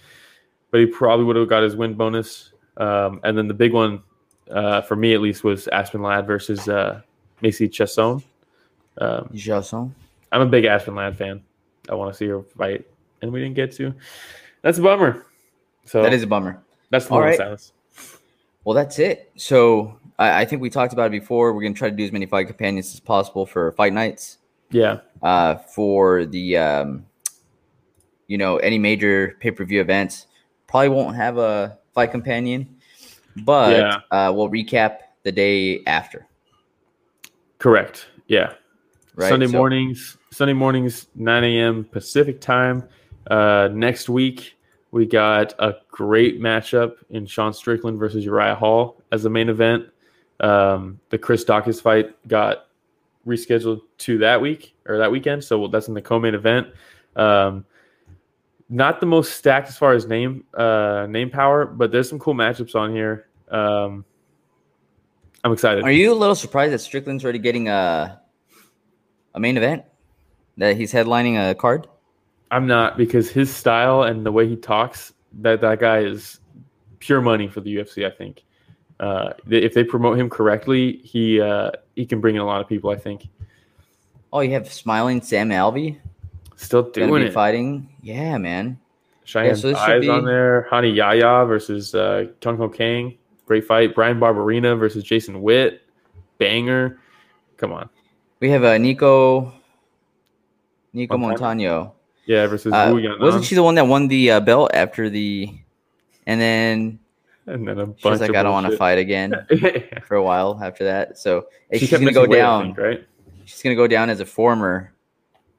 But 0.71 0.81
he 0.81 0.87
probably 0.87 1.25
would 1.25 1.37
have 1.37 1.49
got 1.49 1.63
his 1.63 1.75
win 1.75 1.95
bonus. 1.95 2.53
Um, 2.77 3.21
and 3.25 3.39
then 3.39 3.49
the 3.49 3.55
big 3.55 3.73
one, 3.73 4.03
uh, 4.51 4.83
for 4.83 4.95
me 4.95 5.15
at 5.15 5.23
least, 5.23 5.43
was 5.43 5.69
Aspen 5.69 6.03
Ladd 6.03 6.27
versus 6.27 6.69
uh, 6.69 7.01
Macy 7.41 7.67
Chiasson. 7.67 8.23
Um, 8.99 9.31
Jason. 9.33 9.95
I'm 10.31 10.43
a 10.43 10.47
big 10.47 10.67
Aspen 10.67 10.95
Ladd 10.95 11.17
fan. 11.17 11.43
I 11.89 11.95
want 11.95 12.13
to 12.13 12.19
see 12.19 12.27
her 12.27 12.43
fight, 12.43 12.87
and 13.27 13.33
we 13.33 13.41
didn't 13.41 13.55
get 13.57 13.73
to. 13.73 13.95
That's 14.63 14.79
a 14.79 14.83
bummer. 14.83 15.27
So 15.85 16.03
That 16.03 16.13
is 16.13 16.23
a 16.23 16.27
bummer. 16.27 16.63
that's 16.91 17.07
the 17.07 17.15
all 17.15 17.21
right. 17.21 17.37
silence. 17.37 17.73
Well, 18.65 18.75
that's 18.75 18.99
it. 18.99 19.31
So 19.37 19.99
I, 20.19 20.41
I 20.41 20.45
think 20.45 20.61
we 20.63 20.71
talked 20.71 20.93
about 20.93 21.07
it 21.07 21.21
before. 21.21 21.53
We're 21.53 21.63
gonna 21.63 21.75
try 21.75 21.91
to 21.91 21.97
do 21.97 22.05
as 22.05 22.11
many 22.13 22.27
fight 22.27 22.47
companions 22.49 22.93
as 22.95 23.01
possible 23.01 23.47
for 23.47 23.71
fight 23.73 23.93
nights. 23.93 24.39
Yeah, 24.71 24.99
Uh, 25.23 25.55
for 25.57 26.25
the 26.27 26.57
um, 26.57 27.07
you 28.27 28.37
know, 28.39 28.57
any 28.57 28.79
major 28.79 29.37
pay 29.39 29.53
per 29.53 29.65
view 29.65 29.81
events. 29.81 30.27
Probably 30.67 30.89
won't 30.89 31.15
have 31.15 31.39
a 31.39 31.79
fight 31.95 32.11
companion, 32.11 32.77
but 33.45 33.77
Yeah. 33.77 34.01
uh, 34.11 34.33
we'll 34.35 34.49
recap 34.51 34.99
the 35.23 35.31
day 35.31 35.85
after. 35.87 36.27
correct. 37.59 38.07
Yeah, 38.27 38.55
Right. 39.15 39.29
Sunday 39.29 39.47
So- 39.47 39.57
mornings. 39.57 40.17
Sunday 40.33 40.53
mornings, 40.53 41.07
9 41.15 41.45
a.m. 41.45 41.85
Pacific 41.85 42.41
time. 42.41 42.83
Uh, 43.31 43.69
next 43.73 44.09
week 44.09 44.57
we 44.91 45.07
got 45.07 45.55
a 45.59 45.75
great 45.91 46.41
matchup 46.41 46.95
in 47.11 47.27
Sean 47.27 47.53
Strickland 47.53 47.99
versus 47.99 48.25
Uriah 48.25 48.55
Hall 48.55 49.03
as 49.13 49.23
the 49.23 49.31
main 49.31 49.49
event. 49.49 49.87
Um, 50.41 51.01
the 51.11 51.19
Chris 51.19 51.45
Daukaus 51.45 51.81
fight 51.81 52.15
got 52.29 52.69
rescheduled 53.27 53.81
to 53.99 54.19
that 54.19 54.41
week 54.41 54.75
or 54.87 54.99
that 54.99 55.11
weekend, 55.11 55.43
so 55.43 55.67
that's 55.69 55.89
in 55.89 55.95
the 55.95 56.03
co-main 56.03 56.35
event. 56.35 56.69
Um, 57.17 57.65
not 58.69 59.01
the 59.01 59.07
most 59.07 59.35
stacked 59.35 59.69
as 59.69 59.77
far 59.77 59.93
as 59.93 60.07
name 60.07 60.45
uh, 60.55 61.07
name 61.09 61.31
power, 61.31 61.67
but 61.67 61.93
there's 61.93 62.09
some 62.09 62.19
cool 62.19 62.35
matchups 62.35 62.75
on 62.75 62.93
here. 62.93 63.29
Um, 63.51 64.05
I'm 65.45 65.53
excited. 65.53 65.85
Are 65.85 65.93
you 65.93 66.13
a 66.13 66.15
little 66.15 66.35
surprised 66.35 66.73
that 66.73 66.81
Strickland's 66.81 67.23
already 67.23 67.39
getting 67.39 67.69
a 67.69 68.21
a 69.35 69.41
main 69.41 69.57
event? 69.57 69.85
That 70.57 70.77
he's 70.77 70.93
headlining 70.93 71.51
a 71.51 71.55
card? 71.55 71.87
I'm 72.51 72.67
not 72.67 72.97
because 72.97 73.29
his 73.31 73.55
style 73.55 74.03
and 74.05 74.25
the 74.25 74.33
way 74.33 74.49
he 74.49 74.57
talks, 74.57 75.13
that 75.41 75.61
that 75.61 75.81
guy 75.81 75.99
is 76.01 76.41
pure 76.99 77.21
money 77.21 77.49
for 77.49 77.61
the 77.61 77.77
UFC. 77.77 78.07
I 78.07 78.11
think 78.11 78.45
uh, 79.01 79.33
if 79.51 79.75
they 79.75 79.85
promote 79.85 80.19
him 80.19 80.31
correctly, 80.31 80.99
he 81.05 81.41
uh, 81.41 81.73
he 81.97 82.07
can 82.07 82.21
bring 82.21 82.37
in 82.37 82.41
a 82.41 82.47
lot 82.47 82.61
of 82.61 82.69
people. 82.69 82.91
I 82.91 82.97
think 82.97 83.29
Oh, 84.33 84.41
you 84.41 84.53
have 84.53 84.71
smiling 84.73 85.23
Sam 85.23 85.51
Alvey 85.51 85.99
still 86.57 86.91
doing 86.91 87.23
it. 87.23 87.33
fighting. 87.33 87.89
Yeah, 88.03 88.37
man. 88.39 88.79
Cheyenne 89.25 89.57
so 89.57 89.75
Eyes 89.75 90.01
be- 90.03 90.09
on 90.09 90.25
there. 90.25 90.69
Rani 90.71 90.91
Yahya 90.91 91.45
versus 91.47 91.95
uh, 91.95 92.27
Ho 92.45 92.69
Kang. 92.69 93.17
Great 93.47 93.65
fight. 93.65 93.95
Brian 93.95 94.19
Barberena 94.21 94.79
versus 94.79 95.03
Jason 95.05 95.43
Witt. 95.43 95.83
Banger. 96.39 96.99
Come 97.57 97.73
on. 97.73 97.89
We 98.41 98.51
have 98.51 98.63
uh, 98.65 98.77
Nico 98.79 99.53
Nico 100.93 101.17
Montano? 101.17 101.39
Montano. 101.49 101.96
Yeah, 102.27 102.47
versus 102.47 102.73
Uh, 102.73 102.91
Wu 102.93 103.01
Yanan. 103.01 103.21
wasn't 103.21 103.45
she 103.45 103.55
the 103.55 103.63
one 103.63 103.75
that 103.77 103.87
won 103.87 104.09
the 104.09 104.33
uh, 104.33 104.41
belt 104.41 104.71
after 104.75 105.09
the? 105.09 105.49
And 106.27 106.41
then 106.41 106.99
And 107.47 107.67
then 107.69 107.79
a 107.79 107.87
bunch 107.87 108.21
like, 108.21 108.31
of 108.31 108.37
"I 108.37 108.43
don't 108.43 108.53
want 108.53 108.67
to 108.71 108.77
fight 108.77 108.99
again." 108.99 109.47
For 110.07 110.17
a 110.17 110.23
while 110.23 110.59
after 110.63 110.85
that, 110.85 111.19
so 111.19 111.47
she 111.73 111.79
she's 111.81 111.91
gonna 111.91 112.13
go 112.13 112.27
down. 112.27 112.65
think, 112.75 112.79
right? 112.79 113.07
She's 113.45 113.63
gonna 113.63 113.77
go 113.77 113.87
down 113.87 114.11
as 114.11 114.19
a 114.21 114.27
former 114.27 114.93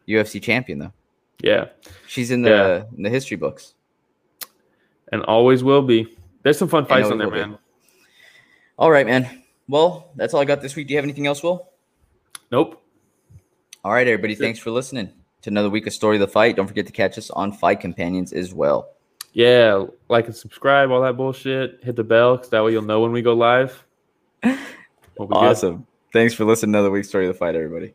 UFC 0.07 0.41
champion, 0.41 0.79
though. 0.79 0.93
Yeah, 1.41 1.67
She's 2.07 2.31
in 2.31 2.41
the 2.41 2.49
Yeah. 2.49 2.83
in 2.97 3.03
the 3.03 3.09
history 3.09 3.37
books. 3.37 3.73
and 5.13 5.23
always 5.23 5.63
will 5.63 5.81
be. 5.83 6.17
There's 6.43 6.57
some 6.57 6.67
fun 6.67 6.85
fights 6.85 7.09
on 7.09 7.17
there, 7.17 7.27
will 7.27 7.33
be. 7.33 7.39
man. 7.39 7.57
All 8.77 8.91
right, 8.91 9.05
man. 9.05 9.43
Well, 9.69 10.11
that's 10.15 10.33
all 10.33 10.41
I 10.41 10.45
got 10.45 10.61
this 10.61 10.75
week. 10.75 10.87
Do 10.87 10.93
you 10.93 10.97
have 10.97 11.05
anything 11.05 11.27
else, 11.27 11.41
Will? 11.43 11.69
Nope. 12.51 12.81
All 13.85 13.91
right, 13.93 14.05
everybody. 14.07 14.33
It. 14.33 14.39
Thanks 14.39 14.59
for 14.59 14.71
listening 14.71 15.11
to 15.41 15.49
another 15.49 15.69
week 15.69 15.87
of 15.87 15.93
Story 15.93 16.17
of 16.17 16.21
the 16.21 16.27
Fight. 16.27 16.55
Don't 16.55 16.67
forget 16.67 16.85
to 16.87 16.91
catch 16.91 17.17
us 17.17 17.29
on 17.29 17.51
Fight 17.51 17.79
Companions 17.79 18.33
as 18.33 18.53
well. 18.53 18.89
Yeah, 19.33 19.85
like 20.09 20.25
and 20.25 20.35
subscribe, 20.35 20.89
all 20.89 21.01
that 21.01 21.15
bullshit. 21.15 21.79
Hit 21.83 21.95
the 21.95 22.03
bell, 22.03 22.37
because 22.37 22.49
that 22.49 22.63
way 22.63 22.71
you'll 22.71 22.81
know 22.81 23.01
when 23.01 23.11
we 23.11 23.21
go 23.21 23.33
live. 23.33 23.85
We'll 24.43 24.55
be 25.19 25.27
good. 25.27 25.35
Awesome. 25.35 25.85
Thanks 26.13 26.33
for 26.33 26.45
listening 26.45 26.73
to 26.73 26.79
another 26.79 26.91
week's 26.91 27.09
Story 27.09 27.27
of 27.27 27.33
the 27.33 27.37
Fight, 27.37 27.55
everybody. 27.55 27.93